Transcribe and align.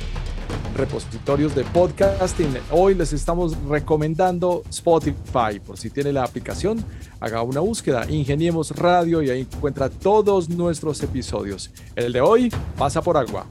repositorios 0.75 1.55
de 1.55 1.63
podcasting. 1.63 2.57
Hoy 2.71 2.95
les 2.95 3.13
estamos 3.13 3.55
recomendando 3.67 4.63
Spotify. 4.69 5.59
Por 5.65 5.77
si 5.77 5.89
tiene 5.89 6.13
la 6.13 6.23
aplicación, 6.23 6.83
haga 7.19 7.41
una 7.41 7.59
búsqueda, 7.59 8.09
Ingeniemos 8.09 8.71
Radio 8.71 9.21
y 9.21 9.29
ahí 9.29 9.47
encuentra 9.51 9.89
todos 9.89 10.49
nuestros 10.49 11.01
episodios. 11.03 11.71
El 11.95 12.13
de 12.13 12.21
hoy 12.21 12.53
pasa 12.77 13.01
por 13.01 13.17
agua. 13.17 13.45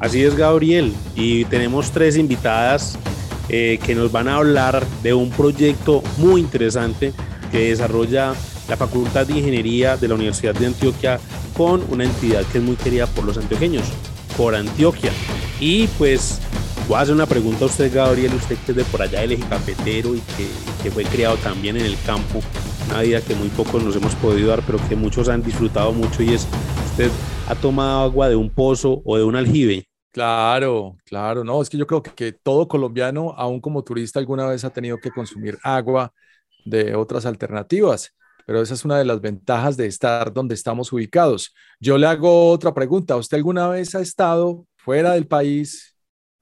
Así 0.00 0.22
es, 0.22 0.36
Gabriel. 0.36 0.92
Y 1.14 1.44
tenemos 1.46 1.90
tres 1.90 2.16
invitadas 2.16 2.98
eh, 3.48 3.78
que 3.84 3.94
nos 3.94 4.10
van 4.10 4.28
a 4.28 4.36
hablar 4.36 4.84
de 5.02 5.14
un 5.14 5.30
proyecto 5.30 6.02
muy 6.18 6.40
interesante 6.40 7.12
que 7.50 7.68
desarrolla 7.68 8.34
la 8.68 8.76
Facultad 8.76 9.26
de 9.26 9.38
Ingeniería 9.38 9.96
de 9.96 10.08
la 10.08 10.14
Universidad 10.14 10.54
de 10.54 10.66
Antioquia 10.66 11.20
con 11.56 11.84
una 11.90 12.04
entidad 12.04 12.42
que 12.46 12.58
es 12.58 12.64
muy 12.64 12.76
querida 12.76 13.06
por 13.06 13.24
los 13.24 13.36
antioqueños, 13.36 13.84
por 14.36 14.54
Antioquia. 14.54 15.12
Y 15.60 15.86
pues 15.98 16.40
Voy 16.86 16.98
a 16.98 17.00
hacer 17.00 17.14
una 17.14 17.24
pregunta 17.24 17.64
a 17.64 17.68
usted, 17.68 17.90
Gabriel, 17.94 18.34
usted 18.34 18.58
que 18.58 18.72
es 18.72 18.76
de 18.76 18.84
por 18.84 19.00
allá 19.00 19.22
del 19.22 19.32
eje 19.32 19.44
y 19.86 20.20
que, 20.82 20.90
fue 20.90 21.04
criado 21.04 21.36
también 21.38 21.78
en 21.78 21.86
el 21.86 21.96
campo, 22.04 22.40
una 22.90 23.00
vida 23.00 23.22
que 23.22 23.34
muy 23.34 23.48
pocos 23.48 23.82
nos 23.82 23.96
hemos 23.96 24.14
podido 24.16 24.48
dar, 24.48 24.62
pero 24.66 24.78
que 24.86 24.94
muchos 24.94 25.30
han 25.30 25.42
disfrutado 25.42 25.92
mucho 25.92 26.22
y 26.22 26.34
es, 26.34 26.46
¿usted 26.90 27.10
ha 27.48 27.54
tomado 27.54 28.00
agua 28.02 28.28
de 28.28 28.36
un 28.36 28.50
pozo 28.50 29.00
o 29.06 29.16
de 29.16 29.24
un 29.24 29.34
aljibe? 29.34 29.88
Claro, 30.12 30.98
claro, 31.06 31.42
no, 31.42 31.62
es 31.62 31.70
que 31.70 31.78
yo 31.78 31.86
creo 31.86 32.02
que, 32.02 32.10
que 32.10 32.32
todo 32.32 32.68
colombiano, 32.68 33.32
aún 33.34 33.62
como 33.62 33.82
turista, 33.82 34.18
alguna 34.18 34.46
vez 34.46 34.62
ha 34.64 34.70
tenido 34.70 34.98
que 34.98 35.10
consumir 35.10 35.58
agua 35.62 36.12
de 36.66 36.94
otras 36.94 37.24
alternativas 37.24 38.12
pero 38.46 38.60
esa 38.60 38.74
es 38.74 38.84
una 38.84 38.98
de 38.98 39.06
las 39.06 39.22
ventajas 39.22 39.76
de 39.78 39.86
estar 39.86 40.30
donde 40.30 40.54
estamos 40.54 40.92
ubicados. 40.92 41.54
Yo 41.80 41.96
le 41.96 42.06
hago 42.06 42.50
otra 42.50 42.74
pregunta. 42.74 43.16
¿Usted 43.16 43.38
alguna 43.38 43.68
vez 43.68 43.94
ha 43.94 44.00
estado 44.00 44.66
fuera 44.76 45.12
del 45.12 45.26
país 45.26 45.93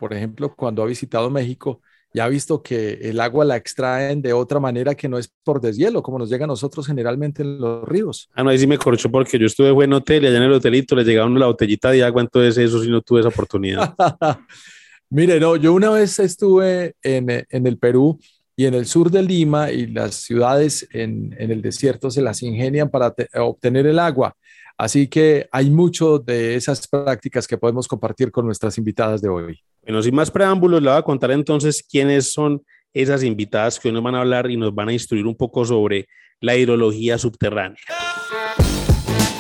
por 0.03 0.13
ejemplo, 0.13 0.53
cuando 0.57 0.83
ha 0.83 0.87
visitado 0.87 1.31
México 1.31 1.81
y 2.13 2.19
ha 2.19 2.27
visto 2.27 2.61
que 2.61 2.95
el 3.03 3.21
agua 3.21 3.45
la 3.45 3.55
extraen 3.55 4.21
de 4.21 4.33
otra 4.33 4.59
manera 4.59 4.97
que 4.97 5.09
no 5.09 5.17
es 5.17 5.33
por 5.45 5.61
deshielo, 5.61 6.03
como 6.03 6.19
nos 6.19 6.29
llega 6.29 6.43
a 6.43 6.49
nosotros 6.49 6.89
generalmente 6.89 7.43
en 7.43 7.61
los 7.61 7.89
ríos. 7.89 8.29
Ah, 8.35 8.43
no, 8.43 8.51
ahí 8.51 8.59
sí 8.59 8.67
me 8.67 8.79
corchó 8.79 9.13
porque 9.13 9.39
yo 9.39 9.47
estuve 9.47 9.85
en 9.85 9.93
hotel 9.93 10.25
y 10.25 10.27
allá 10.27 10.39
en 10.39 10.43
el 10.43 10.55
hotelito 10.55 10.97
le 10.97 11.05
llegaba 11.05 11.29
una 11.29 11.47
botellita 11.47 11.93
de 11.93 12.03
agua, 12.03 12.21
entonces 12.21 12.59
eso 12.59 12.83
sí 12.83 12.91
no 12.91 13.01
tuve 13.01 13.21
esa 13.21 13.29
oportunidad. 13.29 13.95
Mire, 15.09 15.39
no, 15.39 15.55
yo 15.55 15.73
una 15.73 15.91
vez 15.91 16.19
estuve 16.19 16.97
en, 17.01 17.47
en, 17.49 17.67
el 17.69 17.79
Perú 17.79 18.19
y 18.57 18.67
en 18.67 18.75
el 18.75 18.87
sur 18.87 19.09
de 19.09 19.23
Lima 19.23 19.71
y 19.71 19.87
las 19.87 20.17
ciudades 20.17 20.89
en, 20.91 21.33
en 21.39 21.53
el 21.53 21.63
desierto 21.63 22.11
se 22.11 22.23
las 22.23 22.43
ingenian 22.43 22.91
para 22.91 23.15
obtener 23.37 23.87
el 23.87 24.01
agua. 24.01 24.35
Así 24.77 25.07
que 25.07 25.49
hay 25.53 25.71
mucho 25.71 26.19
de 26.19 26.57
esas 26.57 26.89
prácticas 26.89 27.47
que 27.47 27.57
podemos 27.57 27.87
compartir 27.87 28.33
con 28.33 28.45
nuestras 28.47 28.77
invitadas 28.79 29.23
de 29.23 29.29
hoy. 29.29 29.61
Bueno, 29.85 30.01
sin 30.01 30.15
más 30.15 30.31
preámbulos, 30.31 30.81
le 30.81 30.91
voy 30.91 30.99
a 30.99 31.03
contar 31.03 31.33
entonces 31.33 31.83
quiénes 31.83 32.33
son 32.33 32.63
esas 32.95 33.25
invitadas 33.25 33.81
que 33.81 33.89
hoy 33.89 33.95
nos 33.95 34.03
van 34.03 34.15
a 34.15 34.21
hablar 34.21 34.49
y 34.49 34.57
nos 34.57 34.73
van 34.73 34.89
a 34.89 34.93
instruir 34.93 35.27
un 35.27 35.35
poco 35.35 35.65
sobre 35.65 36.07
la 36.41 36.57
hidrología 36.57 37.19
subterránea. 37.19 37.79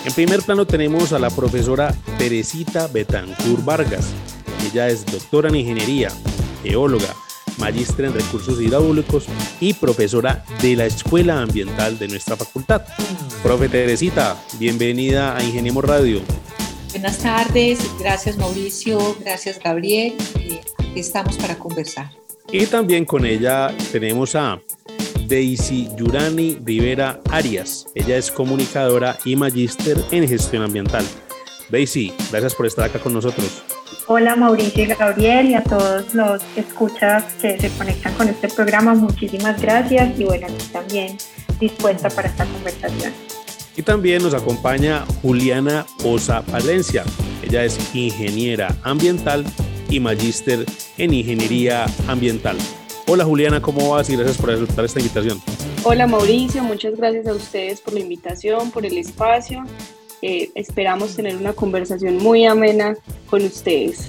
En 0.04 0.12
primer 0.14 0.42
plano 0.42 0.66
tenemos 0.66 1.12
a 1.12 1.20
la 1.20 1.30
profesora 1.30 1.94
Teresita 2.19 2.88
Betancur 2.88 3.64
Vargas. 3.64 4.12
Ella 4.69 4.88
es 4.88 5.06
doctora 5.06 5.48
en 5.48 5.56
ingeniería, 5.56 6.08
geóloga, 6.64 7.14
magíster 7.59 8.06
en 8.06 8.14
recursos 8.14 8.60
hidráulicos 8.60 9.26
y 9.60 9.74
profesora 9.74 10.44
de 10.60 10.74
la 10.74 10.86
Escuela 10.86 11.41
Ambiental 11.41 12.00
de 12.00 12.09
nuestra 12.09 12.36
facultad. 12.36 12.82
Profe 13.44 13.69
Teresita, 13.69 14.36
bienvenida 14.59 15.36
a 15.36 15.44
Ingeniemos 15.44 15.84
Radio. 15.84 16.20
Buenas 16.92 17.19
tardes, 17.19 17.91
gracias 17.98 18.36
Mauricio, 18.36 19.16
gracias 19.20 19.58
Gabriel, 19.58 20.14
aquí 20.78 21.00
estamos 21.00 21.38
para 21.38 21.58
conversar. 21.58 22.10
Y 22.53 22.66
también 22.66 23.06
con 23.06 23.25
ella 23.25 23.75
tenemos 23.91 24.34
a 24.36 24.60
Daisy 25.26 25.88
Yurani 25.97 26.58
Rivera 26.62 27.19
Arias. 27.30 27.86
Ella 27.94 28.19
es 28.19 28.30
comunicadora 28.30 29.16
y 29.25 29.36
magíster 29.36 29.97
en 30.10 30.28
gestión 30.28 30.64
ambiental. 30.64 31.04
Daisy, 31.70 32.12
gracias 32.30 32.54
por 32.54 32.66
estar 32.66 32.84
acá 32.91 32.98
con 32.98 33.14
nosotros. 33.14 33.62
Hola 34.06 34.36
Mauricio 34.36 34.84
y 34.84 34.86
Gabriel 34.88 35.48
y 35.48 35.54
a 35.54 35.62
todos 35.62 36.12
los 36.12 36.42
escuchas 36.56 37.24
que 37.41 37.59
se 37.59 37.70
conectan 37.70 38.12
con 38.14 38.28
este 38.28 38.48
programa, 38.48 38.94
muchísimas 38.94 39.59
gracias 39.62 40.20
y 40.20 40.24
bueno, 40.24 40.48
también 40.70 41.16
dispuesta 41.59 42.10
para 42.10 42.28
esta 42.28 42.44
conversación. 42.44 43.31
Y 43.77 43.83
también 43.83 44.22
nos 44.22 44.34
acompaña 44.34 45.05
Juliana 45.22 45.87
Osa 46.05 46.43
Valencia. 46.43 47.05
Ella 47.43 47.65
es 47.65 47.78
ingeniera 47.94 48.77
ambiental 48.83 49.44
y 49.88 50.00
magíster 50.00 50.66
en 50.99 51.15
ingeniería 51.15 51.87
ambiental. 52.06 52.56
Hola 53.06 53.25
Juliana, 53.25 53.60
¿cómo 53.60 53.91
vas? 53.91 54.09
Y 54.10 54.16
gracias 54.16 54.37
por 54.38 54.50
aceptar 54.50 54.84
esta 54.84 55.00
invitación. 55.00 55.41
Hola 55.84 56.06
Mauricio, 56.06 56.62
muchas 56.62 56.97
gracias 56.97 57.27
a 57.27 57.33
ustedes 57.33 57.81
por 57.81 57.94
la 57.94 58.00
invitación, 58.00 58.71
por 58.71 58.87
el 58.87 58.97
espacio 58.99 59.65
eh, 60.22 60.53
esperamos 60.54 61.16
tener 61.16 61.37
una 61.37 61.53
conversación 61.53 62.19
muy 62.19 62.47
amena 62.47 62.94
con 63.28 63.44
ustedes. 63.44 64.09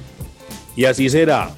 Y 0.75 0.85
así 0.85 1.09
será. 1.09 1.49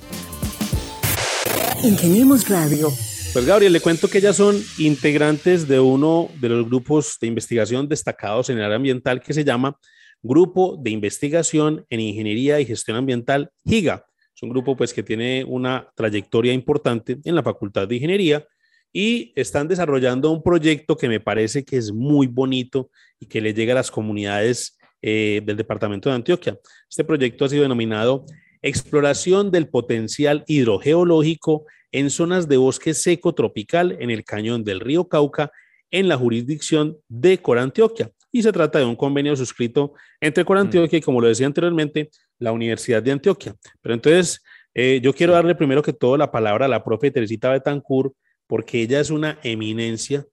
Ingeniemos 1.83 2.47
Radio. 2.47 2.89
Pues 3.35 3.45
Gabriel, 3.47 3.73
le 3.73 3.81
cuento 3.81 4.07
que 4.07 4.19
ellas 4.19 4.37
son 4.37 4.55
integrantes 4.77 5.67
de 5.67 5.77
uno 5.77 6.29
de 6.39 6.47
los 6.47 6.65
grupos 6.65 7.17
de 7.19 7.27
investigación 7.27 7.89
destacados 7.89 8.49
en 8.49 8.59
el 8.59 8.63
área 8.63 8.77
ambiental 8.77 9.19
que 9.19 9.33
se 9.33 9.43
llama 9.43 9.77
Grupo 10.23 10.79
de 10.81 10.91
Investigación 10.91 11.85
en 11.89 11.99
Ingeniería 11.99 12.61
y 12.61 12.65
Gestión 12.65 12.95
Ambiental, 12.95 13.51
GIGA. 13.65 14.05
Es 14.33 14.41
un 14.41 14.51
grupo 14.51 14.77
pues 14.77 14.93
que 14.93 15.03
tiene 15.03 15.43
una 15.43 15.89
trayectoria 15.95 16.53
importante 16.53 17.17
en 17.25 17.35
la 17.35 17.43
Facultad 17.43 17.89
de 17.89 17.95
Ingeniería 17.95 18.47
y 18.93 19.33
están 19.35 19.67
desarrollando 19.67 20.31
un 20.31 20.41
proyecto 20.41 20.95
que 20.95 21.09
me 21.09 21.19
parece 21.19 21.65
que 21.65 21.75
es 21.75 21.91
muy 21.91 22.27
bonito 22.27 22.89
y 23.19 23.25
que 23.25 23.41
le 23.41 23.53
llega 23.53 23.73
a 23.73 23.75
las 23.75 23.91
comunidades 23.91 24.77
eh, 25.01 25.41
del 25.43 25.57
departamento 25.57 26.07
de 26.07 26.15
Antioquia. 26.15 26.57
Este 26.89 27.03
proyecto 27.03 27.43
ha 27.43 27.49
sido 27.49 27.63
denominado 27.63 28.25
Exploración 28.61 29.51
del 29.51 29.67
potencial 29.67 30.43
hidrogeológico 30.47 31.65
en 31.95 32.09
zonas 32.09 32.49
de 32.49 32.57
bosque 32.57 32.93
seco 32.93 33.33
tropical 33.33 33.95
en 34.01 34.11
el 34.11 34.25
cañón 34.25 34.65
del 34.65 34.81
río 34.81 35.07
Cauca 35.07 35.49
en 35.91 36.09
la 36.09 36.17
jurisdicción 36.17 36.97
de 37.07 37.37
Corantioquia. 37.37 38.11
Y 38.33 38.43
se 38.43 38.51
trata 38.51 38.79
de 38.79 38.85
un 38.85 38.97
convenio 38.97 39.33
suscrito 39.37 39.93
entre 40.19 40.43
Corantioquia 40.43 40.99
y, 40.99 41.01
como 41.01 41.21
lo 41.21 41.29
decía 41.29 41.47
anteriormente, 41.47 42.09
la 42.37 42.51
Universidad 42.51 43.01
de 43.01 43.13
Antioquia. 43.13 43.55
Pero 43.81 43.95
entonces, 43.95 44.43
eh, 44.73 44.99
yo 45.01 45.13
quiero 45.13 45.31
darle 45.31 45.55
primero 45.55 45.81
que 45.81 45.93
todo 45.93 46.17
la 46.17 46.29
palabra 46.29 46.65
a 46.65 46.67
la 46.67 46.83
profe 46.83 47.11
Teresita 47.11 47.49
Betancourt, 47.49 48.13
porque 48.45 48.81
ella 48.81 48.99
es 48.99 49.09
una 49.09 49.39
eminencia 49.41 50.25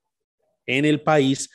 en 0.66 0.84
el 0.84 1.00
país 1.00 1.48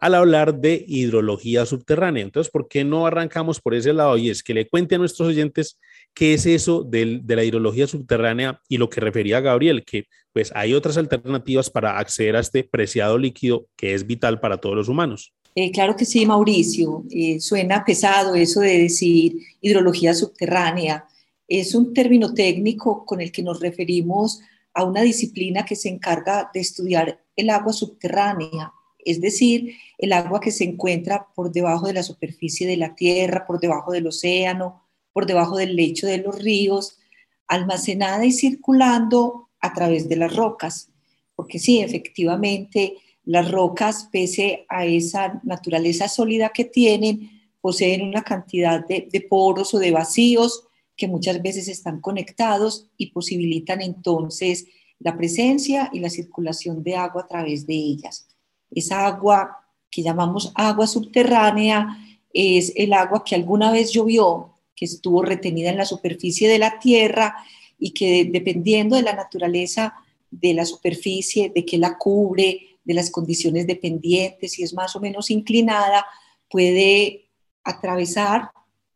al 0.00 0.14
hablar 0.14 0.60
de 0.60 0.84
hidrología 0.88 1.66
subterránea. 1.66 2.22
Entonces, 2.22 2.50
¿por 2.50 2.68
qué 2.68 2.84
no 2.84 3.06
arrancamos 3.06 3.60
por 3.60 3.74
ese 3.74 3.92
lado? 3.92 4.16
Y 4.16 4.30
es 4.30 4.42
que 4.42 4.54
le 4.54 4.66
cuente 4.66 4.94
a 4.94 4.98
nuestros 4.98 5.28
oyentes 5.28 5.78
qué 6.14 6.34
es 6.34 6.46
eso 6.46 6.82
de, 6.82 7.22
la 7.26 7.44
hidrología 7.44 7.86
subterránea 7.86 8.60
y 8.68 8.78
lo 8.78 8.88
que 8.88 9.00
refería 9.00 9.40
Gabriel, 9.40 9.84
que 9.84 10.06
pues 10.32 10.50
hay 10.54 10.72
otras 10.72 10.96
alternativas 10.96 11.68
para 11.68 11.98
acceder 11.98 12.36
a 12.36 12.40
este 12.40 12.64
preciado 12.64 13.18
líquido 13.18 13.66
que 13.76 13.94
es 13.94 14.06
vital 14.06 14.40
para 14.40 14.56
todos 14.56 14.74
los 14.74 14.88
humanos. 14.88 15.34
Eh, 15.54 15.70
claro 15.70 15.96
que 15.96 16.06
sí, 16.06 16.24
Mauricio. 16.24 17.04
Eh, 17.10 17.40
suena 17.40 17.84
pesado 17.84 18.34
eso 18.34 18.60
de 18.60 18.78
decir 18.78 19.34
hidrología 19.60 20.14
subterránea. 20.14 21.04
Es 21.46 21.74
un 21.74 21.92
término 21.92 22.32
técnico 22.32 23.04
con 23.04 23.20
el 23.20 23.30
que 23.32 23.42
nos 23.42 23.60
referimos 23.60 24.40
a 24.72 24.84
una 24.84 25.02
disciplina 25.02 25.64
que 25.64 25.76
se 25.76 25.88
encarga 25.88 26.50
de 26.54 26.60
estudiar 26.60 27.20
el 27.36 27.50
agua 27.50 27.72
subterránea, 27.72 28.72
es 29.04 29.20
decir, 29.20 29.74
el 29.98 30.12
agua 30.12 30.40
que 30.40 30.50
se 30.50 30.64
encuentra 30.64 31.28
por 31.34 31.52
debajo 31.52 31.86
de 31.86 31.94
la 31.94 32.02
superficie 32.02 32.66
de 32.66 32.76
la 32.76 32.94
tierra, 32.94 33.46
por 33.46 33.60
debajo 33.60 33.92
del 33.92 34.06
océano, 34.06 34.86
por 35.12 35.26
debajo 35.26 35.56
del 35.56 35.76
lecho 35.76 36.06
de 36.06 36.18
los 36.18 36.38
ríos, 36.38 36.98
almacenada 37.46 38.24
y 38.24 38.32
circulando 38.32 39.48
a 39.60 39.72
través 39.72 40.08
de 40.08 40.16
las 40.16 40.34
rocas. 40.34 40.90
Porque 41.34 41.58
sí, 41.58 41.80
efectivamente, 41.80 42.94
las 43.24 43.50
rocas, 43.50 44.08
pese 44.10 44.66
a 44.68 44.86
esa 44.86 45.40
naturaleza 45.44 46.08
sólida 46.08 46.50
que 46.50 46.64
tienen, 46.64 47.30
poseen 47.60 48.02
una 48.02 48.22
cantidad 48.22 48.86
de, 48.86 49.08
de 49.10 49.20
poros 49.20 49.74
o 49.74 49.78
de 49.78 49.90
vacíos 49.90 50.64
que 50.96 51.08
muchas 51.08 51.42
veces 51.42 51.68
están 51.68 52.00
conectados 52.00 52.88
y 52.96 53.10
posibilitan 53.10 53.80
entonces 53.80 54.66
la 54.98 55.16
presencia 55.16 55.90
y 55.92 56.00
la 56.00 56.10
circulación 56.10 56.82
de 56.82 56.94
agua 56.94 57.22
a 57.22 57.26
través 57.26 57.66
de 57.66 57.74
ellas. 57.74 58.28
Esa 58.70 59.06
agua 59.06 59.58
que 59.90 60.02
llamamos 60.02 60.52
agua 60.54 60.86
subterránea 60.86 61.98
es 62.32 62.72
el 62.76 62.92
agua 62.92 63.24
que 63.24 63.34
alguna 63.34 63.72
vez 63.72 63.90
llovió, 63.92 64.54
que 64.76 64.84
estuvo 64.84 65.22
retenida 65.22 65.70
en 65.70 65.78
la 65.78 65.84
superficie 65.84 66.48
de 66.48 66.58
la 66.58 66.78
tierra 66.78 67.36
y 67.78 67.90
que 67.90 68.24
dependiendo 68.24 68.96
de 68.96 69.02
la 69.02 69.14
naturaleza 69.14 69.94
de 70.30 70.54
la 70.54 70.64
superficie, 70.64 71.50
de 71.52 71.64
que 71.64 71.76
la 71.78 71.98
cubre, 71.98 72.78
de 72.84 72.94
las 72.94 73.10
condiciones 73.10 73.66
dependientes, 73.66 74.52
si 74.52 74.62
es 74.62 74.72
más 74.74 74.94
o 74.94 75.00
menos 75.00 75.30
inclinada, 75.30 76.06
puede 76.48 77.28
atravesar, 77.64 78.50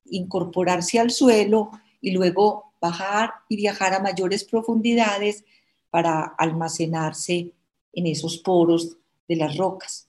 incorporarse 0.05 0.99
al 1.01 1.11
suelo 1.11 1.71
y 2.01 2.13
luego 2.13 2.73
bajar 2.81 3.33
y 3.49 3.57
viajar 3.57 3.95
a 3.95 4.01
mayores 4.01 4.45
profundidades 4.45 5.45
para 5.91 6.23
almacenarse 6.39 7.53
en 7.93 8.07
esos 8.07 8.39
poros 8.39 8.97
de 9.29 9.37
las 9.37 9.57
rocas. 9.57 10.09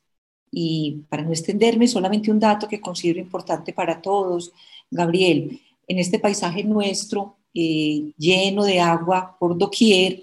Y 0.52 1.04
para 1.10 1.24
no 1.24 1.32
extenderme, 1.32 1.88
solamente 1.88 2.32
un 2.32 2.40
dato 2.40 2.68
que 2.68 2.82
considero 2.82 3.20
importante 3.20 3.74
para 3.74 4.02
todos, 4.02 4.52
Gabriel, 4.90 5.62
en 5.88 6.00
este 6.00 6.20
paisaje 6.20 6.64
nuestro, 6.64 7.38
eh, 7.54 8.12
lleno 8.18 8.64
de 8.64 8.80
agua 8.80 9.36
por 9.40 9.58
doquier, 9.58 10.22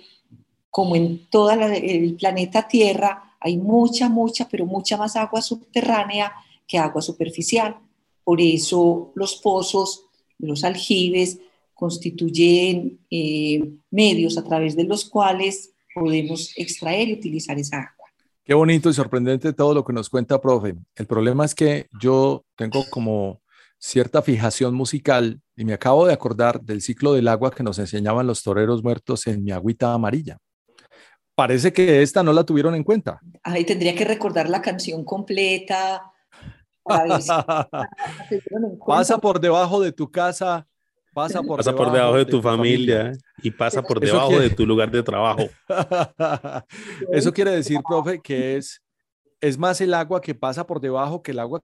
como 0.70 0.96
en 0.96 1.26
todo 1.26 1.50
el 1.50 2.14
planeta 2.16 2.66
Tierra, 2.66 3.36
hay 3.40 3.56
mucha, 3.56 4.08
mucha, 4.08 4.48
pero 4.48 4.64
mucha 4.64 4.96
más 4.96 5.16
agua 5.16 5.42
subterránea 5.42 6.32
que 6.66 6.78
agua 6.78 7.02
superficial. 7.02 7.76
Por 8.24 8.40
eso 8.40 9.12
los 9.14 9.36
pozos, 9.36 10.04
los 10.38 10.64
aljibes, 10.64 11.38
constituyen 11.74 13.00
eh, 13.10 13.72
medios 13.90 14.38
a 14.38 14.44
través 14.44 14.76
de 14.76 14.84
los 14.84 15.04
cuales 15.04 15.72
podemos 15.94 16.52
extraer 16.56 17.08
y 17.08 17.14
utilizar 17.14 17.58
esa 17.58 17.78
agua. 17.78 18.01
Qué 18.44 18.54
bonito 18.54 18.90
y 18.90 18.92
sorprendente 18.92 19.52
todo 19.52 19.72
lo 19.72 19.84
que 19.84 19.92
nos 19.92 20.10
cuenta, 20.10 20.40
profe. 20.40 20.74
El 20.96 21.06
problema 21.06 21.44
es 21.44 21.54
que 21.54 21.86
yo 22.00 22.44
tengo 22.56 22.84
como 22.90 23.40
cierta 23.78 24.20
fijación 24.20 24.74
musical 24.74 25.40
y 25.54 25.64
me 25.64 25.74
acabo 25.74 26.06
de 26.06 26.12
acordar 26.12 26.60
del 26.60 26.82
ciclo 26.82 27.12
del 27.12 27.28
agua 27.28 27.52
que 27.52 27.62
nos 27.62 27.78
enseñaban 27.78 28.26
los 28.26 28.42
toreros 28.42 28.82
muertos 28.82 29.28
en 29.28 29.44
mi 29.44 29.52
agüita 29.52 29.92
amarilla. 29.92 30.38
Parece 31.36 31.72
que 31.72 32.02
esta 32.02 32.24
no 32.24 32.32
la 32.32 32.44
tuvieron 32.44 32.74
en 32.74 32.82
cuenta. 32.82 33.20
Ay, 33.44 33.64
tendría 33.64 33.94
que 33.94 34.04
recordar 34.04 34.48
la 34.48 34.60
canción 34.60 35.04
completa. 35.04 36.02
Pasa 38.86 39.18
por 39.18 39.38
debajo 39.38 39.80
de 39.80 39.92
tu 39.92 40.10
casa 40.10 40.66
pasa 41.12 41.42
por, 41.42 41.58
pasa 41.58 41.70
debajo, 41.70 41.84
por 41.84 41.92
debajo 41.94 42.16
de, 42.16 42.24
tu, 42.24 42.42
familia, 42.42 43.12
y 43.42 43.50
pasa 43.50 43.82
por 43.82 44.00
debajo 44.00 44.38
de 44.38 44.50
tu 44.50 44.66
lugar 44.66 44.90
de 44.90 45.02
trabajo. 45.02 45.48
Eso 47.12 47.32
quiere 47.32 47.50
decir, 47.52 47.78
profe, 47.86 48.20
que 48.20 48.56
es, 48.56 48.80
es 49.40 49.58
más 49.58 49.80
el 49.80 49.94
agua 49.94 50.20
que 50.20 50.34
pasa 50.34 50.66
por 50.66 50.80
debajo 50.80 51.22
que 51.22 51.32
el 51.32 51.38
agua 51.38 51.60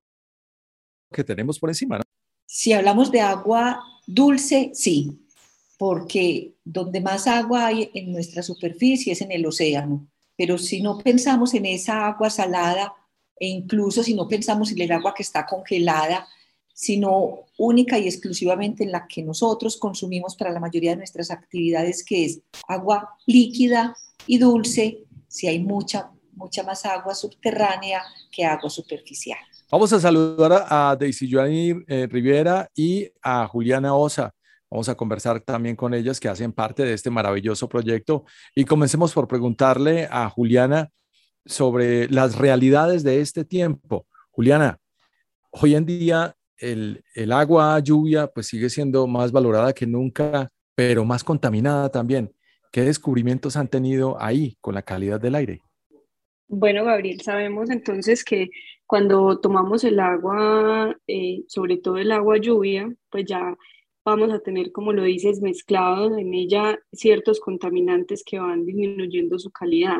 que 1.13 1.25
tenemos 1.25 1.59
por 1.59 1.71
encima. 1.71 1.99
¿no? 1.99 2.05
Si 2.47 2.73
hablamos 2.73 3.11
de 3.11 3.21
agua 3.21 3.83
dulce, 4.07 4.71
sí, 4.75 5.27
porque 5.79 6.55
donde 6.65 7.01
más 7.01 7.27
agua 7.27 7.67
hay 7.67 7.91
en 7.95 8.13
nuestra 8.13 8.43
superficie 8.43 9.13
es 9.13 9.21
en 9.21 9.33
el 9.33 9.47
océano. 9.47 10.07
Pero 10.37 10.59
si 10.59 10.81
no 10.81 10.99
pensamos 10.99 11.55
en 11.55 11.67
esa 11.67 12.07
agua 12.07 12.31
salada, 12.31 12.95
e 13.39 13.47
incluso 13.47 14.03
si 14.03 14.15
no 14.15 14.29
pensamos 14.29 14.73
en 14.73 14.81
el 14.81 14.93
agua 14.93 15.15
que 15.15 15.23
está 15.23 15.47
congelada, 15.47 16.27
sino 16.79 17.41
única 17.57 17.99
y 17.99 18.07
exclusivamente 18.07 18.85
en 18.85 18.93
la 18.93 19.09
que 19.09 19.21
nosotros 19.21 19.79
consumimos 19.79 20.37
para 20.37 20.53
la 20.53 20.61
mayoría 20.61 20.93
de 20.93 20.99
nuestras 20.99 21.33
actividades, 21.33 22.05
que 22.05 22.25
es 22.25 22.41
agua 22.69 23.17
líquida 23.27 23.97
y 24.29 24.39
dulce, 24.39 25.01
si 25.27 25.49
hay 25.49 25.59
mucha, 25.59 26.13
mucha 26.35 26.63
más 26.63 26.87
agua 26.87 27.17
subterránea 27.17 28.01
que 28.31 28.45
agua 28.45 28.71
superficial. 28.71 29.41
Vamos 29.73 29.93
a 29.93 29.99
saludar 29.99 30.67
a 30.69 30.97
Daisy 30.97 31.29
Joanny 31.29 31.75
eh, 31.89 32.07
Rivera 32.09 32.71
y 32.77 33.11
a 33.23 33.49
Juliana 33.49 33.97
Osa. 33.97 34.33
Vamos 34.71 34.89
a 34.89 34.95
conversar 34.95 35.41
también 35.41 35.75
con 35.75 35.95
ellas 35.95 36.21
que 36.21 36.29
hacen 36.29 36.53
parte 36.53 36.85
de 36.85 36.95
este 36.95 37.11
maravilloso 37.11 37.69
proyecto. 37.69 38.25
Y 38.55 38.65
comencemos 38.65 39.13
por 39.13 39.27
preguntarle 39.27 40.07
a 40.09 40.31
Juliana 40.31 40.91
sobre 41.45 42.09
las 42.09 42.37
realidades 42.37 43.03
de 43.03 43.21
este 43.21 43.45
tiempo. 43.45 44.07
Juliana, 44.31 44.79
hoy 45.51 45.75
en 45.75 45.85
día 45.85 46.37
el, 46.59 47.33
agua, 47.33 47.79
lluvia, 47.81 48.27
pues 48.27 48.47
sigue 48.47 48.71
siendo 48.71 49.07
más 49.07 49.33
valorada 49.33 49.73
que 49.73 49.87
nunca, 49.87 50.49
pero 50.75 51.05
más 51.05 51.25
contaminada 51.25 51.91
también. 51.91 52.33
¿Qué 52.71 52.83
descubrimientos 52.83 53.57
han 53.57 53.69
tenido 53.69 54.21
ahí 54.21 54.57
con 54.61 54.75
la 54.75 54.83
calidad 54.83 55.21
del 55.21 55.35
aire? 55.35 55.61
Bueno, 56.49 56.85
Gabriel, 56.85 57.21
sabemos 57.21 57.71
entonces 57.71 58.25
que 58.25 58.51
cuando 58.87 59.39
tomamos 59.41 59.85
el 59.85 60.01
agua, 60.01 60.97
eh, 61.07 61.45
sobre 61.47 61.77
todo 61.77 61.99
el 61.99 62.11
agua 62.11 62.39
lluvia, 62.39 62.91
pues 63.11 63.27
ya 63.27 63.57
vamos 64.05 64.33
a 64.33 64.41
tener, 64.41 64.73
como 64.73 64.93
lo 64.95 65.03
dices, 65.03 65.43
mezclados 65.43 66.17
en 66.17 66.33
ella 66.33 66.79
ciertos 66.93 67.41
contaminantes 67.41 68.23
que 68.25 68.39
van 68.39 68.65
disminuyendo 68.65 69.39
su 69.39 69.51
calidad. 69.51 69.99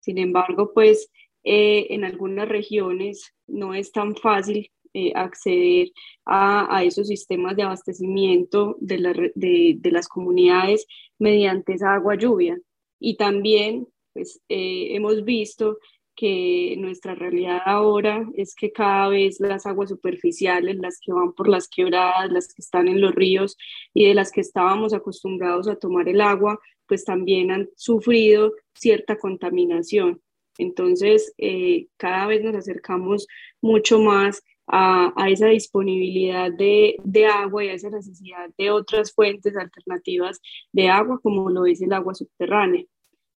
Sin 0.00 0.18
embargo, 0.18 0.72
pues 0.74 1.10
eh, 1.44 1.86
en 1.90 2.04
algunas 2.04 2.48
regiones 2.48 3.34
no 3.46 3.72
es 3.72 3.92
tan 3.92 4.14
fácil 4.16 4.70
eh, 4.94 5.12
acceder 5.14 5.90
a, 6.24 6.82
esos 6.84 7.08
sistemas 7.08 7.56
de 7.56 7.62
abastecimiento 7.62 8.76
de, 8.80 9.32
de, 9.34 9.90
las 9.90 10.08
comunidades 10.08 10.86
mediante 11.18 11.74
esa 11.74 11.94
agua 11.94 12.16
lluvia. 12.16 12.58
Y 13.00 13.16
también 13.16 13.86
pues, 14.12 14.40
eh, 14.48 14.88
hemos 14.94 15.24
visto 15.24 15.78
que 16.18 16.74
nuestra 16.78 17.14
realidad 17.14 17.60
ahora 17.64 18.28
es 18.34 18.56
que 18.56 18.72
cada 18.72 19.08
vez 19.08 19.38
las 19.38 19.66
aguas 19.66 19.90
superficiales, 19.90 20.76
las 20.78 20.98
que 21.00 21.12
van 21.12 21.32
por 21.32 21.48
las 21.48 21.68
quebradas, 21.68 22.32
las 22.32 22.52
que 22.52 22.60
están 22.60 22.88
en 22.88 23.00
los 23.00 23.14
ríos 23.14 23.56
y 23.94 24.08
de 24.08 24.14
las 24.14 24.32
que 24.32 24.40
estábamos 24.40 24.92
acostumbrados 24.92 25.68
a 25.68 25.76
tomar 25.76 26.08
el 26.08 26.20
agua, 26.20 26.58
pues 26.88 27.04
también 27.04 27.52
han 27.52 27.70
sufrido 27.76 28.52
cierta 28.74 29.16
contaminación. 29.16 30.20
Entonces, 30.58 31.32
eh, 31.38 31.86
cada 31.96 32.26
vez 32.26 32.42
nos 32.42 32.56
acercamos 32.56 33.28
mucho 33.60 34.00
más 34.00 34.42
a, 34.68 35.12
esa 35.28 35.46
disponibilidad 35.46 36.52
de, 36.52 36.96
de, 37.02 37.26
agua 37.26 37.64
y 37.64 37.68
a 37.68 37.74
esa 37.74 37.90
necesidad 37.90 38.50
de 38.58 38.70
otras 38.70 39.12
fuentes 39.12 39.56
alternativas 39.56 40.40
de 40.72 40.88
agua, 40.88 41.18
como 41.22 41.48
lo 41.48 41.66
es 41.66 41.80
el 41.80 41.92
agua 41.92 42.14
subterránea. 42.14 42.84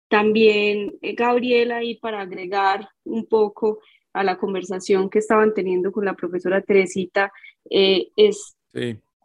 También, 0.10 0.94
eh, 1.02 1.14
Gabriela, 1.14 1.84
y 1.84 1.96
para 1.96 2.22
agregar 2.22 2.90
un 3.06 3.26
poco 3.28 3.80
a 4.14 4.24
la 4.26 4.38
conversación 4.38 5.10
que 5.10 5.20
estaban 5.20 5.54
teniendo 5.54 5.92
con 5.94 6.04
la 6.04 6.16
profesora 6.16 6.62
Teresita, 6.62 7.32
eh, 7.70 8.10
es 8.18 8.58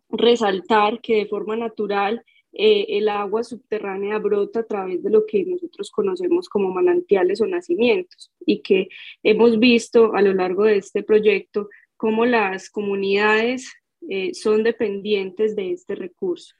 resaltar 0.08 1.00
que 1.00 1.16
de 1.16 1.26
forma 1.26 1.56
natural 1.56 2.22
eh, 2.52 2.86
el 2.96 3.08
agua 3.08 3.44
subterránea 3.44 4.18
brota 4.18 4.60
a 4.60 4.66
través 4.66 5.02
de 5.02 5.10
lo 5.10 5.26
que 5.26 5.44
nosotros 5.44 5.90
conocemos 5.90 6.48
como 6.48 6.72
manantiales 6.72 7.40
o 7.42 7.46
nacimientos 7.46 8.32
y 8.46 8.62
que 8.62 8.88
hemos 9.22 9.58
visto 9.58 10.14
a 10.14 10.22
lo 10.22 10.32
largo 10.32 10.64
de 10.64 10.78
este 10.78 11.02
proyecto 11.02 11.68
cómo 11.96 12.26
las 12.26 12.70
comunidades 12.70 13.72
eh, 14.08 14.34
son 14.34 14.62
dependientes 14.62 15.56
de 15.56 15.72
este 15.72 15.94
recurso. 15.94 16.54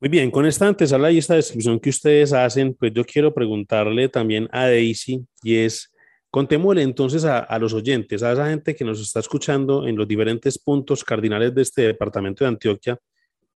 Muy 0.00 0.08
bien, 0.08 0.30
con 0.30 0.46
esta 0.46 0.66
antesala 0.66 1.10
y 1.12 1.18
esta 1.18 1.36
descripción 1.36 1.78
que 1.78 1.90
ustedes 1.90 2.32
hacen, 2.32 2.74
pues 2.74 2.92
yo 2.92 3.04
quiero 3.04 3.32
preguntarle 3.32 4.08
también 4.08 4.48
a 4.50 4.66
Daisy 4.66 5.24
y 5.42 5.56
es, 5.56 5.92
Contémosle 6.32 6.80
entonces 6.80 7.26
a, 7.26 7.40
a, 7.40 7.58
los 7.58 7.74
oyentes, 7.74 8.22
a 8.22 8.32
esa 8.32 8.48
gente 8.48 8.74
que 8.74 8.86
nos 8.86 8.98
está 9.02 9.20
escuchando 9.20 9.86
en 9.86 9.96
los 9.96 10.08
diferentes 10.08 10.58
puntos 10.58 11.04
cardinales 11.04 11.54
de 11.54 11.60
este 11.60 11.82
departamento 11.82 12.42
de 12.42 12.48
Antioquia 12.48 12.98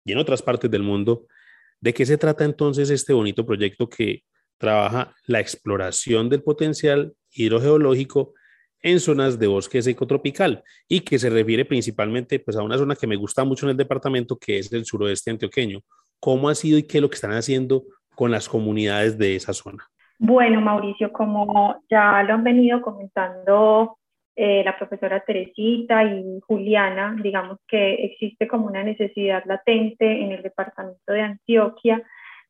y 0.05 0.11
en 0.11 0.19
otras 0.19 0.43
partes 0.43 0.69
del 0.69 0.83
mundo, 0.83 1.29
de 1.81 1.95
qué 1.95 2.05
se 2.05 2.19
trata 2.19 2.45
entonces 2.45 2.91
este 2.91 3.13
bonito 3.13 3.47
proyecto 3.47 3.89
que 3.89 4.25
trabaja 4.59 5.15
la 5.27 5.39
exploración 5.39 6.29
del 6.29 6.43
potencial 6.43 7.15
hidrogeológico 7.31 8.35
en 8.85 9.01
zonas 9.01 9.39
de 9.39 9.47
bosque 9.47 9.81
seco 9.83 10.07
tropical 10.07 10.63
y 10.87 11.01
que 11.01 11.19
se 11.19 11.31
refiere 11.31 11.65
principalmente 11.65 12.39
pues, 12.39 12.57
a 12.57 12.63
una 12.63 12.77
zona 12.77 12.95
que 12.95 13.07
me 13.07 13.17
gusta 13.17 13.43
mucho 13.43 13.65
en 13.67 13.71
el 13.71 13.77
departamento, 13.79 14.37
que 14.37 14.59
es 14.59 14.71
el 14.73 14.85
suroeste 14.85 15.31
antioqueño. 15.31 15.81
¿Cómo 16.21 16.51
ha 16.51 16.55
sido 16.55 16.79
y 16.79 16.83
qué 16.83 16.99
es 16.99 17.03
lo 17.03 17.09
que 17.09 17.15
están 17.15 17.33
haciendo 17.33 17.85
con 18.15 18.31
las 18.31 18.47
comunidades 18.47 19.17
de 19.17 19.37
esa 19.37 19.55
zona? 19.55 19.89
Bueno, 20.19 20.61
Mauricio, 20.61 21.11
como 21.13 21.83
ya 21.91 22.23
lo 22.23 22.35
han 22.35 22.45
venido 22.45 22.83
comentando 22.83 23.97
eh, 24.37 24.63
la 24.65 24.77
profesora 24.77 25.25
Teresita 25.27 26.05
y 26.05 26.41
Juliana, 26.47 27.17
digamos 27.23 27.59
que 27.67 27.95
existe 27.95 28.47
como 28.47 28.67
una 28.67 28.83
necesidad 28.83 29.43
latente 29.47 30.23
en 30.23 30.33
el 30.33 30.43
departamento 30.43 31.13
de 31.13 31.23
Antioquia 31.23 32.03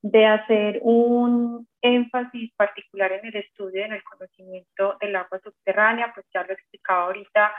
de 0.02 0.26
hacer 0.26 0.80
un 0.82 1.66
énfasis 1.84 2.52
particular 2.56 3.12
en 3.12 3.26
el 3.26 3.36
estudio, 3.36 3.84
en 3.84 3.92
el 3.92 4.02
conocimiento 4.02 4.96
del 5.00 5.14
agua 5.14 5.38
subterránea, 5.44 6.12
pues 6.14 6.26
ya 6.32 6.42
lo 6.42 6.52
explicaba 6.52 7.04
ahorita 7.04 7.52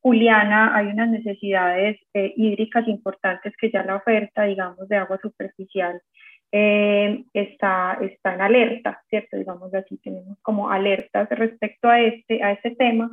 Juliana, 0.00 0.76
hay 0.76 0.86
unas 0.86 1.08
necesidades 1.10 1.98
eh, 2.14 2.32
hídricas 2.36 2.86
importantes 2.86 3.52
que 3.56 3.70
ya 3.70 3.82
la 3.82 3.96
oferta, 3.96 4.44
digamos, 4.44 4.88
de 4.88 4.96
agua 4.96 5.18
superficial 5.20 6.00
eh, 6.52 7.24
está, 7.34 7.98
está 8.00 8.34
en 8.34 8.40
alerta, 8.40 9.02
¿cierto? 9.10 9.36
Digamos 9.36 9.74
así, 9.74 9.98
tenemos 9.98 10.38
como 10.42 10.70
alertas 10.70 11.28
respecto 11.30 11.88
a 11.88 12.00
este, 12.00 12.42
a 12.42 12.52
este 12.52 12.70
tema 12.76 13.10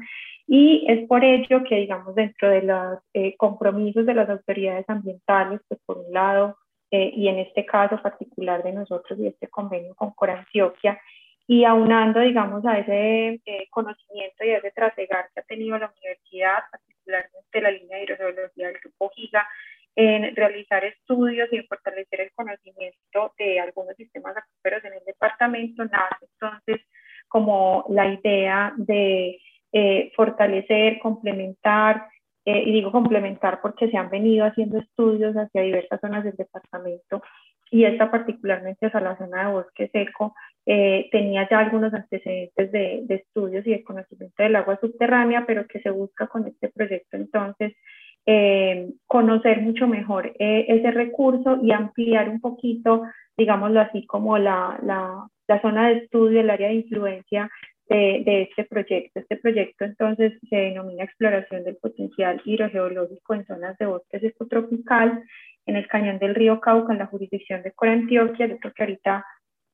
y 0.48 0.86
es 0.88 1.08
por 1.08 1.24
ello 1.24 1.64
que, 1.68 1.76
digamos, 1.76 2.16
dentro 2.16 2.50
de 2.50 2.62
los 2.62 3.00
eh, 3.14 3.36
compromisos 3.38 4.06
de 4.06 4.14
las 4.14 4.30
autoridades 4.30 4.86
ambientales, 4.88 5.60
pues 5.68 5.80
por 5.86 5.98
un 5.98 6.14
lado, 6.14 6.58
eh, 6.96 7.12
y 7.14 7.28
en 7.28 7.40
este 7.40 7.66
caso 7.66 8.02
particular 8.02 8.64
de 8.64 8.72
nosotros 8.72 9.20
y 9.20 9.28
este 9.28 9.50
convenio 9.50 9.94
con 9.96 10.12
Corantioquia, 10.12 11.00
y 11.48 11.64
aunando, 11.66 12.22
digamos, 12.22 12.66
a 12.66 12.80
ese 12.80 13.42
eh, 13.46 13.68
conocimiento 13.70 14.46
y 14.46 14.52
a 14.52 14.58
ese 14.58 14.72
trasegar 14.72 15.30
que 15.34 15.42
ha 15.42 15.44
tenido 15.44 15.78
la 15.78 15.92
universidad, 15.92 16.64
particularmente 16.72 17.62
la 17.62 17.72
línea 17.72 17.98
de 17.98 18.04
hidrogeología 18.04 18.68
del 18.68 18.80
Grupo 18.80 19.10
GIGA, 19.10 19.48
en 19.98 20.36
realizar 20.36 20.84
estudios 20.86 21.48
y 21.52 21.58
en 21.58 21.68
fortalecer 21.68 22.22
el 22.22 22.32
conocimiento 22.34 23.34
de 23.38 23.60
algunos 23.60 23.96
sistemas 23.96 24.36
acuíferos 24.38 24.84
en 24.86 24.94
el 24.94 25.06
departamento, 25.06 25.86
nace 25.86 26.26
entonces 26.34 26.82
como 27.28 27.86
la 27.90 28.08
idea 28.08 28.74
de 28.78 29.40
eh, 29.72 30.12
fortalecer, 30.16 31.00
complementar 31.00 32.08
eh, 32.46 32.64
y 32.66 32.72
digo 32.72 32.92
complementar 32.92 33.60
porque 33.60 33.90
se 33.90 33.98
han 33.98 34.12
venido 34.12 34.46
haciendo 34.46 34.78
estudios 34.78 35.36
hacia 35.36 35.62
diversas 35.62 36.00
zonas 36.00 36.24
del 36.24 36.36
departamento 36.36 37.24
y 37.72 37.86
esta 37.86 38.12
particularmente 38.12 38.86
hacia 38.86 39.00
la 39.00 39.18
zona 39.18 39.48
de 39.48 39.54
bosque 39.54 39.90
seco, 39.92 40.36
eh, 40.68 41.10
tenía 41.12 41.50
ya 41.50 41.60
algunos 41.60 41.92
antecedentes 41.92 42.72
de, 42.72 43.02
de, 43.06 43.16
estudios 43.16 43.66
y 43.66 43.72
de 43.72 43.84
conocimiento 43.84 44.44
del 44.44 44.56
agua 44.56 44.78
subterránea, 44.80 45.46
pero 45.48 45.66
que 45.66 45.80
se 45.80 45.90
busca 45.90 46.28
con 46.28 46.46
este 46.46 46.70
proyecto 46.70 47.18
entonces 47.18 47.74
eh, 48.28 48.92
conocer 49.08 49.62
mucho 49.62 49.88
mejor 49.88 50.32
ese 50.38 50.92
recurso 50.92 51.58
y 51.64 51.72
ampliar 51.72 52.30
un 52.30 52.42
poquito, 52.42 53.04
digámoslo 53.36 53.82
así, 53.82 54.06
como 54.06 54.38
la, 54.38 54.80
la, 54.84 55.28
la 55.48 55.62
zona 55.62 55.90
de 55.90 55.98
estudio, 55.98 56.42
el 56.42 56.50
área 56.50 56.70
de 56.70 56.76
influencia 56.76 57.50
de, 57.90 58.42
este 58.50 58.66
proyecto. 58.66 59.20
Este 59.20 59.38
proyecto 59.38 59.86
entonces 59.86 60.34
se 60.50 60.56
denomina 60.56 61.04
exploración 61.04 61.64
del 61.64 61.78
potencial 61.78 62.42
hidrogeológico 62.46 63.34
en 63.34 63.46
zonas 63.46 63.78
de 63.78 63.86
bosque 63.86 64.34
tropical 64.50 65.24
en 65.66 65.76
el 65.76 65.88
cañón 65.88 66.20
del 66.20 66.36
río 66.36 66.60
Cauca, 66.60 66.94
en 66.94 67.00
la 67.00 67.08
jurisdicción 67.08 67.64
de 67.64 67.72
Corantioquia. 67.72 68.48
Yo 68.48 68.58
creo 68.58 68.74
que 68.74 68.84
ahorita 68.84 69.26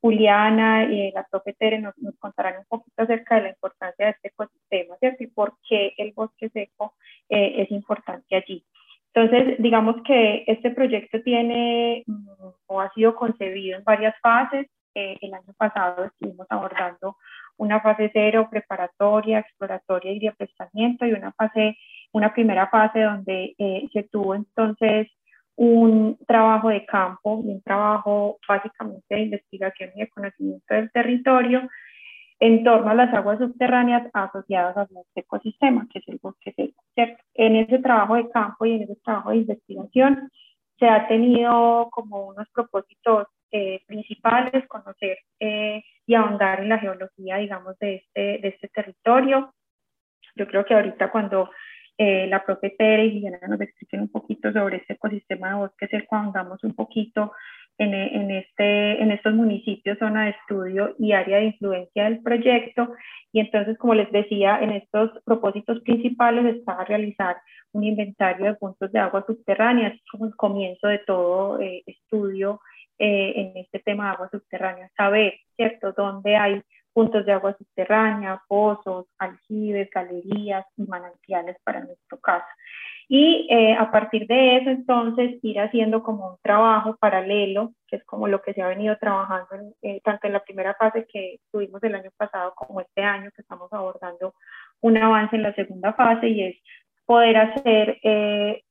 Juliana 0.02 0.86
y 0.86 1.12
la 1.12 1.26
profe 1.30 1.54
Tere 1.54 1.80
nos, 1.80 1.98
nos, 2.00 2.18
contarán 2.18 2.60
un 2.60 2.66
poquito 2.66 3.04
acerca 3.04 3.36
de 3.36 3.42
la 3.44 3.50
importancia 3.50 4.06
de 4.06 4.12
este 4.12 4.28
ecosistema 4.30 4.96
¿cierto? 4.98 5.24
y 5.24 5.28
por 5.28 5.54
qué 5.68 5.94
el 5.98 6.12
bosque 6.14 6.50
seco 6.50 6.96
eh, 7.30 7.62
es 7.62 7.72
importante 7.72 8.36
allí. 8.36 8.66
Entonces, 9.14 9.58
digamos 9.60 9.98
que 10.04 10.44
este 10.48 10.72
proyecto 10.72 11.22
tiene 11.22 12.04
mm, 12.08 12.28
o 12.68 12.82
ha 12.82 12.92
sido 12.94 13.16
concebido 13.16 13.78
en 13.78 13.84
varias 13.84 14.16
fases. 14.22 14.68
Eh, 14.96 15.18
el 15.22 15.34
año 15.34 15.54
pasado 15.58 16.06
estuvimos 16.06 16.48
abordando 16.50 17.16
una 17.62 17.80
fase 17.80 18.10
cero 18.12 18.48
preparatoria, 18.50 19.40
exploratoria 19.40 20.12
y 20.12 20.20
de 20.20 20.30
aprestamiento 20.30 21.06
y 21.06 21.14
una 21.14 21.32
fase, 21.34 21.78
una 22.12 22.34
primera 22.34 22.68
fase 22.68 23.02
donde 23.02 23.54
eh, 23.58 23.88
se 23.94 24.04
tuvo 24.04 24.34
entonces 24.34 25.08
un 25.56 26.18
trabajo 26.28 26.70
de 26.70 26.84
campo 26.88 27.40
y 27.46 27.50
un 27.50 27.62
trabajo 27.62 28.40
básicamente 28.48 29.14
de 29.14 29.22
investigación 29.22 29.92
y 29.96 30.00
de 30.00 30.10
conocimiento 30.10 30.74
del 30.74 30.92
territorio 30.92 31.70
en 32.40 32.64
torno 32.64 32.90
a 32.90 32.96
las 32.96 33.14
aguas 33.14 33.38
subterráneas 33.38 34.10
asociadas 34.12 34.76
a 34.76 34.84
este 34.84 35.20
ecosistema, 35.20 35.88
que 35.94 36.00
es 36.00 36.08
el 36.08 36.20
bosque 36.20 36.54
seco. 36.54 36.82
En 37.36 37.56
ese 37.58 37.78
trabajo 37.78 38.16
de 38.16 38.28
campo 38.32 38.66
y 38.66 38.74
en 38.74 38.84
ese 38.84 38.96
trabajo 39.04 39.30
de 39.30 39.38
investigación 39.38 40.32
se 40.80 40.90
ha 40.90 41.08
tenido 41.08 41.90
como 41.92 42.30
unos 42.30 42.50
propósitos 42.50 43.28
eh, 43.54 43.82
principales, 43.86 44.66
conocer 44.70 45.18
eh, 45.38 45.84
y 46.06 46.16
ahondar 46.16 46.62
en 46.62 46.70
la 46.70 46.80
geología, 46.80 47.36
digamos, 47.36 47.78
de 47.80 47.96
este, 47.96 48.22
de 48.40 48.48
este 48.48 48.70
territorio. 48.70 49.54
Yo 50.36 50.48
creo 50.48 50.64
que 50.64 50.74
ahorita 50.74 51.12
cuando 51.12 51.50
eh, 51.98 52.28
la 52.28 52.46
propia 52.46 52.72
Tere 52.78 53.06
y 53.06 53.12
Liliana 53.12 53.46
nos 53.50 53.60
expliquen 53.60 54.02
un 54.02 54.10
poquito 54.10 54.54
sobre 54.54 54.78
este 54.78 54.94
ecosistema 54.94 55.50
de 55.50 55.56
bosques, 55.56 55.90
es 55.92 56.04
cuando 56.08 56.30
andamos 56.30 56.64
un 56.64 56.74
poquito 56.74 57.34
en, 57.78 57.94
en, 57.94 58.32
este, 58.32 59.04
en 59.04 59.12
estos 59.12 59.34
municipios, 59.34 60.00
zona 60.00 60.24
de 60.24 60.30
estudio 60.32 60.96
y 60.98 61.12
área 61.12 61.40
de 61.40 61.48
influencia 61.48 62.06
del 62.06 62.22
proyecto. 62.24 62.94
Y 63.34 63.42
entonces, 63.42 63.78
como 63.78 63.96
les 63.96 64.10
decía, 64.14 64.60
en 64.62 64.72
estos 64.72 65.12
propósitos 65.26 65.82
principales 65.82 66.56
está 66.56 66.86
realizar 66.86 67.36
un 67.74 67.84
inventario 67.84 68.46
de 68.46 68.54
puntos 68.54 68.92
de 68.94 69.00
agua 69.00 69.26
subterránea, 69.28 69.94
como 70.10 70.26
el 70.26 70.36
comienzo 70.38 70.88
de 70.88 71.00
todo 71.00 71.60
estudio 71.60 72.62
eh, 73.04 73.34
en 73.36 73.58
este 73.58 73.80
tema 73.80 74.04
de 74.04 74.10
agua 74.12 74.30
subterránea, 74.30 74.88
saber, 74.96 75.34
¿cierto?, 75.56 75.92
dónde 75.92 76.36
hay 76.36 76.62
puntos 76.94 77.26
de 77.26 77.32
agua 77.32 77.56
subterránea, 77.58 78.44
pozos, 78.48 79.08
aljibes, 79.18 79.90
galerías 79.90 80.68
y 80.78 80.84
manantiales 80.84 81.58
para 81.64 81.80
nuestro 81.84 82.20
caso. 82.20 82.46
Y 83.08 83.48
eh, 83.50 83.74
a 83.74 83.90
partir 83.90 84.28
de 84.28 84.58
eso, 84.58 84.70
entonces, 84.70 85.40
ir 85.42 85.60
haciendo 85.60 86.04
como 86.04 86.30
un 86.30 86.38
trabajo 86.44 86.96
paralelo, 86.98 87.74
que 87.88 87.96
es 87.96 88.04
como 88.06 88.28
lo 88.28 88.44
que 88.44 88.54
se 88.54 88.62
ha 88.62 88.68
venido 88.68 88.96
trabajando 89.00 89.74
eh, 89.82 90.00
tanto 90.04 90.28
en 90.28 90.34
la 90.34 90.44
primera 90.44 90.76
fase 90.76 91.08
que 91.12 91.40
tuvimos 91.52 91.82
el 91.82 91.96
año 91.96 92.12
pasado 92.16 92.54
como 92.56 92.82
este 92.82 93.02
año, 93.02 93.32
que 93.36 93.42
estamos 93.42 93.74
abordando 93.74 94.36
un 94.82 94.96
avance 94.96 95.36
en 95.36 95.42
la 95.42 95.56
segunda 95.56 95.94
fase 95.94 96.28
y 96.30 96.44
es 96.44 96.58
poder 97.08 97.36
hacer 97.36 98.00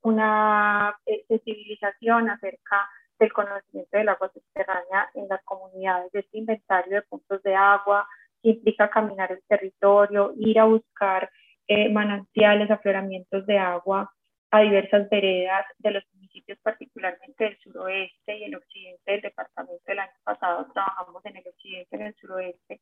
una 0.02 0.94
sensibilización 1.26 2.30
acerca 2.30 2.88
del 3.20 3.32
conocimiento 3.32 3.96
del 3.96 4.08
agua 4.08 4.32
subterránea 4.32 5.10
en 5.14 5.28
las 5.28 5.44
comunidades, 5.44 6.10
de 6.10 6.20
este 6.20 6.38
inventario 6.38 6.96
de 6.96 7.02
puntos 7.02 7.42
de 7.42 7.54
agua, 7.54 8.08
que 8.42 8.50
implica 8.50 8.88
caminar 8.88 9.30
el 9.30 9.42
territorio, 9.46 10.32
ir 10.36 10.58
a 10.58 10.64
buscar 10.64 11.30
eh, 11.68 11.90
manantiales, 11.90 12.70
afloramientos 12.70 13.46
de 13.46 13.58
agua 13.58 14.10
a 14.50 14.62
diversas 14.62 15.08
veredas 15.08 15.64
de 15.78 15.90
los 15.92 16.02
municipios, 16.14 16.58
particularmente 16.62 17.44
del 17.44 17.58
suroeste 17.58 18.38
y 18.38 18.44
el 18.44 18.56
occidente 18.56 19.12
del 19.12 19.20
departamento. 19.20 19.82
El 19.86 19.98
año 20.00 20.10
pasado 20.24 20.66
trabajamos 20.72 21.24
en 21.26 21.36
el 21.36 21.44
occidente 21.46 21.96
en 21.96 22.02
el 22.02 22.14
suroeste, 22.14 22.80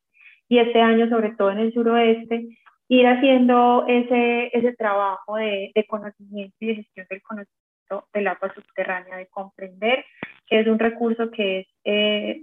y 0.49 0.59
este 0.59 0.81
año 0.81 1.09
sobre 1.11 1.33
todo 1.33 1.51
en 1.51 1.59
el 1.59 1.75
suroeste, 1.75 2.49
ir 2.89 3.07
haciendo 3.07 3.85
ese, 3.87 4.57
ese 4.57 4.73
trabajo 4.77 5.37
de, 5.37 5.73
de 5.75 5.87
conocimiento 5.87 6.57
y 6.61 6.67
de 6.69 6.75
gestión 6.77 7.07
del 7.11 7.23
conocimiento 7.23 7.68
del 8.13 8.27
agua 8.27 8.53
subterránea, 8.55 9.17
de 9.17 9.29
comprender 9.29 10.05
que 10.47 10.61
es 10.61 10.67
un 10.67 10.79
recurso 10.79 11.31
que 11.31 11.61
es 11.61 11.67
eh, 11.85 12.43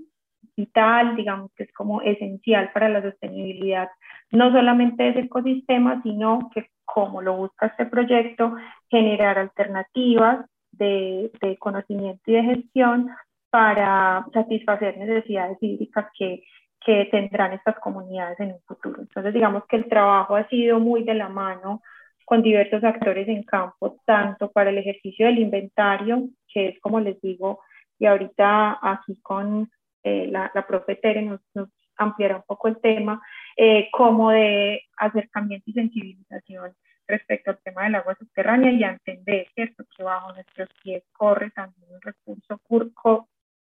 vital, 0.55 1.15
digamos 1.15 1.51
que 1.55 1.63
es 1.63 1.73
como 1.73 2.01
esencial 2.01 2.71
para 2.71 2.89
la 2.89 3.01
sostenibilidad, 3.01 3.89
no 4.31 4.51
solamente 4.51 5.03
de 5.03 5.09
ese 5.09 5.19
ecosistema, 5.21 6.01
sino 6.03 6.49
que 6.53 6.69
como 6.85 7.21
lo 7.21 7.35
busca 7.35 7.67
este 7.67 7.85
proyecto, 7.85 8.55
generar 8.89 9.37
alternativas 9.37 10.45
de, 10.71 11.31
conocimiento 11.59 12.21
y 12.27 12.33
de 12.33 12.43
gestión 12.43 13.09
para 13.49 14.25
satisfacer 14.33 14.97
necesidades 14.97 15.57
hídricas 15.61 16.07
que, 16.17 16.43
que 16.85 17.05
tendrán 17.11 17.53
estas 17.53 17.79
comunidades 17.79 18.39
en 18.39 18.53
un 18.53 18.61
futuro. 18.67 19.01
Entonces, 19.01 19.33
digamos 19.33 19.65
que 19.67 19.77
el 19.77 19.89
trabajo 19.89 20.35
ha 20.35 20.47
sido 20.47 20.79
muy 20.79 21.03
de 21.03 21.15
la 21.15 21.29
mano 21.29 21.81
con 22.25 22.41
diversos 22.41 22.83
actores 22.83 23.27
en 23.27 23.43
campo, 23.43 23.97
tanto 24.05 24.51
para 24.51 24.71
el 24.71 24.77
ejercicio 24.77 25.27
del 25.27 25.39
inventario, 25.39 26.27
que 26.51 26.69
es 26.69 26.79
como 26.81 26.99
les 26.99 27.21
digo, 27.21 27.61
y 27.99 28.05
ahorita 28.07 28.79
aquí 28.81 29.19
con 29.21 29.69
eh, 30.03 30.27
la, 30.27 30.51
la 30.53 30.67
profe 30.67 30.95
Tere 30.95 31.21
nos, 31.21 31.39
nos, 31.53 31.69
ampliará 31.97 32.35
un 32.35 32.43
poco 32.45 32.67
el 32.67 32.81
tema, 32.81 33.21
eh, 33.55 33.87
como 33.91 34.31
de 34.31 34.81
acercamiento 34.97 35.69
y 35.69 35.73
sensibilización 35.73 36.73
respecto 37.07 37.51
al 37.51 37.59
tema 37.63 37.83
del 37.83 37.95
agua 37.95 38.15
subterránea 38.19 38.71
y 38.71 38.83
a 38.83 38.91
entender 38.91 39.47
¿cierto? 39.53 39.85
que 39.95 40.03
bajo 40.03 40.33
nuestros 40.33 40.67
pies 40.83 41.03
corre 41.13 41.51
también 41.51 41.87
un 41.89 42.01
recurso, 42.01 42.59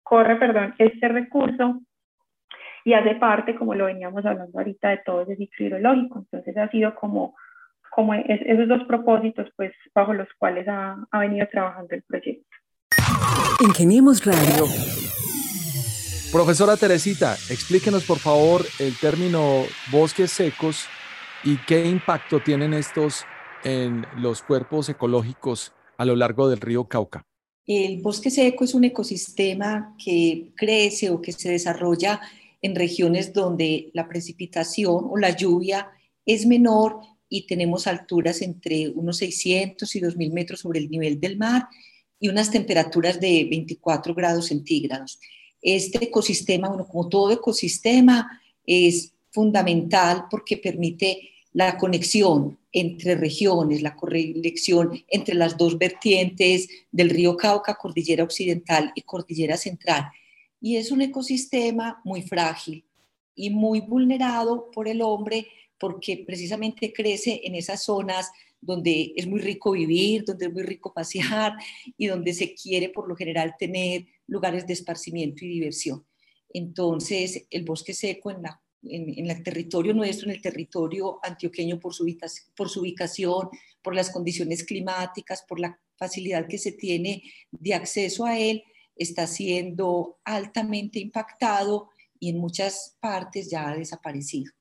corre 0.03 0.37
perdón, 0.37 0.75
este 0.79 1.09
recurso 1.09 1.81
y 2.85 2.95
hace 2.95 3.15
parte, 3.17 3.55
como 3.55 3.75
lo 3.75 3.87
veníamos 3.87 4.25
hablando 4.27 4.59
ahorita, 4.59 4.91
de 4.91 4.99
todo 4.99 5.23
ese 5.23 5.37
ciclo 5.37 5.67
hidrológico. 5.67 6.19
Entonces 6.19 6.57
ha 6.57 6.69
sido 6.69 6.95
como, 6.95 7.37
como 7.95 8.15
esos 8.15 8.69
dos 8.69 8.83
propósitos 8.89 9.49
pues, 9.57 9.73
bajo 9.95 10.15
los 10.15 10.29
cuales 10.39 10.67
ha, 10.69 10.97
ha 11.11 11.19
venido 11.19 11.47
trabajando 11.51 11.95
el 11.95 12.03
proyecto. 12.03 12.49
Ingeniemos 13.61 14.25
Radio. 14.25 14.67
Profesora 16.33 16.77
Teresita, 16.77 17.35
explíquenos 17.51 18.05
por 18.05 18.19
favor 18.19 18.63
el 18.79 18.97
término 18.99 19.65
bosques 19.91 20.31
secos 20.33 20.87
y 21.45 21.59
qué 21.59 21.85
impacto 21.85 22.41
tienen 22.41 22.73
estos 22.73 23.27
en 23.65 24.07
los 24.17 24.43
cuerpos 24.43 24.89
ecológicos 24.89 25.73
a 25.99 26.05
lo 26.07 26.17
largo 26.17 26.49
del 26.49 26.61
río 26.61 26.85
Cauca. 26.85 27.27
El 27.67 28.01
bosque 28.01 28.31
seco 28.31 28.65
es 28.65 28.75
un 28.75 28.85
ecosistema 28.85 29.95
que 30.03 30.53
crece 30.57 31.11
o 31.11 31.21
que 31.21 31.33
se 31.33 31.51
desarrolla 31.51 32.21
en 32.61 32.75
regiones 32.75 33.33
donde 33.33 33.91
la 33.93 34.09
precipitación 34.09 35.07
o 35.11 35.17
la 35.19 35.37
lluvia 35.37 35.91
es 36.25 36.47
menor 36.47 37.01
y 37.35 37.47
tenemos 37.47 37.87
alturas 37.87 38.43
entre 38.43 38.91
unos 38.91 39.17
600 39.17 39.97
y 39.97 40.01
2000 40.01 40.33
metros 40.35 40.61
sobre 40.61 40.81
el 40.81 40.91
nivel 40.91 41.19
del 41.19 41.39
mar 41.39 41.67
y 42.21 42.29
unas 42.29 42.51
temperaturas 42.51 43.19
de 43.21 43.47
24 43.49 44.15
grados 44.15 44.49
centígrados. 44.49 45.19
Este 45.63 46.05
ecosistema, 46.05 46.69
bueno, 46.69 46.87
como 46.87 47.09
todo 47.09 47.33
ecosistema, 47.33 48.39
es 48.67 49.15
fundamental 49.31 50.27
porque 50.31 50.59
permite 50.59 51.31
la 51.55 51.79
conexión 51.79 52.59
entre 52.71 53.15
regiones, 53.15 53.81
la 53.81 53.97
conexión 53.97 55.03
entre 55.09 55.35
las 55.35 55.57
dos 55.57 55.79
vertientes 55.79 56.69
del 56.91 57.09
río 57.09 57.39
Cauca, 57.39 57.77
cordillera 57.77 58.25
occidental 58.25 58.93
y 58.95 59.01
cordillera 59.03 59.57
central. 59.57 60.11
Y 60.61 60.77
es 60.77 60.91
un 60.91 61.01
ecosistema 61.01 61.99
muy 62.05 62.21
frágil 62.21 62.85
y 63.35 63.49
muy 63.49 63.81
vulnerado 63.81 64.71
por 64.71 64.87
el 64.87 65.01
hombre 65.01 65.47
porque 65.83 66.23
precisamente 66.25 66.93
crece 66.93 67.41
en 67.43 67.57
esas 67.57 67.83
zonas 67.83 68.31
donde 68.61 69.13
es 69.17 69.27
muy 69.27 69.41
rico 69.41 69.73
vivir, 69.73 70.25
donde 70.25 70.47
es 70.47 70.53
muy 70.53 70.63
rico 70.63 70.95
pasear 70.95 71.55
y 71.99 72.07
donde 72.07 72.33
se 72.35 72.55
quiere 72.55 72.89
por 72.91 73.09
lo 73.09 73.17
general 73.17 73.57
tener 73.59 74.07
lugares 74.29 74.65
de 74.65 74.75
esparcimiento 74.75 75.45
y 75.45 75.49
diversión. 75.49 76.07
Entonces, 76.51 77.49
el 77.51 77.65
bosque 77.65 77.95
seco 77.95 78.31
en 78.31 78.43
la 78.43 78.63
en, 78.85 79.29
el 79.29 79.43
territorio 79.43 79.93
nuestro, 79.93 80.29
en 80.29 80.37
el 80.37 80.43
territorio 80.43 81.19
antioqueño 81.21 81.81
por 81.81 81.95
su, 81.95 82.07
por 82.55 82.69
su 82.69 82.83
ubicación, 82.83 83.49
por 83.83 83.97
las 83.97 84.11
condiciones 84.11 84.63
climáticas, 84.63 85.45
por 85.49 85.59
la 85.59 85.77
facilidad 85.97 86.47
que 86.47 86.59
se 86.59 86.71
tiene 86.71 87.25
de 87.51 87.75
acceso 87.75 88.25
a 88.25 88.39
él, 88.39 88.63
está 88.95 89.27
siendo 89.27 90.21
altamente 90.25 91.01
impactado 91.01 91.89
y 92.21 92.29
en 92.29 92.39
muchas 92.39 92.97
partes 93.01 93.51
ya 93.51 93.69
ha 93.69 93.77
desaparecido. 93.77 94.53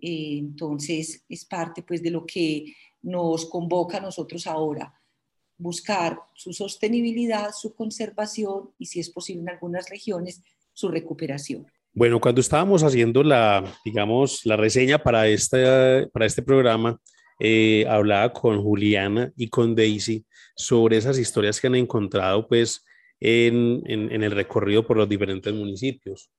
Entonces, 0.00 1.24
es 1.28 1.44
parte 1.44 1.82
pues 1.82 2.02
de 2.02 2.10
lo 2.10 2.26
que 2.26 2.74
nos 3.02 3.46
convoca 3.46 3.98
a 3.98 4.00
nosotros 4.00 4.46
ahora, 4.46 4.94
buscar 5.58 6.18
su 6.34 6.52
sostenibilidad, 6.52 7.50
su 7.52 7.74
conservación 7.74 8.70
y, 8.78 8.86
si 8.86 9.00
es 9.00 9.10
posible 9.10 9.42
en 9.42 9.50
algunas 9.50 9.88
regiones, 9.88 10.42
su 10.72 10.88
recuperación. 10.88 11.66
Bueno, 11.94 12.20
cuando 12.20 12.40
estábamos 12.40 12.82
haciendo 12.82 13.22
la, 13.22 13.64
digamos, 13.84 14.46
la 14.46 14.56
reseña 14.56 14.98
para 14.98 15.28
este, 15.28 16.06
para 16.08 16.26
este 16.26 16.42
programa, 16.42 16.98
eh, 17.38 17.84
hablaba 17.88 18.32
con 18.32 18.62
Juliana 18.62 19.32
y 19.36 19.48
con 19.48 19.74
Daisy 19.74 20.24
sobre 20.56 20.96
esas 20.96 21.18
historias 21.18 21.60
que 21.60 21.66
han 21.66 21.74
encontrado, 21.74 22.46
pues, 22.48 22.84
en, 23.20 23.82
en, 23.86 24.22
el 24.22 24.32
recorrido 24.32 24.84
por 24.84 24.96
los 24.96 25.08
diferentes 25.08 25.52
municipios. 25.54 26.30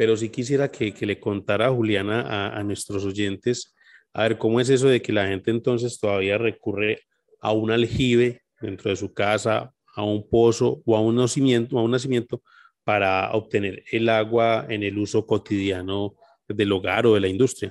Pero 0.00 0.16
sí 0.16 0.30
quisiera 0.30 0.70
que, 0.70 0.94
que 0.94 1.04
le 1.04 1.20
contara 1.20 1.68
Juliana, 1.68 2.22
a, 2.22 2.58
a, 2.58 2.64
nuestros 2.64 3.04
oyentes, 3.04 3.74
a 4.14 4.22
ver 4.22 4.38
cómo 4.38 4.58
es 4.58 4.70
eso 4.70 4.88
de 4.88 5.02
que 5.02 5.12
la 5.12 5.26
gente 5.26 5.50
entonces 5.50 6.00
todavía 6.00 6.38
recurre 6.38 7.00
a 7.38 7.52
un 7.52 7.70
aljibe 7.70 8.40
dentro 8.62 8.88
de 8.88 8.96
su 8.96 9.12
casa, 9.12 9.74
a 9.94 10.02
un 10.02 10.26
pozo 10.26 10.80
o 10.86 10.96
a 10.96 11.02
un 11.02 11.16
nacimiento, 11.16 11.78
a 11.78 11.82
un 11.82 11.90
nacimiento 11.90 12.40
para 12.82 13.30
obtener 13.32 13.84
el 13.92 14.08
agua 14.08 14.64
en 14.70 14.84
el 14.84 14.96
uso 14.96 15.26
cotidiano 15.26 16.14
del 16.48 16.72
hogar 16.72 17.04
o 17.04 17.12
de 17.12 17.20
la 17.20 17.28
industria? 17.28 17.70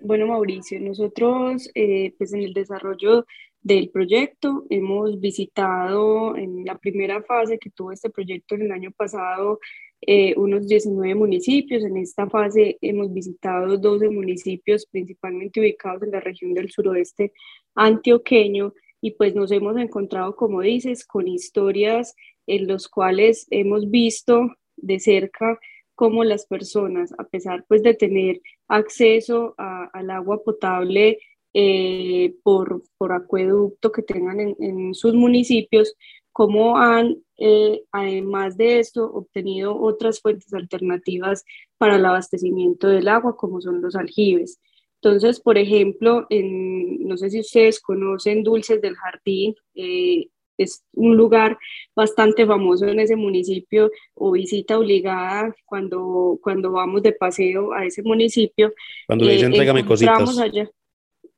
Bueno, 0.00 0.26
Mauricio, 0.26 0.80
nosotros 0.80 1.70
eh, 1.76 2.14
pues 2.18 2.32
en 2.32 2.40
el 2.40 2.52
desarrollo 2.52 3.26
del 3.62 3.90
proyecto 3.90 4.64
hemos 4.70 5.20
visitado 5.20 6.36
en 6.36 6.64
la 6.64 6.76
primera 6.78 7.22
fase 7.22 7.60
que 7.60 7.70
tuvo 7.70 7.92
este 7.92 8.10
proyecto 8.10 8.56
en 8.56 8.62
el 8.62 8.72
año 8.72 8.90
pasado 8.90 9.60
eh, 10.06 10.34
unos 10.36 10.66
19 10.66 11.14
municipios. 11.14 11.84
En 11.84 11.96
esta 11.96 12.28
fase 12.28 12.78
hemos 12.80 13.12
visitado 13.12 13.78
12 13.78 14.10
municipios 14.10 14.86
principalmente 14.86 15.60
ubicados 15.60 16.02
en 16.02 16.10
la 16.10 16.20
región 16.20 16.54
del 16.54 16.70
suroeste 16.70 17.32
antioqueño 17.74 18.74
y 19.00 19.12
pues 19.12 19.34
nos 19.34 19.52
hemos 19.52 19.76
encontrado, 19.76 20.34
como 20.36 20.62
dices, 20.62 21.06
con 21.06 21.28
historias 21.28 22.14
en 22.46 22.66
los 22.66 22.88
cuales 22.88 23.46
hemos 23.50 23.90
visto 23.90 24.50
de 24.76 24.98
cerca 24.98 25.58
cómo 25.94 26.24
las 26.24 26.46
personas, 26.46 27.12
a 27.18 27.24
pesar 27.24 27.64
pues 27.68 27.82
de 27.82 27.94
tener 27.94 28.40
acceso 28.68 29.54
al 29.58 30.10
agua 30.10 30.42
potable 30.42 31.18
eh, 31.52 32.34
por, 32.42 32.82
por, 32.98 33.12
acueducto 33.12 33.92
que 33.92 34.02
tengan 34.02 34.40
en, 34.58 34.94
sus 34.94 35.14
municipios, 35.14 35.94
cómo 36.34 36.78
han, 36.78 37.22
eh, 37.38 37.84
además 37.92 38.56
de 38.56 38.80
esto, 38.80 39.04
obtenido 39.04 39.80
otras 39.80 40.20
fuentes 40.20 40.52
alternativas 40.52 41.44
para 41.78 41.94
el 41.94 42.04
abastecimiento 42.04 42.88
del 42.88 43.06
agua, 43.06 43.36
como 43.36 43.60
son 43.60 43.80
los 43.80 43.94
aljibes. 43.94 44.60
Entonces, 45.00 45.38
por 45.38 45.58
ejemplo, 45.58 46.26
en, 46.30 47.06
no 47.06 47.16
sé 47.16 47.30
si 47.30 47.38
ustedes 47.38 47.78
conocen 47.80 48.42
Dulces 48.42 48.80
del 48.82 48.96
Jardín, 48.96 49.54
eh, 49.76 50.26
es 50.58 50.84
un 50.92 51.16
lugar 51.16 51.56
bastante 51.94 52.44
famoso 52.44 52.86
en 52.86 52.98
ese 52.98 53.14
municipio 53.14 53.92
o 54.14 54.32
visita 54.32 54.76
obligada 54.76 55.54
cuando, 55.64 56.36
cuando 56.42 56.72
vamos 56.72 57.02
de 57.02 57.12
paseo 57.12 57.72
a 57.72 57.86
ese 57.86 58.02
municipio. 58.02 58.72
Cuando 59.06 59.24
le 59.26 59.34
dicen, 59.34 59.54
eh, 59.54 59.84
cositas. 59.86 60.38
Allá, 60.38 60.68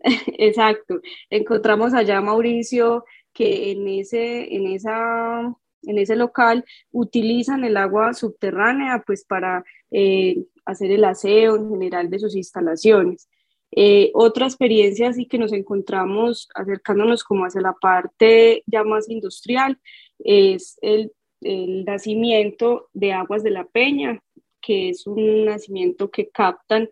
exacto, 0.38 1.00
encontramos 1.28 1.92
allá 1.92 2.22
Mauricio 2.22 3.04
que 3.36 3.70
en 3.70 3.86
ese, 3.86 4.54
en 4.54 4.66
esa 4.68 5.54
en 5.82 5.98
ese 5.98 6.16
local 6.16 6.64
utilizan 6.90 7.62
el 7.62 7.76
agua 7.76 8.12
subterránea 8.12 9.04
pues 9.06 9.24
para 9.24 9.64
eh, 9.90 10.44
hacer 10.64 10.90
el 10.90 11.04
aseo 11.04 11.56
en 11.56 11.70
general 11.70 12.10
de 12.10 12.18
sus 12.18 12.34
instalaciones. 12.34 13.28
Eh, 13.70 14.10
otra 14.14 14.46
experiencia 14.46 15.10
así 15.10 15.26
que 15.26 15.38
nos 15.38 15.52
encontramos 15.52 16.48
acercándonos 16.54 17.22
como 17.22 17.44
hacia 17.44 17.60
la 17.60 17.74
parte 17.74 18.62
ya 18.66 18.84
más 18.84 19.08
industrial 19.08 19.78
es 20.18 20.78
el, 20.82 21.12
el 21.42 21.84
nacimiento 21.84 22.88
de 22.92 23.12
aguas 23.12 23.42
de 23.42 23.50
la 23.50 23.64
peña, 23.64 24.20
que 24.60 24.88
es 24.88 25.06
un 25.06 25.44
nacimiento 25.44 26.10
que 26.10 26.30
captan 26.30 26.88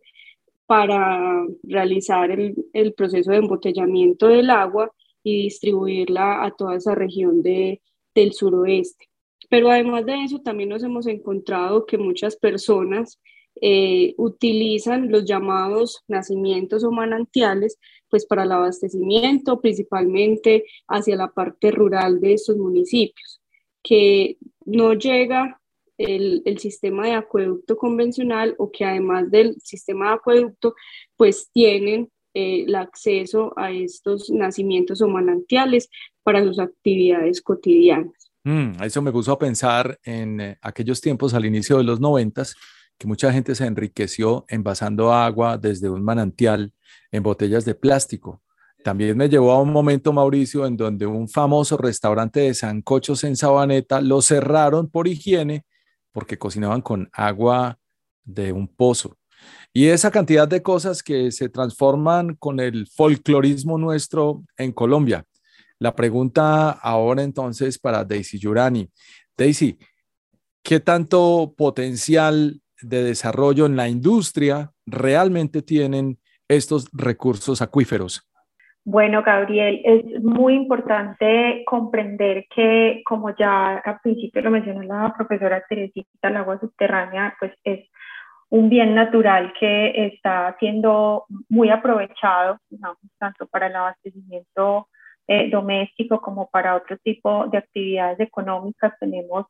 para 0.66 1.44
realizar 1.62 2.30
el, 2.30 2.54
el, 2.72 2.92
proceso 2.94 3.30
de 3.30 3.38
embotellamiento 3.38 4.28
del 4.28 4.50
agua 4.50 4.90
y 5.24 5.44
distribuirla 5.44 6.44
a 6.44 6.52
toda 6.52 6.76
esa 6.76 6.94
región 6.94 7.42
de, 7.42 7.82
del 8.14 8.32
suroeste. 8.32 9.08
Pero 9.50 9.70
además 9.70 10.06
de 10.06 10.22
eso, 10.22 10.40
también 10.40 10.68
nos 10.68 10.84
hemos 10.84 11.06
encontrado 11.06 11.86
que 11.86 11.98
muchas 11.98 12.36
personas 12.36 13.18
eh, 13.60 14.14
utilizan 14.18 15.10
los 15.10 15.24
llamados 15.24 16.02
nacimientos 16.08 16.82
o 16.84 16.90
manantiales 16.90 17.78
pues 18.08 18.26
para 18.26 18.44
el 18.44 18.52
abastecimiento, 18.52 19.60
principalmente 19.60 20.64
hacia 20.88 21.16
la 21.16 21.28
parte 21.28 21.70
rural 21.70 22.20
de 22.20 22.34
estos 22.34 22.56
municipios, 22.56 23.40
que 23.82 24.38
no 24.64 24.94
llega 24.94 25.60
el, 25.98 26.42
el, 26.44 26.58
sistema 26.58 27.06
de 27.06 27.12
acueducto 27.12 27.76
convencional 27.76 28.54
o 28.58 28.70
que 28.72 28.84
además 28.84 29.30
del 29.30 29.56
sistema 29.60 30.08
de 30.08 30.14
acueducto 30.14 30.74
pues 31.16 31.50
tienen 31.52 32.10
eh, 32.34 32.64
el 32.66 32.74
acceso 32.74 33.52
a 33.56 33.70
estos 33.70 34.30
nacimientos 34.30 35.00
o 35.00 35.08
manantiales 35.08 35.88
para 36.22 36.44
sus 36.44 36.58
actividades 36.58 37.40
cotidianas. 37.40 38.12
Mm, 38.44 38.82
eso 38.82 39.00
me 39.00 39.12
puso 39.12 39.32
a 39.32 39.38
pensar 39.38 39.98
en 40.04 40.40
eh, 40.40 40.58
aquellos 40.60 41.00
tiempos 41.00 41.32
al 41.32 41.46
inicio 41.46 41.78
de 41.78 41.84
los 41.84 42.00
noventas, 42.00 42.56
que 42.98 43.06
mucha 43.06 43.32
gente 43.32 43.54
se 43.54 43.66
enriqueció 43.66 44.44
envasando 44.48 45.12
agua 45.12 45.56
desde 45.58 45.88
un 45.88 46.02
manantial 46.02 46.72
en 47.10 47.22
botellas 47.22 47.64
de 47.64 47.74
plástico. 47.74 48.42
También 48.84 49.16
me 49.16 49.30
llevó 49.30 49.52
a 49.52 49.62
un 49.62 49.72
momento, 49.72 50.12
Mauricio, 50.12 50.66
en 50.66 50.76
donde 50.76 51.06
un 51.06 51.26
famoso 51.26 51.78
restaurante 51.78 52.40
de 52.40 52.54
sancochos 52.54 53.24
en 53.24 53.34
Sabaneta 53.34 54.02
lo 54.02 54.20
cerraron 54.20 54.90
por 54.90 55.08
higiene 55.08 55.64
porque 56.12 56.38
cocinaban 56.38 56.82
con 56.82 57.08
agua 57.12 57.78
de 58.24 58.52
un 58.52 58.68
pozo. 58.68 59.16
Y 59.76 59.88
esa 59.88 60.12
cantidad 60.12 60.46
de 60.46 60.62
cosas 60.62 61.02
que 61.02 61.32
se 61.32 61.48
transforman 61.48 62.36
con 62.36 62.60
el 62.60 62.86
folclorismo 62.86 63.76
nuestro 63.76 64.44
en 64.56 64.70
Colombia. 64.70 65.24
La 65.80 65.96
pregunta 65.96 66.70
ahora 66.70 67.24
entonces 67.24 67.76
para 67.76 68.04
Daisy 68.04 68.38
Yurani. 68.38 68.88
Daisy, 69.36 69.76
¿qué 70.62 70.78
tanto 70.78 71.54
potencial 71.58 72.60
de 72.82 73.02
desarrollo 73.02 73.66
en 73.66 73.74
la 73.74 73.88
industria 73.88 74.70
realmente 74.86 75.60
tienen 75.60 76.18
estos 76.46 76.88
recursos 76.92 77.60
acuíferos? 77.60 78.22
Bueno, 78.84 79.24
Gabriel, 79.24 79.80
es 79.84 80.22
muy 80.22 80.54
importante 80.54 81.64
comprender 81.66 82.46
que, 82.54 83.02
como 83.04 83.34
ya 83.34 83.78
al 83.78 83.98
principio 84.02 84.42
lo 84.42 84.52
mencionó 84.52 84.82
la 84.82 85.12
profesora 85.16 85.64
Teresita, 85.68 86.28
el 86.28 86.36
agua 86.36 86.60
subterránea 86.60 87.34
pues 87.40 87.50
es 87.64 87.88
un 88.50 88.68
bien 88.68 88.94
natural 88.94 89.52
que 89.58 90.06
está 90.06 90.56
siendo 90.58 91.24
muy 91.48 91.70
aprovechado, 91.70 92.58
tanto 93.18 93.46
para 93.46 93.66
el 93.66 93.76
abastecimiento 93.76 94.88
eh, 95.26 95.50
doméstico 95.50 96.20
como 96.20 96.48
para 96.50 96.76
otro 96.76 96.98
tipo 96.98 97.46
de 97.48 97.58
actividades 97.58 98.20
económicas. 98.20 98.92
Tenemos 99.00 99.46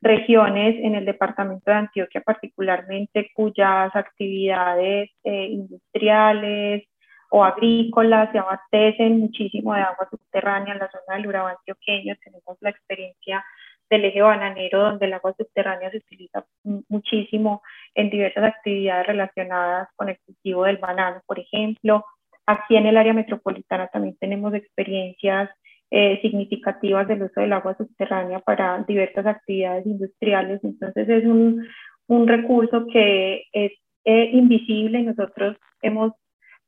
regiones 0.00 0.76
en 0.82 0.94
el 0.94 1.04
departamento 1.04 1.70
de 1.70 1.76
Antioquia 1.76 2.20
particularmente 2.22 3.30
cuyas 3.34 3.94
actividades 3.94 5.10
eh, 5.24 5.46
industriales 5.50 6.84
o 7.30 7.44
agrícolas 7.44 8.30
se 8.32 8.38
abastecen 8.38 9.20
muchísimo 9.20 9.74
de 9.74 9.82
agua 9.82 10.08
subterránea 10.10 10.72
en 10.72 10.78
la 10.78 10.90
zona 10.90 11.16
del 11.16 11.26
Urabá 11.26 11.50
antioqueño. 11.50 12.16
Tenemos 12.24 12.56
la 12.60 12.70
experiencia 12.70 13.44
del 13.90 14.04
eje 14.04 14.22
bananero, 14.22 14.82
donde 14.82 15.06
el 15.06 15.14
agua 15.14 15.34
subterránea 15.36 15.90
se 15.90 15.98
utiliza 15.98 16.44
muchísimo 16.88 17.62
en 17.94 18.10
diversas 18.10 18.44
actividades 18.44 19.06
relacionadas 19.06 19.88
con 19.96 20.08
el 20.08 20.18
cultivo 20.24 20.64
del 20.64 20.78
banano, 20.78 21.22
por 21.26 21.38
ejemplo. 21.38 22.04
Aquí 22.46 22.76
en 22.76 22.86
el 22.86 22.96
área 22.96 23.12
metropolitana 23.12 23.88
también 23.88 24.16
tenemos 24.18 24.54
experiencias 24.54 25.50
eh, 25.90 26.18
significativas 26.20 27.08
del 27.08 27.22
uso 27.22 27.40
del 27.40 27.52
agua 27.52 27.76
subterránea 27.76 28.40
para 28.40 28.84
diversas 28.86 29.26
actividades 29.26 29.86
industriales. 29.86 30.60
Entonces 30.62 31.08
es 31.08 31.24
un, 31.24 31.66
un 32.08 32.28
recurso 32.28 32.86
que 32.92 33.44
es 33.52 33.72
eh, 34.04 34.30
invisible. 34.32 35.02
Nosotros 35.02 35.56
hemos 35.82 36.12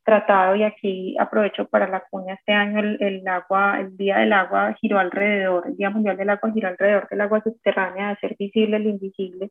tratado 0.05 0.57
y 0.57 0.63
aquí 0.63 1.17
aprovecho 1.19 1.67
para 1.67 1.89
la 1.89 2.03
cuña 2.11 2.35
este 2.35 2.53
año 2.53 2.81
el, 2.81 3.27
agua, 3.29 3.81
el 3.81 3.97
Día 3.97 4.19
del 4.19 4.33
Agua 4.33 4.75
giró 4.81 4.99
alrededor, 4.99 5.65
el 5.67 5.77
Día 5.77 5.91
Mundial 5.91 6.17
del 6.17 6.31
Agua 6.31 6.53
giró 6.53 6.69
alrededor 6.69 7.09
del 7.09 7.21
agua 7.21 7.43
subterránea, 7.43 8.11
de 8.11 8.17
ser 8.17 8.37
visible 8.39 8.77
el 8.77 8.87
invisible, 8.87 9.51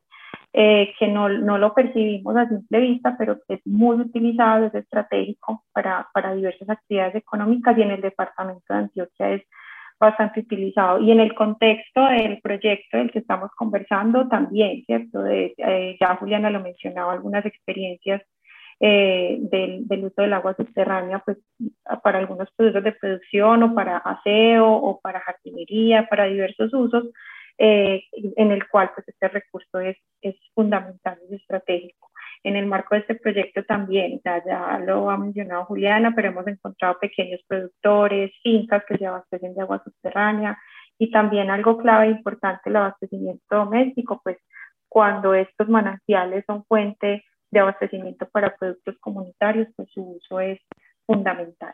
eh, 0.54 0.94
que 0.98 1.08
no, 1.08 1.30
no, 1.30 1.58
lo 1.58 1.74
percibimos 1.74 2.36
a 2.36 2.48
simple 2.48 2.80
vista, 2.80 3.16
pero 3.18 3.38
es 3.48 3.60
muy 3.66 3.98
utilizado, 3.98 4.66
es 4.66 4.76
estratégico 4.76 5.64
para, 5.72 6.08
para 6.14 6.34
diversas 6.34 6.70
actividades 6.70 7.16
económicas 7.16 7.78
y 7.78 7.82
en 7.84 7.92
el 7.92 8.02
departamento 8.02 8.74
de 8.74 8.80
Antioquia 8.80 9.32
es 9.32 9.44
bastante 10.00 10.40
utilizado. 10.40 11.00
Y 11.00 11.12
en 11.12 11.20
el 11.20 11.36
contexto 11.36 12.06
del 12.06 12.40
proyecto 12.42 12.98
del 12.98 13.12
que 13.12 13.20
estamos 13.20 13.52
conversando 13.56 14.28
también, 14.28 14.84
¿cierto? 14.86 15.22
De, 15.22 15.54
eh, 15.58 15.98
ya 16.00 16.16
Juliana 16.16 16.50
lo 16.50 16.62
mencionaba, 16.62 17.14
algunas 17.14 17.46
experiencias 17.46 18.22
eh, 18.80 19.38
del, 19.42 19.88
del, 19.88 20.06
uso 20.06 20.22
del 20.22 20.34
agua 20.34 20.56
subterránea 20.56 21.20
pues, 21.20 21.38
para 22.02 22.20
algunos 22.20 22.50
productos 22.56 22.84
de 22.84 22.92
producción 22.94 23.64
o 23.64 23.76
para 23.76 23.98
aseo 23.98 24.68
o 24.72 25.00
para 25.02 25.20
jardinería, 25.20 26.08
para 26.08 26.26
diversos 26.26 26.74
usos, 26.74 27.06
eh, 27.58 28.04
en 28.38 28.52
el 28.52 28.68
cual 28.70 28.92
pues, 28.96 29.08
este 29.08 29.28
recurso 29.28 29.80
es, 29.82 29.98
es 30.22 30.36
fundamental, 30.54 31.18
es 31.26 31.42
estratégico. 31.42 32.10
En 32.42 32.56
el 32.56 32.68
marco 32.68 32.96
de 32.96 33.02
este 33.02 33.16
proyecto 33.16 33.66
también, 33.66 34.22
ya, 34.24 34.42
ya 34.46 34.80
lo 34.80 35.10
ha 35.10 35.18
mencionado 35.18 35.66
Juliana, 35.66 36.14
pero 36.16 36.30
hemos 36.30 36.48
encontrado 36.48 36.98
pequeños 37.00 37.42
productores, 37.48 38.32
fincas 38.42 38.84
que 38.88 38.98
se 38.98 39.06
abastecen 39.06 39.56
de 39.56 39.62
agua 39.62 39.84
subterránea 39.84 40.58
y 40.98 41.12
también 41.12 41.50
algo 41.50 41.78
clave 41.78 42.08
e 42.08 42.12
importante, 42.12 42.70
el 42.70 42.78
abastecimiento 42.78 43.44
doméstico, 43.50 44.22
pues 44.24 44.38
cuando 44.88 45.34
estos 45.34 45.68
manantiales 45.68 46.46
son 46.48 46.64
fuente 46.66 47.24
de 47.52 47.60
abastecimiento 47.60 48.28
para 48.30 48.56
productos 48.56 48.96
comunitarios, 49.00 49.68
pues 49.76 49.90
su 49.94 50.02
uso 50.02 50.40
es 50.40 50.60
fundamental. 51.06 51.74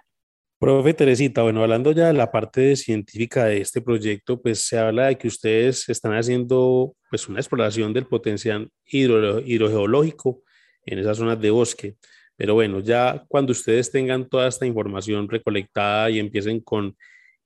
Profe 0.58 0.94
Teresita, 0.94 1.44
bueno, 1.44 1.62
hablando 1.62 1.92
ya 1.92 2.08
de 2.08 2.14
la 2.14 2.32
parte 2.32 2.76
científica 2.78 3.46
de 3.46 3.60
este 3.60 3.82
proyecto, 3.82 4.42
pues 4.42 4.66
se 4.66 4.80
habla 4.80 5.08
de 5.08 5.18
que 5.18 5.28
ustedes 5.28 5.90
están 5.90 6.14
haciendo 6.14 6.96
pues 7.10 7.28
una 7.28 7.40
exploración 7.40 7.92
del 7.94 8.08
potencial 8.08 8.70
hidro, 8.86 9.42
hidrogeológico 9.42 10.44
en 10.86 11.00
esas 11.00 11.18
zonas 11.18 11.42
de 11.42 11.52
bosque. 11.52 11.96
Pero 12.38 12.54
bueno, 12.54 12.80
ya 12.80 13.26
cuando 13.28 13.52
ustedes 13.52 13.92
tengan 13.92 14.30
toda 14.30 14.48
esta 14.48 14.66
información 14.66 15.28
recolectada 15.28 16.10
y 16.10 16.20
empiecen 16.20 16.62
con 16.62 16.96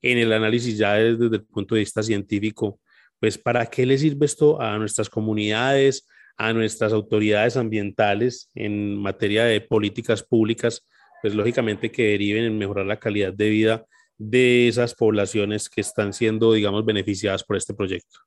en 0.01 0.17
el 0.17 0.31
análisis 0.31 0.77
ya 0.77 0.93
desde, 0.93 1.23
desde 1.23 1.35
el 1.37 1.45
punto 1.45 1.75
de 1.75 1.79
vista 1.79 2.03
científico, 2.03 2.79
pues 3.19 3.37
¿para 3.37 3.65
qué 3.65 3.85
les 3.85 4.01
sirve 4.01 4.27
esto 4.27 4.61
a 4.61 4.77
nuestras 4.77 5.09
comunidades, 5.09 6.07
a 6.39 6.53
nuestras 6.53 6.93
autoridades 6.93 7.57
ambientales 7.57 8.49
en 8.55 8.95
materia 8.97 9.43
de 9.43 9.59
políticas 9.59 10.23
públicas, 10.23 10.87
pues 11.21 11.35
lógicamente 11.35 11.91
que 11.91 12.11
deriven 12.11 12.45
en 12.45 12.57
mejorar 12.57 12.85
la 12.85 12.97
calidad 12.97 13.33
de 13.33 13.49
vida 13.49 13.85
de 14.17 14.69
esas 14.69 14.95
poblaciones 14.95 15.67
que 15.69 15.81
están 15.81 16.13
siendo, 16.13 16.53
digamos, 16.53 16.85
beneficiadas 16.85 17.43
por 17.43 17.57
este 17.57 17.73
proyecto. 17.73 18.19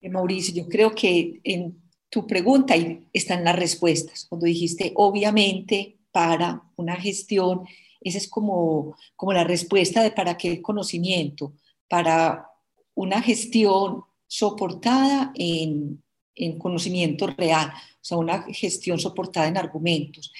Eh, 0.00 0.10
Mauricio, 0.10 0.52
yo 0.54 0.68
creo 0.68 0.92
que 0.92 1.40
en 1.44 1.80
tu 2.08 2.26
pregunta 2.26 2.74
están 3.12 3.44
las 3.44 3.56
respuestas. 3.56 4.26
Cuando 4.28 4.46
dijiste, 4.46 4.92
obviamente, 4.96 5.98
para 6.10 6.64
una 6.74 6.96
gestión, 6.96 7.60
esa 8.00 8.18
es 8.18 8.28
como, 8.28 8.96
como 9.14 9.32
la 9.32 9.44
respuesta 9.44 10.02
de 10.02 10.10
para 10.10 10.36
qué 10.36 10.60
conocimiento, 10.60 11.52
para 11.88 12.48
una 12.94 13.22
gestión 13.22 14.02
soportada 14.26 15.30
en 15.36 16.02
en 16.44 16.58
conocimiento 16.58 17.26
real, 17.26 17.72
o 17.72 18.04
sea, 18.04 18.18
una 18.18 18.42
gestión 18.52 18.98
soportada 18.98 19.48
en 19.48 19.56
argumentos. 19.56 20.32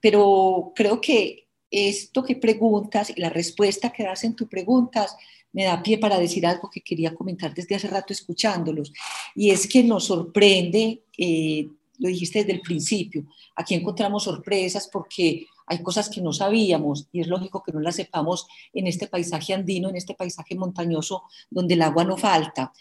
Pero 0.00 0.72
creo 0.74 1.00
que 1.00 1.48
esto 1.70 2.24
que 2.24 2.36
preguntas 2.36 3.10
y 3.10 3.20
la 3.20 3.30
respuesta 3.30 3.90
que 3.90 4.04
das 4.04 4.24
en 4.24 4.34
tus 4.34 4.48
preguntas 4.48 5.16
me 5.52 5.64
da 5.64 5.82
pie 5.82 5.98
para 5.98 6.18
decir 6.18 6.46
algo 6.46 6.70
que 6.70 6.80
quería 6.80 7.14
comentar 7.14 7.54
desde 7.54 7.74
hace 7.74 7.88
rato 7.88 8.12
escuchándolos, 8.12 8.92
y 9.34 9.50
es 9.50 9.66
que 9.66 9.82
nos 9.82 10.04
sorprende, 10.04 11.02
eh, 11.18 11.66
lo 11.98 12.08
dijiste 12.08 12.40
desde 12.40 12.52
el 12.52 12.60
principio, 12.60 13.24
aquí 13.56 13.74
encontramos 13.74 14.24
sorpresas 14.24 14.88
porque 14.90 15.46
hay 15.66 15.82
cosas 15.82 16.08
que 16.08 16.20
no 16.20 16.32
sabíamos 16.32 17.08
y 17.12 17.20
es 17.20 17.28
lógico 17.28 17.62
que 17.62 17.72
no 17.72 17.80
las 17.80 17.96
sepamos 17.96 18.46
en 18.72 18.86
este 18.86 19.06
paisaje 19.06 19.54
andino, 19.54 19.88
en 19.88 19.96
este 19.96 20.14
paisaje 20.14 20.54
montañoso 20.54 21.24
donde 21.48 21.74
el 21.74 21.82
agua 21.82 22.04
no 22.04 22.16
falta. 22.16 22.72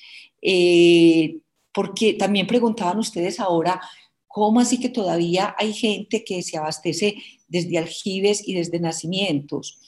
Eh, 0.41 1.37
porque 1.73 2.13
también 2.13 2.47
preguntaban 2.47 2.99
ustedes 2.99 3.39
ahora, 3.39 3.81
¿cómo 4.27 4.59
así 4.59 4.79
que 4.79 4.89
todavía 4.89 5.55
hay 5.57 5.73
gente 5.73 6.23
que 6.23 6.41
se 6.43 6.57
abastece 6.57 7.15
desde 7.47 7.77
aljibes 7.77 8.47
y 8.47 8.53
desde 8.53 8.79
nacimientos? 8.79 9.79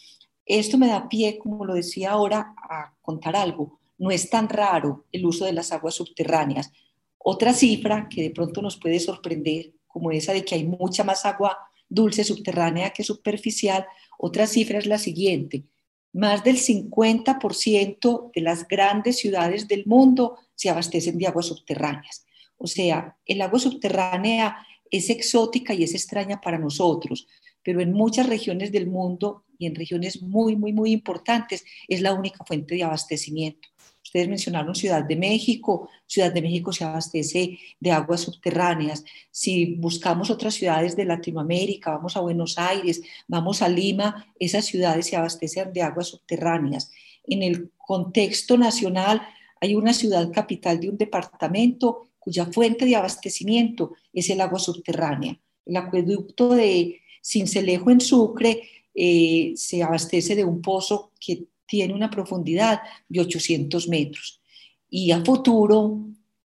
Esto 0.46 0.78
me 0.78 0.88
da 0.88 1.08
pie, 1.08 1.38
como 1.38 1.65
lo 1.65 1.74
decía 1.74 2.12
ahora, 2.12 2.54
a 2.58 2.94
contar 3.02 3.36
algo. 3.36 3.80
No 3.98 4.12
es 4.12 4.30
tan 4.30 4.50
raro 4.50 5.06
el 5.12 5.26
uso 5.26 5.46
de 5.46 5.54
las 5.54 5.72
aguas 5.72 5.96
subterráneas. 5.96 6.72
Otra 7.17 7.54
cifra 7.54 8.10
que 8.10 8.24
de 8.24 8.32
pronto 8.32 8.62
nos 8.62 8.78
puede 8.78 9.00
sorprender, 9.00 9.74
como 9.88 10.12
esa 10.12 10.34
de 10.34 10.44
que 10.44 10.56
hay 10.56 10.63
mucha 10.63 11.04
más 11.04 11.26
agua 11.26 11.58
dulce 11.88 12.24
subterránea 12.24 12.91
que 12.91 13.04
superficial, 13.04 13.86
otra 14.17 14.48
cifra 14.48 14.80
es 14.80 14.88
la 14.88 14.98
siguiente. 14.98 15.65
Más 16.13 16.44
del 16.44 16.58
50% 16.58 18.32
de 18.34 18.41
las 18.41 18.67
grandes 18.67 19.17
ciudades 19.17 19.67
del 19.67 19.86
mundo 19.86 20.38
se 20.62 20.69
abastecen 20.69 21.17
de 21.17 21.26
aguas 21.26 21.47
subterráneas. 21.47 22.24
O 22.56 22.67
sea, 22.67 23.17
el 23.26 23.41
agua 23.41 23.58
subterránea 23.58 24.63
es 24.91 25.10
exótica 25.10 25.74
y 25.74 25.84
es 25.84 25.95
extraña 25.95 26.39
para 26.39 26.60
nosotros, 26.60 27.26
pero 27.63 27.82
en 27.82 27.93
muchas 27.93 28.30
regiones 28.30 28.71
del 28.71 28.86
mundo 28.86 29.45
y 29.58 29.65
en 29.65 29.74
regiones 29.74 30.21
muy, 30.21 30.56
muy, 30.56 30.71
muy 30.71 30.91
importantes 30.91 31.65
es 31.88 32.02
la 32.02 32.13
única 32.13 32.45
fuente 32.45 32.76
de 32.76 32.84
abastecimiento. 32.84 33.69
Ustedes 34.04 34.28
mencionaron 34.28 34.76
Ciudad 34.76 35.04
de 35.04 35.15
México. 35.15 35.89
Ciudad 36.06 36.32
de 36.32 36.43
México 36.43 36.71
se 36.71 36.84
abastece 36.84 37.58
de 37.80 37.91
aguas 37.91 38.21
subterráneas. 38.21 39.04
Si 39.32 39.74
buscamos 39.80 40.30
otras 40.30 40.54
ciudades 40.54 40.95
de 40.95 41.06
Latinoamérica, 41.06 41.89
vamos 41.89 42.15
a 42.15 42.21
Buenos 42.21 42.60
Aires, 42.60 43.02
vamos 43.28 43.63
a 43.63 43.67
Lima, 43.67 44.28
esas 44.39 44.65
ciudades 44.65 45.08
se 45.08 45.15
abastecen 45.15 45.74
de 45.74 45.82
aguas 45.82 46.10
subterráneas. 46.10 46.91
En 47.24 47.41
el 47.41 47.71
contexto 47.80 48.58
nacional 48.58 49.24
hay 49.62 49.76
una 49.76 49.93
ciudad 49.93 50.32
capital 50.32 50.80
de 50.80 50.89
un 50.89 50.97
departamento 50.97 52.10
cuya 52.19 52.47
fuente 52.47 52.86
de 52.86 52.95
abastecimiento 52.95 53.93
es 54.12 54.30
el 54.30 54.41
agua 54.41 54.60
subterránea. 54.60 55.39
El 55.65 55.78
acueducto 55.78 56.50
de 56.50 57.00
Cincelejo 57.24 57.91
en 57.91 58.02
Sucre 58.02 58.62
eh, 58.93 59.54
se 59.56 59.84
abastece 59.84 60.36
de 60.36 60.43
un 60.43 60.62
pozo 60.62 61.12
que 61.19 61.45
tiene 61.67 61.93
una 61.93 62.10
profundidad 62.10 62.82
de 63.08 63.21
800 63.21 63.88
metros. 63.88 64.41
Y 64.89 65.12
a 65.12 65.24
futuro, 65.24 66.00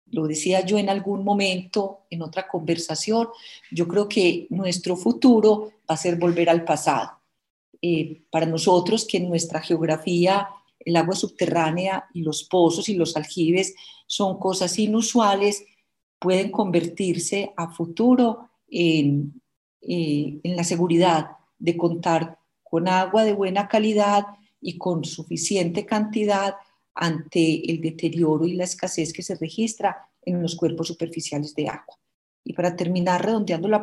lo 0.06 0.28
decía 0.28 0.66
yo 0.66 0.78
en 0.78 0.90
algún 0.90 1.24
momento, 1.24 2.06
en 2.10 2.22
otra 2.22 2.48
conversación, 2.48 3.28
yo 3.72 3.88
creo 3.88 4.08
que 4.08 4.48
nuestro 4.52 4.96
futuro 4.96 5.72
va 5.90 5.96
a 5.96 5.98
ser 5.98 6.18
volver 6.18 6.50
al 6.50 6.64
pasado. 6.64 7.20
Eh, 7.82 8.22
para 8.30 8.46
nosotros, 8.46 9.06
que 9.06 9.20
nuestra 9.20 9.60
geografía 9.60 10.48
el 10.86 10.96
agua 10.96 11.16
subterránea 11.16 12.06
y 12.14 12.22
los 12.22 12.44
pozos 12.44 12.90
y 12.90 12.96
los 12.96 13.16
aljibes 13.16 13.74
son 14.08 14.40
cosas 14.40 14.78
inusuales, 14.80 15.64
pueden 16.20 16.52
convertirse 16.52 17.54
a 17.58 17.72
futuro 17.72 18.50
en, 18.68 19.42
eh, 19.82 20.40
en 20.44 20.56
la 20.56 20.64
seguridad 20.64 21.32
de 21.58 21.78
contar 21.78 22.38
con 22.64 22.88
agua 22.88 23.24
de 23.24 23.34
buena 23.34 23.68
calidad 23.68 24.26
y 24.62 24.78
con 24.78 25.04
suficiente 25.04 25.86
cantidad 25.86 26.56
ante 26.94 27.70
el 27.72 27.82
deterioro 27.82 28.46
y 28.46 28.54
la 28.54 28.66
escasez 28.66 29.12
que 29.14 29.24
se 29.24 29.36
registra 29.36 30.10
en 30.24 30.42
los 30.42 30.56
cuerpos 30.56 30.88
superficiales 30.88 31.56
de 31.56 31.68
agua. 31.68 31.98
Y 32.44 32.54
para 32.54 32.76
terminar, 32.76 33.24
redondeando 33.24 33.68
la, 33.68 33.82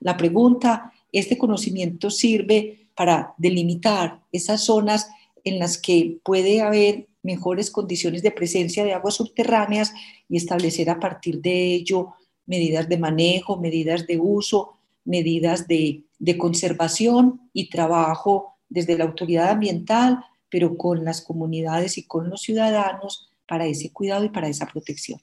la, 0.00 0.16
pregunta, 0.16 0.92
este 1.10 1.38
conocimiento 1.38 2.10
sirve 2.10 2.90
para 2.94 3.34
delimitar 3.38 4.22
esas 4.30 4.64
zonas 4.64 5.08
en 5.44 5.58
las 5.58 5.78
que 5.78 6.18
puede 6.24 6.60
haber 6.60 7.08
mejores 7.22 7.70
condiciones 7.70 8.22
de 8.22 8.30
presencia 8.30 8.84
de 8.84 8.94
aguas 8.94 9.14
subterráneas 9.14 9.92
y 10.28 10.36
establecer 10.36 10.90
a 10.90 11.00
partir 11.00 11.40
de 11.40 11.74
ello 11.74 12.14
medidas 12.46 12.88
de 12.88 12.98
manejo, 12.98 13.56
medidas 13.56 14.06
de 14.06 14.18
uso, 14.18 14.78
medidas 15.04 15.66
de, 15.68 16.04
conservación 16.38 17.50
y 17.52 17.68
trabajo 17.68 18.54
desde 18.68 18.96
la 18.96 19.04
autoridad 19.04 19.50
ambiental, 19.50 20.24
pero 20.48 20.76
con 20.76 21.04
las 21.04 21.20
comunidades 21.20 21.98
y 21.98 22.04
con 22.04 22.30
los 22.30 22.42
ciudadanos 22.42 23.28
para 23.46 23.66
ese 23.66 23.92
cuidado 23.92 24.24
y 24.24 24.28
para 24.28 24.48
esa 24.48 24.66
protección. 24.66 25.20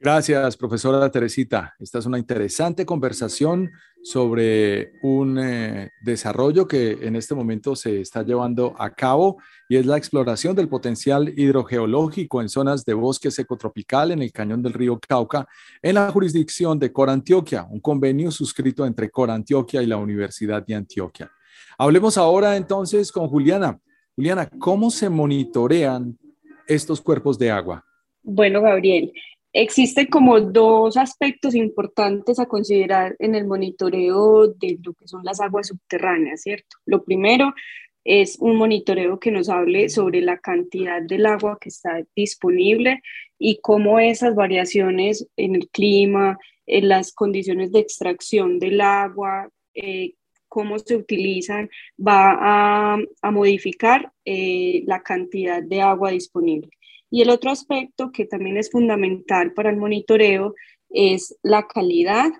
Gracias, 0.00 0.56
profesora 0.56 1.10
Teresita. 1.10 1.74
Esta 1.78 1.98
es 1.98 2.06
una 2.06 2.18
interesante 2.18 2.84
conversación 2.84 3.70
sobre 4.02 4.92
un 5.02 5.38
eh, 5.38 5.92
desarrollo 6.02 6.68
que 6.68 6.98
en 7.00 7.16
este 7.16 7.34
momento 7.34 7.74
se 7.74 8.00
está 8.00 8.22
llevando 8.22 8.74
a 8.78 8.90
cabo 8.90 9.38
y 9.66 9.76
es 9.76 9.86
la 9.86 9.96
exploración 9.96 10.54
del 10.54 10.68
potencial 10.68 11.32
hidrogeológico 11.34 12.42
en 12.42 12.50
zonas 12.50 12.84
de 12.84 12.92
bosque 12.92 13.30
seco-tropical 13.30 14.10
en 14.10 14.20
el 14.20 14.30
cañón 14.30 14.62
del 14.62 14.74
río 14.74 15.00
Cauca 15.00 15.48
en 15.80 15.94
la 15.94 16.10
jurisdicción 16.10 16.78
de 16.78 16.92
Cor 16.92 17.08
Antioquia, 17.08 17.66
un 17.70 17.80
convenio 17.80 18.30
suscrito 18.30 18.84
entre 18.84 19.08
Cor 19.08 19.30
Antioquia 19.30 19.80
y 19.82 19.86
la 19.86 19.96
Universidad 19.96 20.66
de 20.66 20.74
Antioquia. 20.74 21.30
Hablemos 21.78 22.18
ahora 22.18 22.56
entonces 22.56 23.10
con 23.10 23.28
Juliana. 23.28 23.80
Juliana, 24.14 24.50
¿cómo 24.58 24.90
se 24.90 25.08
monitorean 25.08 26.18
estos 26.66 27.00
cuerpos 27.00 27.38
de 27.38 27.50
agua? 27.50 27.82
Bueno, 28.22 28.62
Gabriel, 28.62 29.12
existen 29.54 30.06
como 30.06 30.40
dos 30.40 30.96
aspectos 30.96 31.54
importantes 31.54 32.38
a 32.40 32.46
considerar 32.46 33.14
en 33.20 33.36
el 33.36 33.46
monitoreo 33.46 34.48
de 34.48 34.78
lo 34.82 34.92
que 34.94 35.06
son 35.06 35.24
las 35.24 35.40
aguas 35.40 35.68
subterráneas, 35.68 36.42
¿cierto? 36.42 36.76
Lo 36.84 37.04
primero 37.04 37.54
es 38.02 38.36
un 38.40 38.56
monitoreo 38.56 39.18
que 39.18 39.30
nos 39.30 39.48
hable 39.48 39.88
sobre 39.88 40.20
la 40.20 40.38
cantidad 40.38 41.00
del 41.00 41.24
agua 41.24 41.56
que 41.60 41.70
está 41.70 42.02
disponible 42.14 43.00
y 43.38 43.60
cómo 43.60 44.00
esas 44.00 44.34
variaciones 44.34 45.26
en 45.36 45.54
el 45.54 45.68
clima, 45.68 46.36
en 46.66 46.88
las 46.88 47.12
condiciones 47.12 47.70
de 47.72 47.78
extracción 47.78 48.58
del 48.58 48.80
agua, 48.80 49.48
eh, 49.74 50.14
cómo 50.48 50.78
se 50.78 50.96
utilizan, 50.96 51.70
va 51.96 52.96
a, 53.22 53.30
modificar 53.30 54.12
eh, 54.24 54.82
la 54.86 55.02
cantidad 55.02 55.62
de 55.62 55.80
agua 55.80 56.10
disponible. 56.10 56.70
Y 57.14 57.22
el 57.22 57.30
otro 57.30 57.52
aspecto 57.52 58.10
que 58.10 58.26
también 58.26 58.56
es 58.56 58.72
fundamental 58.72 59.52
para 59.52 59.70
el 59.70 59.76
monitoreo 59.76 60.56
es 60.90 61.38
la 61.44 61.68
calidad 61.68 62.32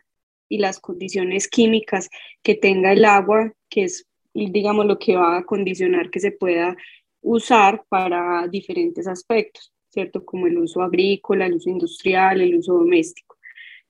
y 0.49 0.59
las 0.59 0.81
condiciones 0.81 1.47
químicas 1.47 2.11
que 2.43 2.57
tenga 2.57 2.91
el 2.91 3.05
agua, 3.05 3.53
que 3.71 3.85
es, 3.85 4.09
digamos, 4.35 4.87
lo 4.87 4.99
que 4.99 5.15
va 5.15 5.37
a 5.37 5.45
condicionar 5.45 6.11
que 6.11 6.19
se 6.19 6.33
pueda 6.33 6.77
usar 7.21 7.85
para 7.89 8.49
diferentes 8.49 9.07
aspectos, 9.07 9.73
¿cierto? 9.91 10.25
Como 10.25 10.49
el 10.49 10.59
uso 10.59 10.83
agrícola, 10.83 11.47
el 11.47 11.55
uso 11.55 11.71
industrial, 11.71 12.41
el 12.41 12.57
uso 12.57 12.73
doméstico. 12.73 13.37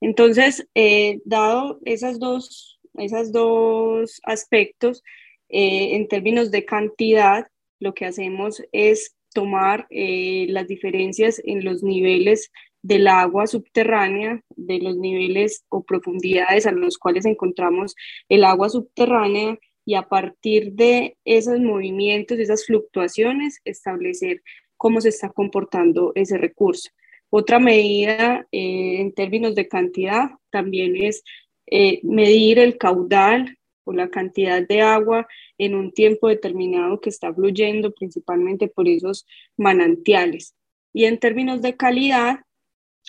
Entonces, 0.03 0.69
eh, 0.75 1.23
dado 1.25 1.81
esas 1.87 2.19
dos 2.19 2.79
esos 2.99 3.33
dos 3.33 4.21
aspectos, 4.25 5.03
eh, 5.49 5.97
en 5.97 6.09
términos 6.09 6.51
de 6.51 6.67
cantidad, 6.67 7.47
lo 7.81 7.95
que 7.95 8.05
hacemos 8.05 8.63
es 8.71 9.17
tomar 9.35 9.87
eh, 9.91 10.47
las 10.49 10.67
diferencias 10.67 11.43
en 11.45 11.65
los 11.65 11.83
niveles 11.83 12.51
del 12.81 13.09
agua 13.09 13.47
subterránea, 13.47 14.43
de 14.57 14.79
los 14.79 14.97
niveles 14.97 15.65
o 15.69 15.83
profundidades 15.83 16.67
a 16.67 16.73
los 16.73 16.97
cuales 16.97 17.27
encontramos 17.27 17.95
el 18.31 18.45
agua 18.45 18.71
subterránea 18.71 19.59
y 19.85 19.95
a 19.95 20.03
partir 20.03 20.73
de 20.73 21.17
esos 21.27 21.61
movimientos, 21.61 22.39
esas 22.39 22.65
fluctuaciones, 22.65 23.61
establecer 23.65 24.43
cómo 24.79 25.01
se 25.01 25.11
está 25.11 25.29
comportando 25.31 26.13
ese 26.15 26.39
recurso. 26.39 26.91
Otra 27.31 27.59
medida 27.59 28.47
eh, 28.53 29.01
en 29.01 29.13
términos 29.13 29.55
de 29.55 29.69
cantidad 29.69 30.31
también 30.51 30.97
es 30.97 31.23
eh, 31.67 32.01
medir 32.03 32.59
el 32.59 32.79
caudal 32.79 33.59
o 33.85 33.93
la 33.93 34.09
cantidad 34.09 34.67
de 34.67 34.81
agua 34.83 35.27
en 35.59 35.75
un 35.75 35.93
tiempo 35.93 36.29
determinado 36.29 37.01
que 37.01 37.11
está 37.11 37.33
fluyendo 37.33 37.93
principalmente 37.93 38.69
por 38.69 38.89
esos 38.89 39.27
manantiales. 39.57 40.55
Y 40.93 41.05
en 41.05 41.19
términos 41.19 41.63
de 41.63 41.77
calidad, 41.77 42.41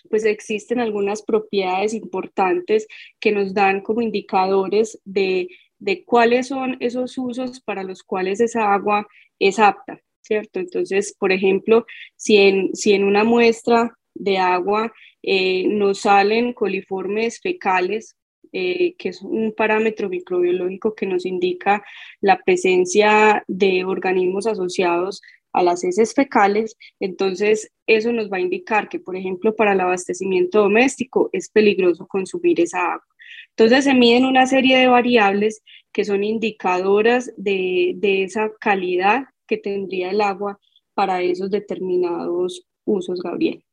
pues 0.09 0.25
existen 0.25 0.79
algunas 0.79 1.21
propiedades 1.21 1.93
importantes 1.93 2.87
que 3.19 3.31
nos 3.31 3.53
dan 3.53 3.81
como 3.81 4.01
indicadores 4.01 4.99
de, 5.05 5.47
de 5.79 6.03
cuáles 6.03 6.47
son 6.47 6.77
esos 6.79 7.17
usos 7.17 7.61
para 7.61 7.83
los 7.83 8.03
cuales 8.03 8.39
esa 8.39 8.73
agua 8.73 9.07
es 9.39 9.59
apta, 9.59 10.01
¿cierto? 10.21 10.59
Entonces, 10.59 11.15
por 11.17 11.31
ejemplo, 11.31 11.85
si 12.15 12.37
en, 12.37 12.75
si 12.75 12.93
en 12.93 13.03
una 13.03 13.23
muestra 13.23 13.97
de 14.13 14.37
agua 14.37 14.93
eh, 15.21 15.67
nos 15.67 16.01
salen 16.01 16.53
coliformes 16.53 17.39
fecales, 17.41 18.15
eh, 18.57 18.95
que 18.97 19.09
es 19.09 19.21
un 19.21 19.51
parámetro 19.51 20.07
microbiológico 20.07 20.95
que 20.95 21.05
nos 21.05 21.25
indica 21.25 21.83
la 22.21 22.39
presencia 22.41 23.43
de 23.49 23.83
organismos 23.83 24.47
asociados 24.47 25.21
a 25.51 25.61
las 25.61 25.83
heces 25.83 26.13
fecales, 26.13 26.77
entonces 27.01 27.73
eso 27.85 28.13
nos 28.13 28.31
va 28.31 28.37
a 28.37 28.39
indicar 28.39 28.87
que, 28.87 28.97
por 28.97 29.17
ejemplo, 29.17 29.57
para 29.57 29.73
el 29.73 29.81
abastecimiento 29.81 30.61
doméstico 30.61 31.29
es 31.33 31.49
peligroso 31.49 32.07
consumir 32.07 32.61
esa 32.61 32.93
agua. 32.93 33.05
Entonces 33.49 33.83
se 33.83 33.93
miden 33.93 34.23
una 34.23 34.45
serie 34.45 34.77
de 34.77 34.87
variables 34.87 35.61
que 35.91 36.05
son 36.05 36.23
indicadoras 36.23 37.33
de, 37.35 37.91
de 37.97 38.23
esa 38.23 38.53
calidad 38.57 39.25
que 39.47 39.57
tendría 39.57 40.11
el 40.11 40.21
agua 40.21 40.61
para 40.93 41.21
esos 41.21 41.51
determinados 41.51 42.65
usos, 42.85 43.21
Gabriel. 43.21 43.65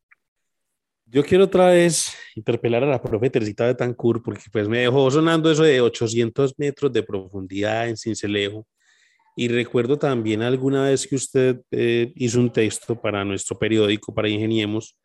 Yo 1.12 1.22
quiero 1.22 1.44
otra 1.44 1.68
vez 1.68 2.16
interpelar 2.36 2.84
a 2.84 2.86
la 2.86 3.02
profe 3.02 3.28
Teresita 3.28 3.66
de 3.66 3.74
porque 3.74 4.44
pues 4.50 4.66
me 4.66 4.78
dejó 4.78 5.10
sonando 5.10 5.50
eso 5.50 5.62
de 5.62 5.78
800 5.82 6.54
metros 6.56 6.90
de 6.90 7.02
profundidad 7.02 7.86
en 7.86 7.98
Cincelejo. 7.98 8.66
Y 9.36 9.48
recuerdo 9.48 9.98
también 9.98 10.40
alguna 10.40 10.84
vez 10.84 11.06
que 11.06 11.16
usted 11.16 11.60
eh, 11.70 12.14
hizo 12.16 12.40
un 12.40 12.50
texto 12.50 12.98
para 12.98 13.26
nuestro 13.26 13.58
periódico, 13.58 14.14
para 14.14 14.30
Ingeniemos, 14.30 14.96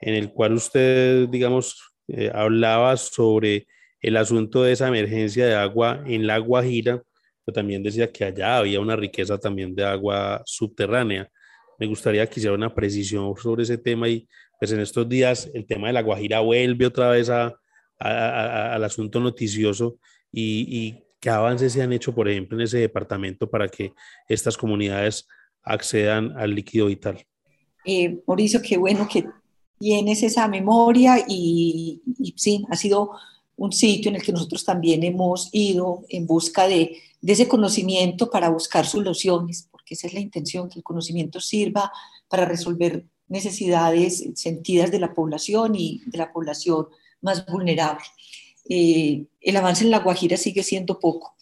en 0.00 0.14
el 0.14 0.32
cual 0.32 0.54
usted, 0.54 1.28
digamos, 1.28 1.78
eh, 2.08 2.30
hablaba 2.32 2.96
sobre 2.96 3.66
el 4.00 4.16
asunto 4.16 4.62
de 4.62 4.72
esa 4.72 4.88
emergencia 4.88 5.44
de 5.44 5.56
agua 5.56 6.02
en 6.06 6.26
la 6.26 6.38
Guajira, 6.38 7.02
pero 7.44 7.54
también 7.54 7.82
decía 7.82 8.10
que 8.10 8.24
allá 8.24 8.56
había 8.56 8.80
una 8.80 8.96
riqueza 8.96 9.36
también 9.36 9.74
de 9.74 9.84
agua 9.84 10.40
subterránea. 10.46 11.28
Me 11.78 11.86
gustaría 11.86 12.26
que 12.26 12.40
hiciera 12.40 12.56
una 12.56 12.74
precisión 12.74 13.34
sobre 13.36 13.64
ese 13.64 13.76
tema 13.76 14.08
y 14.08 14.26
pues 14.60 14.72
en 14.72 14.80
estos 14.80 15.08
días 15.08 15.50
el 15.54 15.66
tema 15.66 15.86
de 15.86 15.94
la 15.94 16.02
Guajira 16.02 16.40
vuelve 16.40 16.84
otra 16.84 17.08
vez 17.08 17.30
a, 17.30 17.58
al 17.98 18.84
asunto 18.84 19.18
noticioso 19.18 19.96
y, 20.30 20.66
y, 20.68 21.04
qué 21.18 21.28
avances 21.28 21.74
se 21.74 21.82
han 21.82 21.92
hecho, 21.92 22.14
por 22.14 22.28
ejemplo, 22.28 22.56
en 22.56 22.64
ese 22.64 22.78
departamento 22.78 23.50
para 23.50 23.68
que 23.68 23.92
estas 24.26 24.56
comunidades 24.56 25.26
accedan 25.62 26.32
al 26.38 26.54
líquido 26.54 26.86
vital. 26.86 27.26
Eh, 27.84 28.20
Mauricio, 28.26 28.62
qué 28.62 28.78
bueno 28.78 29.06
que 29.06 29.26
tienes 29.78 30.22
esa 30.22 30.48
memoria 30.48 31.22
y, 31.28 32.00
y, 32.18 32.34
sí, 32.36 32.64
ha 32.70 32.76
sido 32.76 33.10
un 33.56 33.72
sitio 33.72 34.10
en 34.10 34.16
el 34.16 34.22
que 34.22 34.32
nosotros 34.32 34.64
también 34.64 35.02
hemos 35.04 35.50
ido 35.52 36.04
en 36.08 36.26
busca 36.26 36.66
de, 36.66 36.96
de 37.20 37.32
ese 37.32 37.48
conocimiento 37.48 38.30
para 38.30 38.48
buscar 38.48 38.86
soluciones, 38.86 39.68
porque 39.70 39.94
esa 39.94 40.06
es 40.06 40.14
la 40.14 40.20
intención, 40.20 40.70
que 40.70 40.78
el 40.78 40.82
conocimiento 40.82 41.38
sirva 41.40 41.92
para 42.28 42.46
resolver 42.46 43.04
necesidades 43.30 44.28
sentidas 44.34 44.90
de 44.90 45.00
la 45.00 45.14
población 45.14 45.74
y 45.74 46.02
de 46.04 46.18
la 46.18 46.30
población 46.30 46.88
más 47.22 47.46
vulnerable. 47.46 48.04
Eh, 48.68 49.24
el 49.40 49.56
avance 49.56 49.84
en 49.84 49.90
la 49.90 50.00
Guajira 50.00 50.36
sigue 50.36 50.62
siendo 50.62 50.98
poco. 50.98 51.34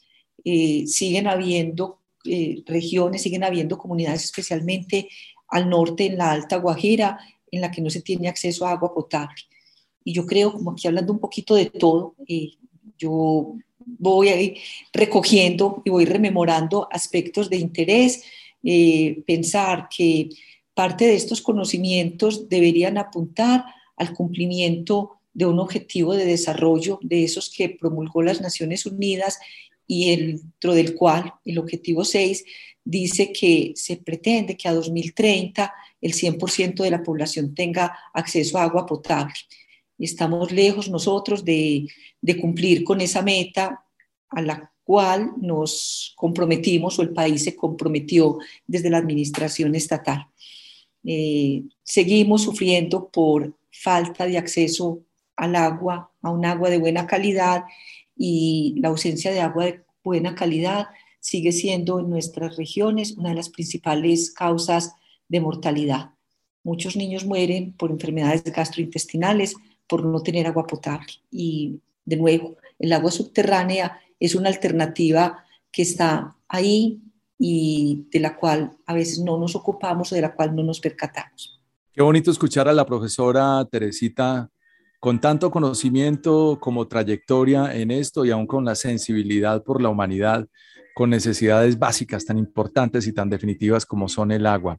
Eh, 0.45 0.87
siguen 0.87 1.27
habiendo 1.27 1.99
eh, 2.25 2.63
regiones, 2.67 3.23
siguen 3.23 3.43
habiendo 3.43 3.77
comunidades, 3.77 4.25
especialmente 4.25 5.09
al 5.49 5.69
norte, 5.69 6.07
en 6.07 6.19
la 6.19 6.31
Alta 6.31 6.57
Guajira, 6.57 7.19
en 7.51 7.61
la 7.61 7.71
que 7.71 7.81
no 7.81 7.91
se 7.91 8.03
tiene 8.03 8.29
acceso 8.29 8.67
a 8.67 8.73
agua 8.73 8.95
potable. 8.95 9.43
Y 10.05 10.13
yo 10.13 10.27
creo, 10.27 10.53
como 10.53 10.73
aquí 10.73 10.87
hablando 10.89 11.13
un 11.13 11.19
poquito 11.19 11.55
de 11.55 11.67
todo, 11.67 12.15
eh, 12.27 12.51
yo 12.99 13.55
voy 13.79 14.59
recogiendo 14.93 15.83
y 15.85 15.91
voy 15.91 16.05
rememorando 16.05 16.89
aspectos 16.91 17.49
de 17.49 17.57
interés, 17.57 18.25
eh, 18.63 19.23
pensar 19.27 19.89
que 19.95 20.29
parte 20.79 21.09
de 21.09 21.17
estos 21.17 21.43
conocimientos 21.43 22.49
deberían 22.49 22.99
apuntar 22.99 23.65
al 23.97 24.15
cumplimiento 24.15 25.19
de 25.33 25.45
un 25.45 25.59
objetivo 25.59 26.15
de 26.15 26.25
desarrollo 26.25 27.01
de 27.03 27.25
esos 27.25 27.51
que 27.51 27.71
promulgó 27.71 28.23
las 28.23 28.41
Naciones 28.41 28.87
Unidas 28.87 29.41
y 29.89 30.15
dentro 30.15 30.75
del 30.75 30.95
cual 30.95 31.35
el 31.45 31.59
objetivo 31.59 32.05
6 32.05 32.45
dice 32.85 33.33
que 33.33 33.73
se 33.75 33.97
pretende 33.97 34.57
que 34.57 34.69
a 34.69 34.73
2030 34.73 35.75
el 36.01 36.13
100% 36.13 36.85
de 36.85 36.91
la 36.93 37.03
población 37.03 37.57
tenga 37.57 37.99
acceso 38.15 38.57
a 38.57 38.63
agua 38.63 38.87
potable. 38.87 39.35
Estamos 39.99 40.53
lejos 40.53 40.89
nosotros 40.89 41.45
de, 41.45 41.89
cumplir 42.41 42.85
con 42.85 43.01
esa 43.01 43.21
meta 43.23 43.85
a 44.29 44.43
la 44.43 44.73
cual 44.85 45.33
nos 45.41 46.13
comprometimos 46.15 47.01
o 47.01 47.03
el 47.03 47.11
país 47.11 47.43
se 47.43 47.57
comprometió 47.57 48.39
desde 48.65 48.91
la 48.91 48.99
administración 48.99 49.75
estatal. 49.75 50.29
Eh, 51.11 51.63
seguimos 51.85 52.43
sufriendo 52.43 53.09
por 53.09 53.57
falta 53.73 54.27
de 54.27 54.37
acceso 54.37 55.01
al 55.37 55.57
agua, 55.57 56.13
a 56.21 56.31
un 56.31 56.45
agua 56.45 56.69
de 56.69 56.77
buena 56.77 57.07
calidad 57.07 57.65
y 58.15 58.75
la 58.77 58.89
ausencia 58.89 59.33
de 59.33 59.41
agua 59.41 59.65
de 59.65 59.85
buena 60.05 60.35
calidad 60.35 60.89
sigue 61.19 61.53
siendo 61.53 61.99
en 62.01 62.11
nuestras 62.11 62.57
regiones 62.57 63.13
una 63.13 63.31
de 63.31 63.37
las 63.37 63.49
principales 63.49 64.33
causas 64.33 64.93
de 65.29 65.41
mortalidad. 65.41 66.11
Muchos 66.63 66.95
niños 66.95 67.25
mueren 67.25 67.73
por 67.73 67.91
enfermedades 67.91 68.45
gastrointestinales 68.45 69.55
por 69.87 70.05
no 70.05 70.23
tener 70.23 70.47
agua 70.47 70.67
potable. 70.67 71.15
Y 71.31 71.81
de 72.05 72.17
nuevo, 72.17 72.59
el 72.79 72.93
agua 72.93 73.11
subterránea 73.11 73.99
es 74.21 74.35
una 74.35 74.51
alternativa 74.51 75.43
que 75.73 75.81
está 75.81 76.37
ahí 76.49 77.01
y 77.39 78.09
de 78.11 78.21
la 78.21 78.37
cual 78.37 78.77
a 78.87 78.95
veces 78.95 79.21
no 79.21 79.39
nos 79.39 79.55
ocupamos 79.55 80.11
o 80.13 80.15
de 80.15 80.23
la 80.23 80.35
cual 80.35 80.55
no 80.55 80.63
nos 80.63 80.81
percatamos. 80.81 81.61
Qué 81.93 82.03
bonito 82.03 82.31
escuchar 82.31 82.69
a 82.69 82.73
la 82.73 82.85
profesora 82.85 83.65
Teresita 83.71 84.51
con 85.01 85.21
tanto 85.21 85.51
conocimiento 85.51 86.59
como 86.61 86.89
trayectoria 86.89 87.75
en 87.75 87.91
esto 87.91 88.25
y 88.25 88.31
aún 88.31 88.47
con 88.47 88.65
la 88.65 88.75
sensibilidad 88.75 89.63
por 89.63 89.81
la 89.81 89.89
humanidad, 89.89 90.47
con 90.95 91.11
necesidades 91.11 91.79
básicas 91.79 92.25
tan 92.25 92.39
importantes 92.39 93.07
y 93.07 93.13
tan 93.13 93.31
definitivas 93.31 93.87
como 93.87 94.09
son 94.09 94.33
el 94.33 94.47
agua. 94.47 94.79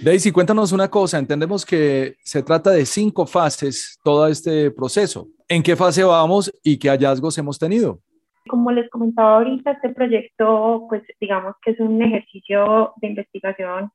Daisy, 0.00 0.32
cuéntanos 0.32 0.72
una 0.72 0.90
cosa, 0.90 1.18
entendemos 1.18 1.64
que 1.64 2.16
se 2.24 2.42
trata 2.42 2.70
de 2.70 2.84
cinco 2.84 3.26
fases 3.26 3.98
todo 4.02 4.26
este 4.26 4.72
proceso. 4.72 5.28
¿En 5.48 5.62
qué 5.62 5.76
fase 5.76 6.02
vamos 6.02 6.52
y 6.62 6.76
qué 6.76 6.88
hallazgos 6.88 7.38
hemos 7.38 7.58
tenido? 7.58 8.00
Como 8.48 8.72
les 8.72 8.88
comentaba 8.90 9.36
ahorita, 9.36 9.72
este 9.72 9.90
proyecto, 9.90 10.86
pues 10.88 11.02
digamos 11.20 11.54
que 11.62 11.72
es 11.72 11.80
un 11.80 12.02
ejercicio 12.02 12.94
de 12.96 13.08
investigación 13.08 13.90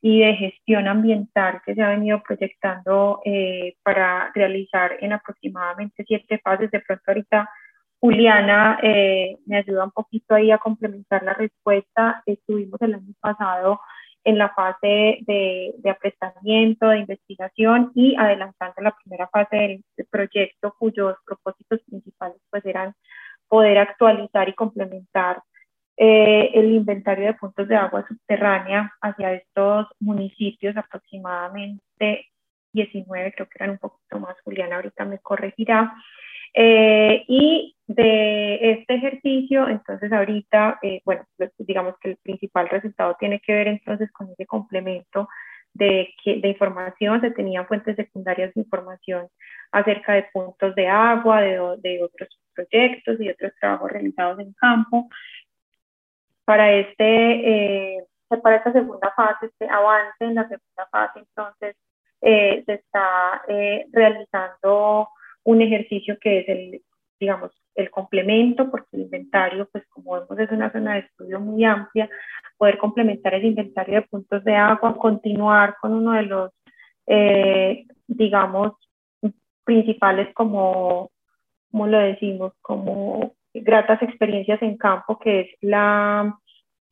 y 0.00 0.20
de 0.20 0.34
gestión 0.34 0.86
ambiental 0.86 1.62
que 1.64 1.74
se 1.74 1.82
ha 1.82 1.88
venido 1.88 2.22
proyectando 2.22 3.20
eh, 3.24 3.76
para 3.82 4.30
realizar 4.34 4.98
en 5.00 5.12
aproximadamente 5.14 6.04
siete 6.06 6.38
fases. 6.44 6.70
De 6.70 6.80
pronto 6.80 7.02
ahorita 7.06 7.48
Juliana 8.00 8.78
eh, 8.82 9.38
me 9.46 9.56
ayuda 9.56 9.84
un 9.84 9.92
poquito 9.92 10.34
ahí 10.34 10.50
a 10.50 10.58
complementar 10.58 11.22
la 11.22 11.32
respuesta. 11.32 12.22
Estuvimos 12.26 12.82
el 12.82 12.94
año 12.94 13.14
pasado 13.18 13.80
en 14.24 14.36
la 14.36 14.50
fase 14.50 15.20
de, 15.26 15.74
de 15.78 15.90
aprestamiento, 15.90 16.88
de 16.88 16.98
investigación 16.98 17.92
y 17.94 18.14
adelantando 18.16 18.82
la 18.82 18.94
primera 19.02 19.28
fase 19.28 19.56
del, 19.56 19.84
proyecto 20.10 20.74
cuyos 20.78 21.16
propósitos 21.24 21.80
principales 21.88 22.36
pues 22.50 22.64
eran 22.66 22.94
poder 23.48 23.78
actualizar 23.78 24.48
y 24.48 24.54
complementar 24.54 25.42
eh, 25.96 26.50
el 26.54 26.72
inventario 26.72 27.26
de 27.26 27.34
puntos 27.34 27.68
de 27.68 27.76
agua 27.76 28.04
subterránea 28.08 28.92
hacia 29.00 29.34
estos 29.34 29.86
municipios, 30.00 30.76
aproximadamente 30.76 32.26
19, 32.72 33.32
creo 33.32 33.48
que 33.48 33.56
eran 33.56 33.70
un 33.70 33.78
poquito 33.78 34.18
más, 34.18 34.36
Juliana 34.42 34.76
ahorita 34.76 35.04
me 35.04 35.18
corregirá. 35.20 35.94
Eh, 36.52 37.24
y 37.28 37.76
de 37.86 38.72
este 38.72 38.94
ejercicio, 38.94 39.68
entonces 39.68 40.12
ahorita, 40.12 40.78
eh, 40.82 41.00
bueno, 41.04 41.24
pues, 41.36 41.52
digamos 41.58 41.94
que 42.00 42.10
el 42.10 42.16
principal 42.18 42.68
resultado 42.68 43.16
tiene 43.18 43.40
que 43.40 43.52
ver 43.52 43.68
entonces 43.68 44.10
con 44.12 44.30
ese 44.30 44.46
complemento 44.46 45.28
de, 45.74 46.08
de 46.24 46.48
información, 46.48 47.20
se 47.20 47.30
tenían 47.32 47.66
fuentes 47.66 47.96
secundarias 47.96 48.54
de 48.54 48.60
información 48.62 49.28
acerca 49.72 50.14
de 50.14 50.26
puntos 50.32 50.74
de 50.76 50.88
agua, 50.88 51.40
de, 51.40 51.58
de 51.82 52.02
otros 52.02 52.28
proyectos 52.54 53.20
y 53.20 53.30
otros 53.30 53.52
trabajos 53.60 53.90
realizados 53.90 54.38
en 54.40 54.52
campo, 54.54 55.08
para, 56.44 56.72
este, 56.72 57.96
eh, 57.96 58.04
para 58.42 58.56
esta 58.56 58.72
segunda 58.72 59.12
fase, 59.14 59.46
este 59.46 59.68
avance 59.68 60.24
en 60.24 60.34
la 60.34 60.42
segunda 60.42 60.86
fase, 60.90 61.20
entonces 61.20 61.76
eh, 62.20 62.62
se 62.66 62.74
está 62.74 63.42
eh, 63.48 63.86
realizando 63.92 65.08
un 65.44 65.62
ejercicio 65.62 66.18
que 66.20 66.40
es 66.40 66.48
el, 66.48 66.82
digamos, 67.18 67.50
el 67.74 67.90
complemento, 67.90 68.70
porque 68.70 68.88
el 68.92 69.02
inventario, 69.02 69.68
pues 69.72 69.84
como 69.88 70.12
vemos, 70.12 70.38
es 70.38 70.50
una 70.50 70.70
zona 70.72 70.94
de 70.94 71.00
estudio 71.00 71.40
muy 71.40 71.64
amplia, 71.64 72.08
poder 72.56 72.78
complementar 72.78 73.34
el 73.34 73.44
inventario 73.46 73.96
de 73.96 74.06
puntos 74.06 74.44
de 74.44 74.54
agua, 74.54 74.96
continuar 74.96 75.76
con 75.80 75.92
uno 75.92 76.12
de 76.12 76.22
los, 76.22 76.50
digamos, 78.06 78.72
principales 79.64 80.32
como, 80.34 81.10
como 81.74 81.88
lo 81.88 81.98
decimos, 81.98 82.52
como 82.62 83.34
gratas 83.52 84.00
experiencias 84.00 84.62
en 84.62 84.76
campo, 84.76 85.18
que 85.18 85.40
es 85.40 85.48
la 85.60 86.38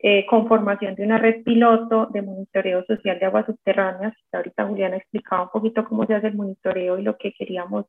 eh, 0.01 0.27
conformación 0.27 0.97
de 0.97 1.05
una 1.05 1.19
red 1.19 1.45
piloto 1.45 2.07
de 2.07 2.21
monitoreo 2.21 2.85
social 2.87 3.17
de 3.21 3.27
aguas 3.27 3.47
subterráneas. 3.47 4.13
Ahorita 4.33 4.67
Juliana 4.67 4.97
explicaba 4.97 5.45
un 5.45 5.51
poquito 5.51 5.85
cómo 5.85 6.05
se 6.05 6.15
hace 6.15 6.27
el 6.27 6.35
monitoreo 6.35 6.99
y 6.99 7.03
lo 7.03 7.17
que 7.17 7.33
queríamos 7.33 7.87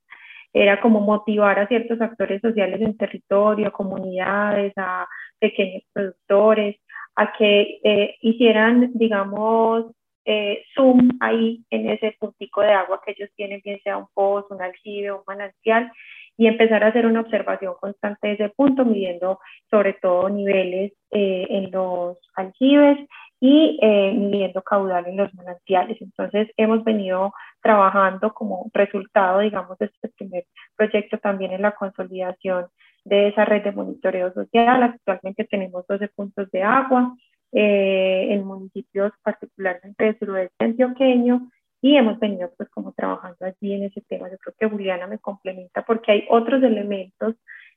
era 0.53 0.79
como 0.81 0.99
motivar 0.99 1.57
a 1.57 1.67
ciertos 1.67 1.99
actores 1.99 2.39
sociales 2.41 2.79
en 2.79 2.95
territorio, 2.95 3.71
comunidades, 3.71 4.71
a 4.77 5.07
pequeños 5.39 5.81
productores, 5.93 6.75
a 7.15 7.33
que 7.33 7.79
eh, 7.83 8.17
hicieran, 8.21 8.91
digamos, 8.93 9.87
eh, 10.25 10.63
zoom 10.75 11.09
ahí 11.21 11.65
en 11.71 11.89
ese 11.89 12.15
puntico 12.19 12.61
de 12.61 12.71
agua 12.71 13.01
que 13.03 13.13
ellos 13.17 13.31
tienen, 13.35 13.61
bien 13.65 13.79
sea 13.83 13.97
un 13.97 14.05
pozo, 14.13 14.47
un 14.51 14.61
aljibe, 14.61 15.11
un 15.11 15.23
manantial, 15.25 15.91
y 16.37 16.47
empezar 16.47 16.83
a 16.83 16.87
hacer 16.87 17.05
una 17.05 17.21
observación 17.21 17.75
constante 17.79 18.27
de 18.27 18.33
ese 18.33 18.49
punto, 18.49 18.85
midiendo 18.85 19.39
sobre 19.69 19.93
todo 19.93 20.29
niveles 20.29 20.93
eh, 21.11 21.45
en 21.49 21.71
los 21.71 22.17
aljibes 22.35 22.97
y 23.39 23.77
eh, 23.81 24.13
midiendo 24.13 24.61
caudal 24.61 25.05
en 25.05 25.17
los 25.17 25.33
manantiales. 25.35 26.01
Entonces, 26.01 26.49
hemos 26.57 26.83
venido 26.83 27.33
trabajando 27.61 28.33
como 28.33 28.69
resultado, 28.73 29.39
digamos, 29.39 29.77
de 29.77 29.87
este 29.87 30.09
primer 30.09 30.45
proyecto 30.75 31.17
también 31.17 31.51
en 31.51 31.61
la 31.61 31.73
consolidación 31.73 32.67
de 33.03 33.27
esa 33.27 33.45
red 33.45 33.63
de 33.63 33.73
monitoreo 33.73 34.33
social. 34.33 34.83
Actualmente 34.83 35.43
tenemos 35.45 35.85
12 35.87 36.07
puntos 36.15 36.49
de 36.51 36.63
agua 36.63 37.15
eh, 37.51 38.27
en 38.29 38.45
municipios 38.45 39.11
particularmente 39.21 40.05
del 40.05 40.17
suroeste 40.17 40.65
antioqueño 40.65 41.51
y 41.83 41.97
hemos 41.97 42.17
venido 42.17 42.49
pues 42.55 42.69
como 42.69 42.93
trabajando 42.93 43.45
allí 43.45 43.73
en 43.73 43.83
ese 43.83 43.99
tema. 44.07 44.31
Yo 44.31 44.37
creo 44.37 44.55
que 44.57 44.69
Juliana 44.69 45.05
me 45.05 45.19
complementa 45.19 45.85
porque 45.85 46.13
hay 46.13 46.25
otros 46.29 46.63
elementos, 46.63 47.35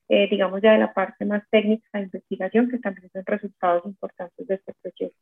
eh, 0.09 0.29
digamos 0.31 0.62
ya 0.62 0.75
de 0.75 0.79
la 0.79 0.95
parte 0.95 1.25
más 1.25 1.42
técnica 1.51 1.85
de 1.92 2.05
investigación 2.05 2.71
que 2.71 2.79
también 2.79 3.11
son 3.12 3.27
resultados 3.27 3.85
importantes 3.85 4.47
de 4.47 4.55
este 4.55 4.73
proyecto. 4.81 5.19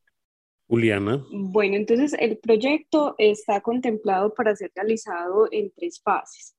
Juliana. 0.67 1.25
Bueno, 1.31 1.77
entonces 1.77 2.15
el 2.19 2.37
proyecto 2.37 3.15
está 3.17 3.59
contemplado 3.61 4.35
para 4.35 4.55
ser 4.55 4.71
realizado 4.75 5.47
en 5.51 5.71
tres 5.75 5.99
fases. 6.03 6.55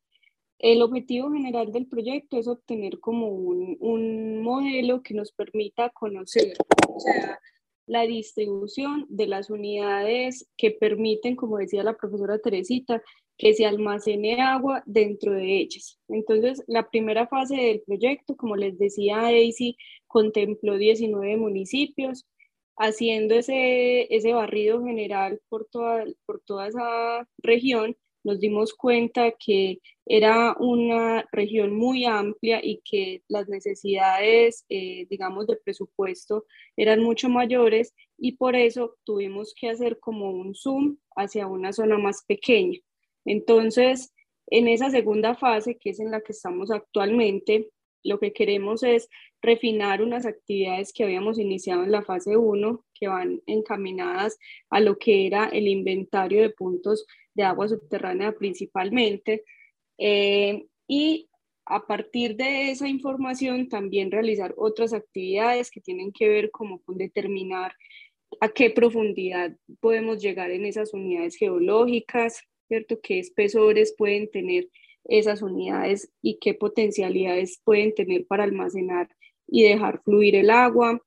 El 0.59 0.83
objetivo 0.83 1.31
general 1.31 1.71
del 1.71 1.87
proyecto 1.87 2.39
es 2.39 2.49
obtener 2.49 2.99
como 2.99 3.29
un, 3.29 3.77
un 3.79 4.43
modelo 4.43 5.01
que 5.01 5.15
nos 5.15 5.31
permita 5.31 5.91
conocer, 5.91 6.55
o 6.89 6.99
sea, 6.99 7.39
la 7.87 8.03
distribución 8.03 9.07
de 9.09 9.27
las 9.27 9.51
unidades 9.51 10.49
que 10.57 10.72
permiten, 10.72 11.37
como 11.37 11.59
decía 11.59 11.83
la 11.83 11.96
profesora 11.96 12.38
Teresita, 12.38 13.03
que 13.38 13.54
se 13.54 13.67
almacene 13.67 14.40
agua 14.40 14.83
dentro 14.87 15.33
de 15.33 15.58
ellas. 15.58 15.98
Entonces, 16.08 16.63
la 16.67 16.88
primera 16.88 17.27
fase 17.27 17.56
del 17.56 17.83
proyecto, 17.83 18.37
como 18.37 18.56
les 18.56 18.79
decía 18.79 19.19
Daisy, 19.19 19.77
contempló 20.06 20.77
19 20.79 21.37
municipios, 21.37 22.27
haciendo 22.79 23.35
ese, 23.35 24.15
ese 24.15 24.33
barrido 24.33 24.85
general 24.85 25.40
por 25.48 25.67
toda, 25.67 26.04
por 26.27 26.40
toda 26.40 26.69
esa 26.69 27.29
región 27.38 27.96
nos 28.27 28.40
dimos 28.40 28.74
cuenta 28.74 29.31
que 29.38 29.79
era 30.04 30.56
una 30.58 31.24
región 31.31 31.77
muy 31.77 32.06
amplia 32.06 32.60
y 32.60 32.81
que 32.85 33.22
las 33.29 33.48
necesidades, 33.48 34.64
eh, 34.68 35.06
digamos, 35.08 35.46
de 35.46 35.56
presupuesto 35.56 36.44
eran 36.77 37.04
mucho 37.04 37.29
mayores 37.29 37.94
y 38.18 38.33
por 38.33 38.56
eso 38.56 38.96
tuvimos 39.04 39.54
que 39.54 39.70
hacer 39.70 40.00
como 40.00 40.33
un 40.33 40.56
zoom 40.56 40.96
hacia 41.14 41.46
una 41.46 41.72
zona 41.72 41.98
más 41.98 42.24
pequeña. 42.27 42.81
Entonces, 43.24 44.12
en 44.48 44.66
esa 44.66 44.90
segunda 44.90 45.37
fase, 45.37 45.79
que 45.79 45.90
es 45.90 46.00
en 46.00 46.10
la 46.10 46.20
que 46.20 46.33
estamos 46.33 46.72
actualmente, 46.72 47.70
lo 48.02 48.18
que 48.18 48.33
queremos 48.33 48.83
es 48.83 49.08
refinar 49.40 50.02
unas 50.02 50.27
actividades 50.27 50.92
que 50.92 51.04
habíamos 51.04 51.38
iniciado 51.38 51.85
en 51.85 51.92
la 51.92 52.02
fase 52.02 52.37
1, 52.37 52.85
que 52.92 53.06
van 53.06 53.40
encaminadas 53.46 54.37
a 54.68 54.81
lo 54.81 54.98
que 54.98 55.29
era 55.29 55.46
el 55.46 55.68
inventario 55.68 56.42
de 56.42 56.50
puntos 56.50 57.06
de 57.37 57.45
agua 57.45 57.69
subterránea 57.69 58.33
principalmente. 58.33 59.45
Eh, 59.99 60.67
y 60.89 61.29
a 61.67 61.87
partir 61.87 62.37
de 62.37 62.71
esa 62.71 62.89
información 62.89 63.69
también 63.69 64.11
realizar 64.11 64.55
otras 64.57 64.93
actividades 64.93 65.71
que 65.71 65.81
tienen 65.81 66.13
que 66.13 66.29
ver 66.29 66.51
como 66.51 66.81
con 66.83 66.97
determinar 66.97 67.73
a 68.41 68.49
qué 68.49 68.71
profundidad 68.71 69.57
podemos 69.81 70.23
llegar 70.23 70.51
en 70.51 70.65
esas 70.65 70.95
unidades 70.95 71.37
geológicas, 71.37 72.43
¿cierto? 72.69 73.01
¿Qué 73.01 73.19
espesores 73.19 73.95
pueden 73.97 74.31
tener 74.31 74.69
esas 75.09 75.43
unidades 75.43 76.13
y 76.23 76.39
qué 76.39 76.55
potencialidades 76.55 77.61
pueden 77.65 77.95
tener 77.95 78.27
para 78.27 78.45
almacenar 78.45 79.09
y 79.47 79.63
dejar 79.63 80.03
fluir 80.03 80.35
el 80.37 80.51
agua. 80.51 81.01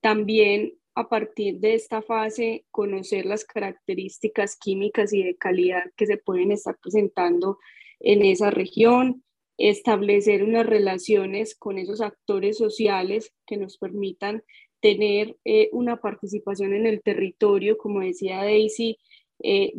También 0.00 0.74
a 0.96 1.10
partir 1.10 1.60
de 1.60 1.74
esta 1.74 2.00
fase, 2.00 2.64
conocer 2.70 3.26
las 3.26 3.44
características 3.44 4.56
químicas 4.56 5.12
y 5.12 5.22
de 5.22 5.36
calidad 5.36 5.84
que 5.94 6.06
se 6.06 6.16
pueden 6.16 6.52
estar 6.52 6.78
presentando 6.82 7.58
en 8.00 8.24
esa 8.24 8.50
región, 8.50 9.22
establecer 9.58 10.42
unas 10.42 10.64
relaciones 10.64 11.54
con 11.54 11.76
esos 11.76 12.00
actores 12.00 12.56
sociales 12.56 13.34
que 13.46 13.58
nos 13.58 13.76
permitan 13.76 14.42
tener 14.80 15.36
eh, 15.44 15.68
una 15.72 16.00
participación 16.00 16.72
en 16.72 16.86
el 16.86 17.02
territorio, 17.02 17.76
como 17.76 18.00
decía 18.00 18.38
Daisy, 18.38 18.98
eh, 19.42 19.74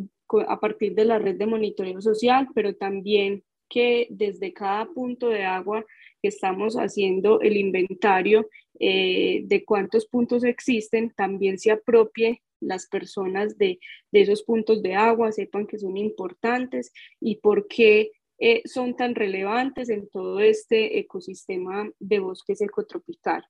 a 0.46 0.60
partir 0.60 0.94
de 0.94 1.04
la 1.04 1.18
red 1.18 1.36
de 1.36 1.46
monitoreo 1.46 2.00
social, 2.00 2.48
pero 2.54 2.76
también 2.76 3.42
que 3.68 4.06
desde 4.10 4.52
cada 4.52 4.86
punto 4.86 5.28
de 5.28 5.44
agua 5.44 5.84
estamos 6.22 6.74
haciendo 6.74 7.40
el 7.40 7.56
inventario 7.56 8.48
eh, 8.80 9.42
de 9.44 9.64
cuántos 9.64 10.06
puntos 10.06 10.44
existen, 10.44 11.12
también 11.16 11.58
se 11.58 11.70
apropie 11.70 12.42
las 12.60 12.86
personas 12.88 13.56
de, 13.58 13.78
esos 14.12 14.42
puntos 14.42 14.82
de 14.82 14.94
agua, 14.94 15.32
sepan 15.32 15.66
que 15.66 15.78
son 15.78 15.96
importantes 15.96 16.92
y 17.20 17.36
por 17.36 17.68
qué 17.68 18.12
eh, 18.38 18.62
son 18.66 18.96
tan 18.96 19.14
relevantes 19.14 19.88
en 19.88 20.08
todo 20.08 20.40
este 20.40 20.98
ecosistema 20.98 21.90
de 21.98 22.18
bosques 22.18 22.60
ecotropical. 22.60 23.44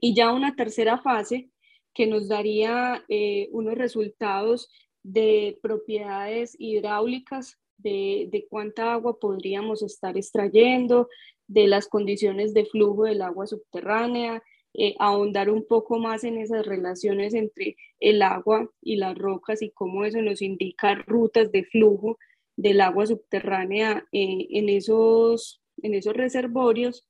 Y 0.00 0.14
ya 0.14 0.32
una 0.32 0.54
tercera 0.54 0.98
fase 0.98 1.50
que 1.94 2.06
nos 2.06 2.28
daría 2.28 3.04
eh, 3.08 3.48
unos 3.52 3.74
resultados 3.74 4.70
de 5.02 5.58
propiedades 5.62 6.56
hidráulicas 6.58 7.58
de, 7.78 8.46
cuánta 8.48 8.92
agua 8.92 9.18
podríamos 9.18 9.82
estar 9.82 10.16
extrayendo, 10.16 11.08
de 11.46 11.66
las 11.66 11.88
condiciones 11.88 12.54
de 12.54 12.64
flujo 12.64 13.04
del 13.04 13.22
agua 13.22 13.46
subterránea, 13.46 14.42
eh, 14.74 14.94
ahondar 14.98 15.48
un 15.48 15.66
poco 15.66 15.98
más 15.98 16.24
en 16.24 16.38
esas 16.38 16.66
relaciones 16.66 17.34
entre 17.34 17.76
el 17.98 18.20
agua 18.22 18.70
y 18.82 18.96
las 18.96 19.16
rocas 19.16 19.62
y 19.62 19.70
cómo 19.70 20.04
eso 20.04 20.20
nos 20.20 20.42
indica 20.42 20.94
rutas 20.94 21.50
de 21.50 21.64
flujo 21.64 22.18
del 22.56 22.80
agua 22.80 23.06
subterránea 23.06 24.06
eh, 24.12 24.46
en, 24.50 24.68
esos, 24.68 25.62
en 25.82 25.94
esos 25.94 26.14
reservorios 26.14 27.08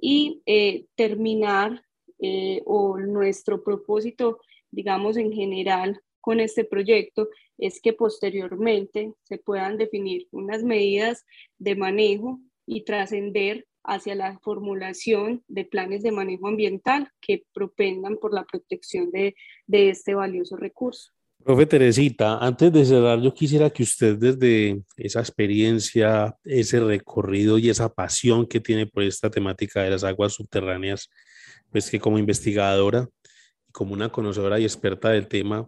y 0.00 0.42
eh, 0.46 0.86
terminar 0.94 1.82
o 2.64 2.98
nuestro 2.98 3.62
propósito, 3.62 4.40
digamos 4.72 5.16
en 5.16 5.32
general, 5.32 6.02
con 6.28 6.40
este 6.40 6.64
proyecto 6.64 7.30
es 7.56 7.80
que 7.80 7.94
posteriormente 7.94 9.14
se 9.22 9.38
puedan 9.38 9.78
definir 9.78 10.28
unas 10.30 10.62
medidas 10.62 11.24
de 11.56 11.74
manejo 11.74 12.38
y 12.66 12.84
trascender 12.84 13.66
hacia 13.82 14.14
la 14.14 14.38
formulación 14.40 15.42
de 15.48 15.64
planes 15.64 16.02
de 16.02 16.12
manejo 16.12 16.48
ambiental 16.48 17.10
que 17.22 17.44
propendan 17.54 18.18
por 18.18 18.34
la 18.34 18.44
protección 18.44 19.10
de, 19.10 19.36
de 19.66 19.88
este 19.88 20.14
valioso 20.14 20.56
recurso. 20.56 21.12
Profe 21.42 21.64
Teresita, 21.64 22.36
antes 22.36 22.70
de 22.74 22.84
cerrar, 22.84 23.22
yo 23.22 23.32
quisiera 23.32 23.70
que 23.70 23.84
usted 23.84 24.18
desde 24.18 24.82
esa 24.98 25.20
experiencia, 25.20 26.36
ese 26.44 26.78
recorrido 26.80 27.56
y 27.56 27.70
esa 27.70 27.88
pasión 27.88 28.46
que 28.46 28.60
tiene 28.60 28.86
por 28.86 29.02
esta 29.02 29.30
temática 29.30 29.82
de 29.82 29.92
las 29.92 30.04
aguas 30.04 30.34
subterráneas, 30.34 31.08
pues 31.70 31.88
que 31.88 31.98
como 31.98 32.18
investigadora 32.18 33.08
y 33.66 33.72
como 33.72 33.94
una 33.94 34.10
conocedora 34.12 34.60
y 34.60 34.64
experta 34.64 35.08
del 35.08 35.26
tema, 35.26 35.66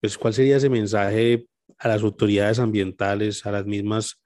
pues, 0.00 0.18
¿cuál 0.18 0.34
sería 0.34 0.56
ese 0.56 0.68
mensaje 0.68 1.46
a 1.78 1.88
las 1.88 2.02
autoridades 2.02 2.58
ambientales, 2.58 3.44
a 3.46 3.52
las 3.52 3.66
mismas 3.66 4.20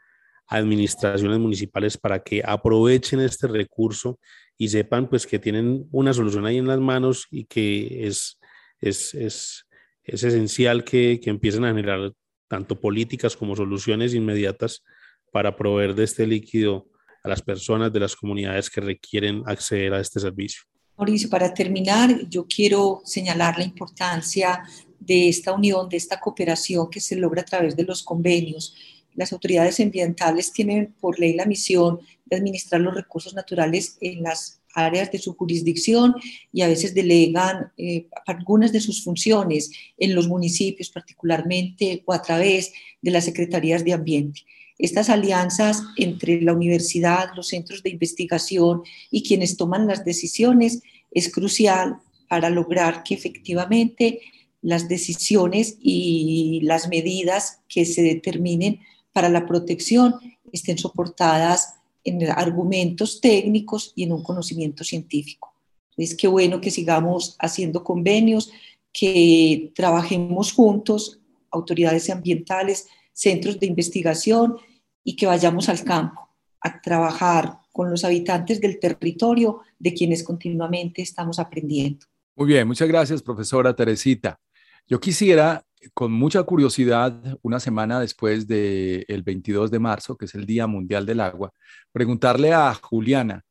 administraciones 0.46 1.38
municipales 1.38 1.96
para 1.96 2.22
que 2.22 2.42
aprovechen 2.44 3.20
este 3.20 3.46
recurso 3.46 4.18
y 4.58 4.68
sepan 4.68 5.08
pues 5.08 5.26
que 5.26 5.38
tienen 5.38 5.86
una 5.92 6.12
solución 6.12 6.44
ahí 6.44 6.58
en 6.58 6.66
las 6.66 6.80
manos 6.80 7.26
y 7.30 7.44
que 7.44 8.06
es, 8.06 8.38
es, 8.80 9.14
es, 9.14 9.64
es 10.02 10.24
esencial 10.24 10.84
que, 10.84 11.20
que, 11.22 11.30
empiecen 11.30 11.64
a 11.64 11.68
generar 11.68 12.12
tanto 12.48 12.78
políticas 12.80 13.36
como 13.36 13.54
soluciones 13.54 14.12
inmediatas 14.12 14.84
para 15.32 15.56
proveer 15.56 15.94
de 15.94 16.04
este 16.04 16.26
líquido 16.26 16.88
a 17.22 17.28
las 17.28 17.42
personas 17.42 17.92
de 17.92 18.00
las 18.00 18.16
comunidades 18.16 18.68
que 18.68 18.80
requieren 18.80 19.42
acceder 19.46 19.94
a 19.94 20.00
este 20.00 20.18
servicio. 20.18 20.62
Mauricio, 21.01 21.30
para 21.30 21.55
terminar, 21.55 22.28
yo 22.28 22.46
quiero 22.46 23.01
señalar 23.07 23.57
la 23.57 23.64
importancia 23.64 24.62
de 24.98 25.30
esta 25.30 25.55
unión, 25.55 25.88
de 25.88 25.96
esta 25.96 26.20
cooperación 26.20 26.90
que 26.90 27.01
se 27.01 27.16
logra 27.16 27.40
a 27.40 27.46
través 27.46 27.74
de 27.74 27.84
los 27.84 28.03
convenios. 28.03 28.74
Las 29.14 29.32
autoridades 29.32 29.80
ambientales 29.80 30.53
tienen 30.53 30.94
por 31.01 31.18
ley 31.18 31.32
la 31.32 31.46
misión 31.46 32.01
de 32.26 32.36
administrar 32.36 32.82
los 32.82 32.94
recursos 32.94 33.32
naturales 33.32 33.96
en 34.03 34.22
las 34.22 34.61
áreas 34.74 35.11
de 35.11 35.16
su 35.16 35.34
jurisdicción 35.36 36.14
y 36.53 36.61
a 36.61 36.68
veces 36.68 36.92
delegan 36.92 37.72
eh, 37.78 38.07
algunas 38.26 38.70
de 38.70 38.80
sus 38.80 39.03
funciones 39.03 39.70
en 39.96 40.14
los 40.14 40.28
municipios 40.28 40.90
particularmente 40.90 42.03
o 42.05 42.12
a 42.12 42.20
través 42.20 42.74
de 43.01 43.11
las 43.11 43.24
secretarías 43.24 43.86
de 43.86 43.94
ambiente. 43.94 44.42
Estas 44.81 45.11
alianzas 45.11 45.83
entre 45.99 46.41
la 46.41 46.55
universidad, 46.55 47.35
los 47.37 47.49
centros 47.49 47.83
de 47.83 47.91
investigación 47.91 48.83
y 49.11 49.22
quienes 49.22 49.59
toman 49.59 49.87
las 49.87 50.07
decisiones 50.07 50.81
es 51.11 51.31
crucial 51.31 51.99
para 52.31 52.49
lograr 52.49 53.03
que 53.03 53.12
efectivamente 53.14 54.20
las 54.62 54.89
decisiones 54.89 55.76
y 55.83 56.61
las 56.62 56.89
medidas 56.89 57.61
que 57.68 57.85
se 57.85 58.03
determinen 58.03 58.81
para 59.12 59.28
la 59.28 59.47
protección 59.47 60.14
estén 60.51 60.78
soportadas 60.78 61.74
en 62.03 62.31
argumentos 62.31 63.20
técnicos 63.20 63.93
y 63.95 64.05
en 64.05 64.12
un 64.12 64.22
conocimiento 64.22 64.83
científico. 64.83 65.53
Es 65.99 66.14
que 66.14 66.26
bueno 66.26 66.62
que 66.62 66.70
sigamos 66.70 67.37
haciendo 67.39 67.85
convenios, 67.85 68.51
que 68.95 69.72
trabajemos 69.74 70.53
juntos, 70.53 71.20
autoridades 71.51 72.09
ambientales, 72.09 72.87
centros 73.12 73.61
de 73.61 73.66
investigación 73.66 74.57
y 75.05 75.16
que 75.16 75.26
vayamos 75.26 75.68
al 75.68 75.82
campo 75.84 76.28
a 76.61 76.80
trabajar 76.80 77.59
con 77.72 77.90
los 77.90 78.05
habitantes 78.05 78.61
del 78.61 78.78
territorio 78.78 79.61
de 79.78 79.94
quienes 79.94 80.22
continuamente 80.22 81.03
estamos 81.03 81.38
aprendiendo. 81.38 82.07
Muy 82.36 82.48
bien, 82.48 82.66
muchas 82.66 82.88
gracias, 82.88 83.22
profesora 83.22 83.74
Teresita. 83.74 84.38
Yo 84.86 85.01
quisiera, 85.01 85.64
con 85.94 86.12
mucha 86.12 86.42
curiosidad, 86.42 87.38
una 87.42 87.61
semana 87.61 88.01
después 88.01 88.46
del 88.46 89.22
22 89.24 89.70
de 89.70 89.78
marzo, 89.78 90.16
que 90.16 90.24
es 90.24 90.34
el 90.34 90.46
Día 90.46 90.66
Mundial 90.66 91.07
del 91.07 91.20
Agua, 91.20 91.53
preguntarle 91.92 92.53
a 92.53 92.74
Juliana, 92.74 93.44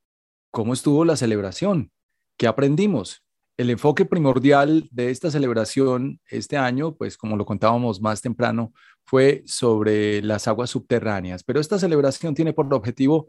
¿cómo 0.52 0.74
estuvo 0.74 1.06
la 1.06 1.16
celebración? 1.16 1.91
¿Qué 2.38 2.47
aprendimos? 2.47 3.24
El 3.58 3.70
enfoque 3.70 4.06
primordial 4.06 4.88
de 4.91 5.12
esta 5.12 5.30
celebración 5.30 6.20
este 6.30 6.58
año, 6.58 6.95
pues 6.95 7.18
como 7.18 7.36
lo 7.36 7.45
contábamos 7.45 8.02
más 8.02 8.22
temprano, 8.22 8.74
fue 9.10 9.41
sobre 9.47 10.22
las 10.22 10.47
aguas 10.47 10.70
subterráneas, 10.70 11.43
pero 11.43 11.60
esta 11.60 11.80
celebración 11.80 12.36
tiene 12.36 12.53
por 12.53 12.72
objetivo 12.72 13.28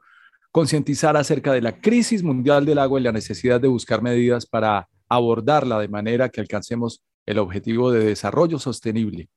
concientizar 0.53 1.17
acerca 1.17 1.55
de 1.55 1.63
la 1.63 1.81
crisis 1.81 2.23
mundial 2.23 2.67
del 2.67 2.79
agua 2.79 3.01
y 3.01 3.03
la 3.03 3.13
necesidad 3.13 3.63
de 3.63 3.69
buscar 3.69 4.03
medidas 4.03 4.45
para 4.45 4.91
abordarla 5.09 5.79
de 5.79 5.89
manera 5.89 6.29
que 6.29 6.43
alcancemos 6.43 7.03
el 7.25 7.39
objetivo 7.39 7.91
de 7.93 8.05
desarrollo 8.05 8.59
sostenible 8.59 9.31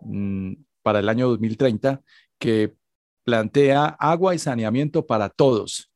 mm, 0.00 0.54
para 0.82 1.00
el 1.00 1.10
año 1.10 1.28
2030 1.28 2.00
que 2.38 2.72
plantea 3.22 3.84
agua 3.84 4.34
y 4.34 4.38
saneamiento 4.38 5.06
para 5.06 5.28
todos. 5.28 5.92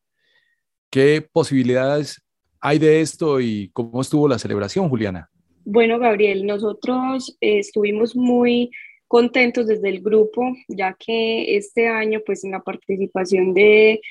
¿Qué 0.91 1.27
posibilidades 1.31 2.21
hay 2.59 2.77
de 2.77 3.01
esto 3.01 3.41
y 3.41 3.71
cómo 3.73 4.01
estuvo 4.01 4.27
la 4.27 4.37
celebración, 4.37 4.89
Juliana? 4.89 5.31
Bueno, 5.65 5.97
Gabriel, 5.97 6.45
nosotros 6.45 7.35
eh, 7.41 7.57
estuvimos 7.57 8.15
muy 8.15 8.69
contentos 9.07 9.67
desde 9.67 9.89
el 9.89 10.01
grupo, 10.01 10.53
ya 10.67 10.95
que 10.99 11.55
este 11.57 11.87
año, 11.87 12.21
pues 12.25 12.43
en 12.43 12.51
la 12.51 12.61
participación 12.61 13.53
de, 13.53 14.01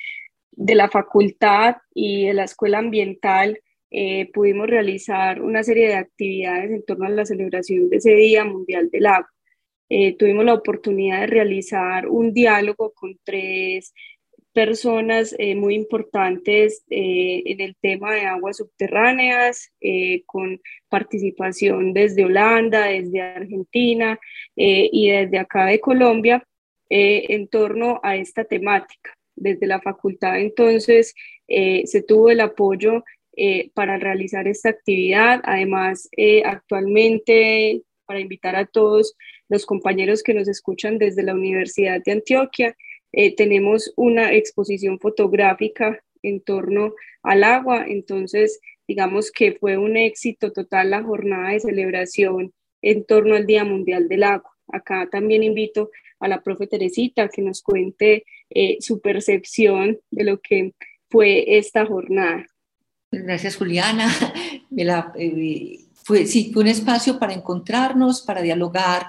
de 0.53 0.75
la 0.75 0.89
facultad 0.89 1.77
y 1.95 2.27
de 2.27 2.35
la 2.35 2.45
escuela 2.45 2.79
ambiental, 2.79 3.61
eh, 3.91 4.31
pudimos 4.33 4.67
realizar 4.67 5.41
una 5.43 5.63
serie 5.63 5.89
de 5.89 5.95
actividades 5.95 6.71
en 6.71 6.85
torno 6.85 7.07
a 7.07 7.11
la 7.11 7.25
celebración 7.25 7.89
de 7.89 7.97
ese 7.99 8.15
Día 8.15 8.45
Mundial 8.45 8.91
del 8.91 9.07
Agua. 9.07 9.31
eh, 9.89 10.17
tuvimos 10.17 10.45
la 10.45 10.55
oportunidad 10.55 11.21
de 11.21 11.27
realizar 11.29 12.09
un 12.09 12.33
diálogo 12.33 12.93
con 12.95 13.19
tres 13.25 13.95
personas 14.57 15.35
eh, 15.39 15.55
muy 15.55 15.75
importantes 15.75 16.83
eh, 16.89 17.43
en 17.45 17.61
el 17.61 17.77
tema 17.77 18.15
de 18.15 18.23
aguas 18.23 18.57
subterráneas, 18.57 19.71
con 20.25 20.63
participación 20.89 21.93
desde 21.93 22.25
Holanda, 22.25 22.87
desde 22.87 23.21
Argentina 23.21 24.19
y 24.57 25.11
desde 25.11 25.39
acá 25.39 25.67
de 25.67 25.79
Colombia 25.79 26.43
en 26.89 27.49
torno 27.49 28.01
a 28.03 28.17
esta 28.17 28.45
temática. 28.45 29.15
Desde 29.37 29.67
la 29.67 29.81
facultad 29.81 30.41
entonces 30.41 31.15
se 31.47 32.05
tuvo 32.09 32.31
el 32.31 32.41
apoyo 32.41 33.05
para 33.75 33.99
realizar 33.99 34.49
esta 34.49 34.71
actividad. 34.71 35.41
Además, 35.45 36.09
actualmente, 36.45 37.83
para 38.07 38.21
invitar 38.21 38.57
a 38.57 38.67
todos, 38.67 39.15
los 39.49 39.67
compañeros 39.67 40.23
que 40.23 40.35
nos 40.35 40.49
escuchan 40.49 40.99
desde 40.99 41.23
la 41.23 41.35
Universidad 41.35 42.01
de 42.03 42.13
Antioquia. 42.13 42.77
Eh, 43.19 43.35
tenemos 43.35 43.95
una 43.97 44.35
exposición 44.35 45.01
fotográfica 45.01 46.05
en 46.23 46.43
torno 46.43 46.93
al 47.23 47.45
agua, 47.45 47.87
entonces 47.89 48.61
digamos 48.87 49.33
que 49.33 49.53
fue 49.53 49.79
un 49.79 49.97
éxito 49.97 50.53
total 50.53 50.91
la 50.91 51.03
jornada 51.03 51.51
de 51.51 51.61
celebración 51.61 52.53
en 52.83 53.05
torno 53.07 53.35
al 53.35 53.47
Día 53.47 53.65
Mundial 53.65 54.07
del 54.07 54.23
Agua. 54.23 54.51
Acá 54.69 55.09
también 55.11 55.43
invito 55.43 55.91
a 56.21 56.29
la 56.29 56.43
profe 56.43 56.67
Teresita 56.67 57.29
que 57.29 57.41
nos 57.41 57.63
cuente 57.63 58.25
eh, 58.51 58.77
su 58.81 59.01
percepción 59.01 59.99
de 60.11 60.25
lo 60.25 60.41
que 60.43 60.75
fue 61.09 61.57
esta 61.57 61.87
jornada. 61.87 62.45
Gracias, 63.11 63.57
Juliana. 63.57 64.09
Eh, 64.79 65.79
fue, 65.95 66.27
sí, 66.27 66.51
fue 66.53 66.65
un 66.65 66.69
espacio 66.69 67.19
para 67.19 67.33
encontrarnos, 67.33 68.21
para 68.21 68.43
dialogar, 68.43 69.07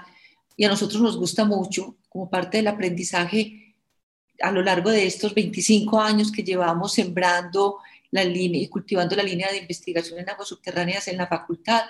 y 0.56 0.64
a 0.64 0.70
nosotros 0.70 1.02
nos 1.02 1.18
gusta 1.18 1.44
mucho 1.44 1.98
como 2.08 2.30
parte 2.30 2.58
del 2.58 2.68
aprendizaje 2.68 3.67
a 4.42 4.52
lo 4.52 4.62
largo 4.62 4.92
de 4.92 5.06
estos 5.06 5.34
25 5.34 6.00
años 6.00 6.32
que 6.32 6.44
llevamos 6.44 6.94
sembrando 6.94 7.78
la 8.12 8.24
línea 8.24 8.62
y 8.62 8.68
cultivando 8.68 9.16
la 9.16 9.24
línea 9.24 9.52
de 9.52 9.58
investigación 9.58 10.20
en 10.20 10.30
aguas 10.30 10.48
subterráneas 10.48 11.08
en 11.08 11.18
la 11.18 11.28
facultad. 11.28 11.82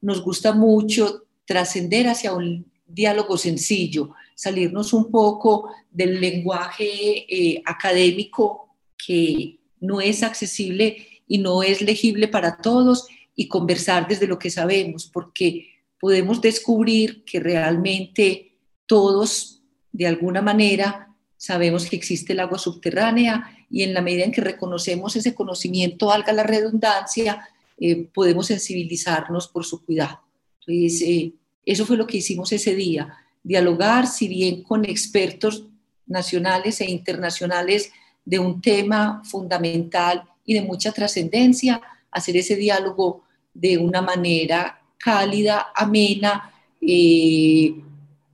Nos 0.00 0.22
gusta 0.22 0.52
mucho 0.52 1.24
trascender 1.44 2.08
hacia 2.08 2.32
un 2.32 2.70
diálogo 2.86 3.36
sencillo, 3.38 4.10
salirnos 4.34 4.92
un 4.92 5.10
poco 5.10 5.70
del 5.90 6.20
lenguaje 6.20 7.26
eh, 7.28 7.62
académico 7.64 8.76
que 8.96 9.58
no 9.80 10.00
es 10.00 10.22
accesible 10.22 11.22
y 11.26 11.38
no 11.38 11.62
es 11.62 11.80
legible 11.80 12.28
para 12.28 12.58
todos 12.58 13.06
y 13.34 13.48
conversar 13.48 14.06
desde 14.06 14.26
lo 14.26 14.38
que 14.38 14.50
sabemos, 14.50 15.10
porque 15.12 15.68
podemos 15.98 16.40
descubrir 16.40 17.24
que 17.24 17.40
realmente 17.40 18.58
todos, 18.86 19.62
de 19.92 20.06
alguna 20.06 20.42
manera, 20.42 21.13
sabemos 21.36 21.86
que 21.88 21.96
existe 21.96 22.32
el 22.32 22.40
agua 22.40 22.58
subterránea 22.58 23.66
y 23.70 23.82
en 23.82 23.94
la 23.94 24.02
medida 24.02 24.24
en 24.24 24.32
que 24.32 24.40
reconocemos 24.40 25.16
ese 25.16 25.34
conocimiento, 25.34 26.06
valga 26.06 26.32
la 26.32 26.42
redundancia, 26.42 27.48
eh, 27.78 28.08
podemos 28.12 28.46
sensibilizarnos 28.46 29.48
por 29.48 29.64
su 29.64 29.84
cuidado. 29.84 30.20
Entonces, 30.60 31.02
eh, 31.02 31.32
eso 31.66 31.84
fue 31.86 31.96
lo 31.96 32.06
que 32.06 32.18
hicimos 32.18 32.52
ese 32.52 32.74
día, 32.74 33.14
dialogar, 33.42 34.06
si 34.06 34.28
bien 34.28 34.62
con 34.62 34.84
expertos 34.84 35.66
nacionales 36.06 36.80
e 36.80 36.90
internacionales 36.90 37.90
de 38.24 38.38
un 38.38 38.60
tema 38.60 39.22
fundamental 39.24 40.24
y 40.44 40.54
de 40.54 40.62
mucha 40.62 40.92
trascendencia, 40.92 41.80
hacer 42.10 42.36
ese 42.36 42.56
diálogo 42.56 43.24
de 43.52 43.78
una 43.78 44.02
manera 44.02 44.80
cálida, 44.98 45.68
amena, 45.74 46.52
eh, 46.80 47.74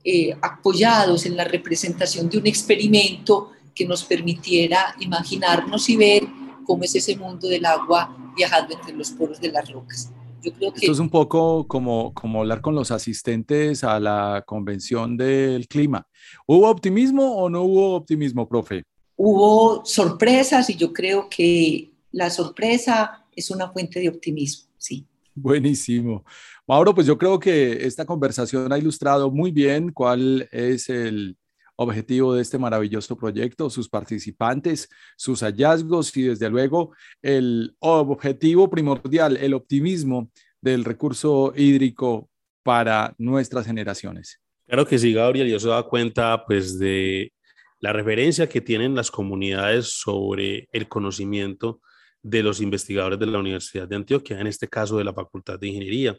eh, 0.03 0.35
apoyados 0.41 1.25
en 1.25 1.37
la 1.37 1.43
representación 1.43 2.29
de 2.29 2.37
un 2.37 2.47
experimento 2.47 3.51
que 3.75 3.85
nos 3.85 4.03
permitiera 4.03 4.95
imaginarnos 4.99 5.89
y 5.89 5.95
ver 5.95 6.23
cómo 6.65 6.83
es 6.83 6.95
ese 6.95 7.15
mundo 7.15 7.47
del 7.47 7.65
agua 7.65 8.15
viajando 8.35 8.73
entre 8.73 8.93
los 8.93 9.11
poros 9.11 9.39
de 9.39 9.51
las 9.51 9.71
rocas. 9.71 10.11
Yo 10.43 10.51
creo 10.53 10.73
que... 10.73 10.79
Esto 10.79 10.91
es 10.91 10.99
un 10.99 11.09
poco 11.09 11.67
como, 11.67 12.13
como 12.13 12.39
hablar 12.39 12.61
con 12.61 12.73
los 12.73 12.91
asistentes 12.91 13.83
a 13.83 13.99
la 13.99 14.43
convención 14.45 15.15
del 15.17 15.67
clima. 15.67 16.07
¿Hubo 16.47 16.69
optimismo 16.69 17.35
o 17.35 17.49
no 17.49 17.61
hubo 17.63 17.95
optimismo, 17.95 18.47
profe? 18.47 18.83
Hubo 19.15 19.85
sorpresas 19.85 20.69
y 20.69 20.75
yo 20.75 20.91
creo 20.91 21.29
que 21.29 21.91
la 22.11 22.29
sorpresa 22.29 23.25
es 23.35 23.51
una 23.51 23.69
fuente 23.69 23.99
de 23.99 24.09
optimismo, 24.09 24.69
sí. 24.77 25.05
Buenísimo. 25.33 26.25
Mauro, 26.67 26.93
pues 26.93 27.07
yo 27.07 27.17
creo 27.17 27.39
que 27.39 27.85
esta 27.85 28.05
conversación 28.05 28.71
ha 28.71 28.77
ilustrado 28.77 29.31
muy 29.31 29.51
bien 29.51 29.91
cuál 29.91 30.47
es 30.51 30.89
el 30.89 31.37
objetivo 31.75 32.35
de 32.35 32.41
este 32.41 32.57
maravilloso 32.57 33.17
proyecto, 33.17 33.69
sus 33.69 33.89
participantes, 33.89 34.87
sus 35.17 35.41
hallazgos 35.41 36.15
y 36.15 36.23
desde 36.23 36.49
luego 36.49 36.93
el 37.21 37.75
objetivo 37.79 38.69
primordial, 38.69 39.37
el 39.37 39.53
optimismo 39.53 40.29
del 40.61 40.85
recurso 40.85 41.53
hídrico 41.55 42.29
para 42.63 43.15
nuestras 43.17 43.65
generaciones. 43.65 44.39
Claro 44.67 44.85
que 44.85 44.99
sí, 44.99 45.11
Gabriel, 45.11 45.47
y 45.47 45.55
eso 45.55 45.69
da 45.69 45.83
cuenta 45.83 46.45
pues 46.45 46.77
de 46.77 47.33
la 47.79 47.91
referencia 47.91 48.47
que 48.47 48.61
tienen 48.61 48.95
las 48.95 49.09
comunidades 49.09 49.99
sobre 49.99 50.69
el 50.71 50.87
conocimiento 50.87 51.81
de 52.21 52.43
los 52.43 52.61
investigadores 52.61 53.19
de 53.19 53.25
la 53.25 53.39
Universidad 53.39 53.87
de 53.87 53.95
Antioquia, 53.95 54.39
en 54.39 54.45
este 54.45 54.67
caso 54.67 54.97
de 54.97 55.03
la 55.03 55.13
Facultad 55.13 55.59
de 55.59 55.67
Ingeniería. 55.67 56.17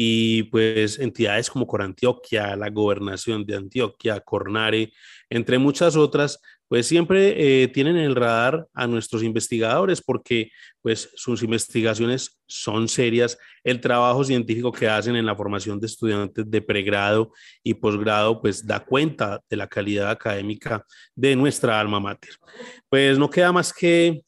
Y 0.00 0.44
pues 0.44 1.00
entidades 1.00 1.50
como 1.50 1.66
Corantioquia, 1.66 2.54
la 2.54 2.70
Gobernación 2.70 3.44
de 3.44 3.56
Antioquia, 3.56 4.20
Cornare, 4.20 4.92
entre 5.28 5.58
muchas 5.58 5.96
otras, 5.96 6.40
pues 6.68 6.86
siempre 6.86 7.62
eh, 7.64 7.66
tienen 7.66 7.96
en 7.96 8.04
el 8.04 8.14
radar 8.14 8.68
a 8.74 8.86
nuestros 8.86 9.24
investigadores 9.24 10.00
porque 10.00 10.52
pues 10.82 11.10
sus 11.16 11.42
investigaciones 11.42 12.38
son 12.46 12.86
serias, 12.86 13.38
el 13.64 13.80
trabajo 13.80 14.22
científico 14.22 14.70
que 14.70 14.88
hacen 14.88 15.16
en 15.16 15.26
la 15.26 15.34
formación 15.34 15.80
de 15.80 15.88
estudiantes 15.88 16.48
de 16.48 16.62
pregrado 16.62 17.32
y 17.64 17.74
posgrado 17.74 18.40
pues 18.40 18.64
da 18.64 18.78
cuenta 18.78 19.40
de 19.50 19.56
la 19.56 19.66
calidad 19.66 20.10
académica 20.10 20.86
de 21.16 21.34
nuestra 21.34 21.80
alma 21.80 21.98
mater. 21.98 22.36
Pues 22.88 23.18
no 23.18 23.28
queda 23.28 23.50
más 23.50 23.72
que 23.72 24.22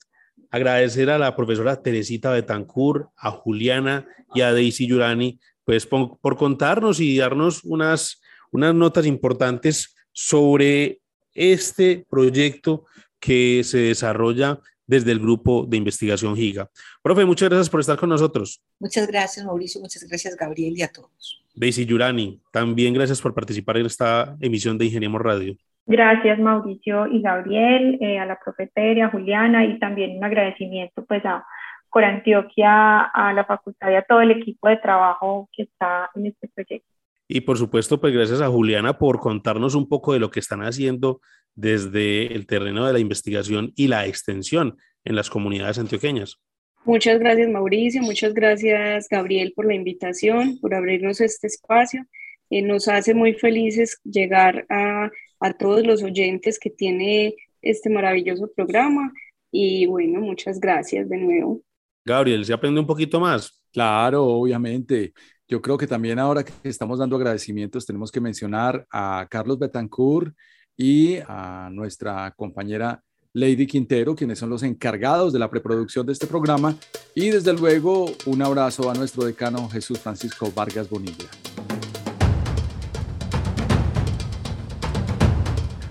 agradecer 0.51 1.11
a 1.11 1.19
la 1.19 1.37
profesora 1.37 1.81
Teresita 1.81 2.33
Betancourt, 2.33 3.09
a 3.17 3.31
Juliana 3.31 4.05
y 4.35 4.41
a 4.41 4.53
Daisy 4.53 4.87
Yurani, 4.87 5.39
pues 5.65 5.87
por, 5.87 6.37
contarnos 6.37 7.01
y 7.01 7.19
darnos 7.19 7.65
unas, 7.65 8.21
unas 8.51 8.75
notas 8.75 9.07
importantes 9.07 9.97
sobre 10.13 11.01
este 11.35 12.05
proyecto 12.09 12.87
que 13.19 13.63
se 13.65 13.79
desarrolla 13.79 14.59
desde 14.87 15.13
el 15.13 15.21
grupo 15.21 15.67
de 15.69 15.77
investigación 15.77 16.35
GIGA. 16.35 16.69
Profe, 17.03 17.25
muchas 17.25 17.49
gracias 17.49 17.71
por 17.71 17.81
estar 17.81 17.97
con 17.97 18.09
nosotros. 18.09 18.61
Muchas 18.81 19.07
gracias, 19.07 19.47
Mauricio. 19.47 19.81
Muchas 19.81 20.05
gracias, 20.09 20.37
Gabriel, 20.37 20.77
y 20.77 20.83
a 20.83 20.89
todos. 20.89 21.45
Daisy 21.55 21.87
Yurani, 21.87 22.41
también 22.51 22.95
gracias 22.95 23.21
por 23.21 23.35
participar 23.35 23.77
en 23.77 23.87
esta 23.87 24.37
emisión 24.41 24.79
de 24.79 24.87
Ingeniemos 24.87 25.21
Radio. 25.21 25.57
Gracias 25.87 26.39
Mauricio 26.39 27.09
y 27.09 27.21
Gabriel, 27.21 27.99
eh, 28.01 28.19
a 28.19 28.25
la 28.27 28.39
profetera, 28.39 29.07
a 29.07 29.11
Juliana 29.11 29.65
y 29.65 29.79
también 29.79 30.19
un 30.19 30.25
agradecimiento 30.25 31.05
pues 31.05 31.25
a 31.25 31.45
Corantioquia, 31.91 33.03
a 33.03 33.33
la 33.33 33.45
facultad 33.45 33.91
y 33.91 33.97
a 33.97 34.03
todo 34.03 34.21
el 34.21 34.31
equipo 34.31 34.69
de 34.69 34.79
trabajo 34.79 35.49
que 35.53 35.65
está 35.65 36.11
en 36.15 36.27
este 36.27 36.49
proyecto. 36.49 36.89
Y 37.29 37.43
por 37.43 37.59
supuesto, 37.59 38.01
pues 38.01 38.13
gracias 38.13 38.41
a 38.41 38.49
Juliana 38.49 38.99
por 38.99 39.21
contarnos 39.21 39.75
un 39.75 39.89
poco 39.89 40.13
de 40.13 40.19
lo 40.19 40.31
que 40.31 40.41
están 40.41 40.63
haciendo 40.63 41.21
desde 41.55 42.35
el 42.35 42.47
terreno 42.47 42.87
de 42.87 42.93
la 42.93 42.99
investigación 42.99 43.73
y 43.77 43.89
la 43.89 44.07
extensión 44.07 44.77
en 45.05 45.17
las 45.17 45.31
comunidades 45.31 45.79
antioqueñas. 45.79 46.41
Muchas 46.85 47.19
gracias 47.19 47.49
Mauricio, 47.51 48.03
muchas 48.03 48.33
gracias 48.33 49.07
Gabriel 49.09 49.53
por 49.55 49.67
la 49.67 49.75
invitación, 49.75 50.59
por 50.61 50.75
abrirnos 50.75 51.21
este 51.21 51.47
espacio. 51.47 52.07
Eh, 52.49 52.63
nos 52.63 52.89
hace 52.89 53.15
muy 53.15 53.35
felices 53.35 54.01
llegar 54.03 54.65
a 54.71 55.11
a 55.41 55.55
todos 55.55 55.85
los 55.85 56.03
oyentes 56.03 56.59
que 56.59 56.71
tiene 56.71 57.35
este 57.63 57.91
maravilloso 57.91 58.53
programa. 58.55 59.13
Y 59.51 59.87
bueno, 59.87 60.21
muchas 60.21 60.61
gracias 60.61 61.09
de 61.09 61.17
nuevo. 61.17 61.63
Gabriel, 62.05 62.45
¿se 62.45 62.53
aprende 62.53 62.81
un 62.81 62.87
poquito 62.87 63.21
más? 63.21 63.61
Claro, 63.73 64.25
obviamente. 64.27 65.13
Yo 65.47 65.61
creo 65.61 65.77
que 65.77 65.87
también 65.87 66.19
ahora 66.19 66.45
que 66.45 66.53
estamos 66.63 66.99
dando 66.99 67.17
agradecimientos, 67.17 67.85
tenemos 67.85 68.13
que 68.13 68.21
mencionar 68.21 68.87
a 68.91 69.27
Carlos 69.29 69.59
Betancourt 69.59 70.35
y 70.77 71.17
a 71.27 71.69
nuestra 71.73 72.33
compañera 72.37 73.03
Lady 73.33 73.67
Quintero, 73.67 74.15
quienes 74.15 74.39
son 74.39 74.51
los 74.51 74.63
encargados 74.63 75.33
de 75.33 75.39
la 75.39 75.51
preproducción 75.51 76.07
de 76.07 76.13
este 76.13 76.27
programa. 76.27 76.77
Y 77.15 77.31
desde 77.31 77.53
luego, 77.53 78.07
un 78.27 78.43
abrazo 78.43 78.91
a 78.91 78.95
nuestro 78.95 79.25
decano 79.25 79.69
Jesús 79.69 79.99
Francisco 79.99 80.53
Vargas 80.55 80.89
Bonilla. 80.89 81.29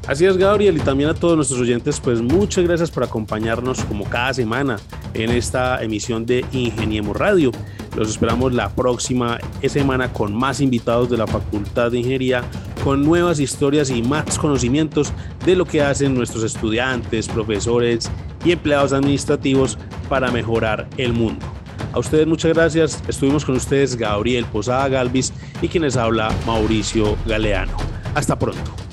Así 0.09 0.25
es, 0.25 0.37
Gabriel, 0.37 0.75
y 0.75 0.79
también 0.79 1.11
a 1.11 1.13
todos 1.13 1.35
nuestros 1.35 1.61
oyentes, 1.61 1.99
pues 1.99 2.19
muchas 2.19 2.63
gracias 2.63 2.89
por 2.89 3.03
acompañarnos 3.03 3.83
como 3.85 4.05
cada 4.05 4.33
semana 4.33 4.77
en 5.13 5.29
esta 5.29 5.83
emisión 5.83 6.25
de 6.25 6.43
Ingeniemos 6.51 7.15
Radio. 7.15 7.51
Los 7.95 8.09
esperamos 8.09 8.51
la 8.55 8.69
próxima 8.69 9.37
semana 9.67 10.11
con 10.11 10.33
más 10.33 10.61
invitados 10.61 11.11
de 11.11 11.17
la 11.17 11.27
Facultad 11.27 11.91
de 11.91 11.99
Ingeniería 11.99 12.43
con 12.83 13.03
nuevas 13.03 13.39
historias 13.39 13.91
y 13.91 14.01
más 14.01 14.39
conocimientos 14.39 15.13
de 15.45 15.55
lo 15.55 15.65
que 15.65 15.83
hacen 15.83 16.15
nuestros 16.15 16.43
estudiantes, 16.43 17.27
profesores 17.27 18.09
y 18.43 18.51
empleados 18.51 18.93
administrativos 18.93 19.77
para 20.09 20.31
mejorar 20.31 20.87
el 20.97 21.13
mundo. 21.13 21.45
A 21.93 21.99
ustedes 21.99 22.25
muchas 22.25 22.51
gracias. 22.55 22.99
Estuvimos 23.07 23.45
con 23.45 23.57
ustedes 23.57 23.95
Gabriel 23.95 24.45
Posada 24.45 24.87
Galvis 24.87 25.31
y 25.61 25.67
quienes 25.67 25.97
habla 25.97 26.33
Mauricio 26.47 27.15
Galeano. 27.27 27.77
Hasta 28.15 28.39
pronto. 28.39 28.88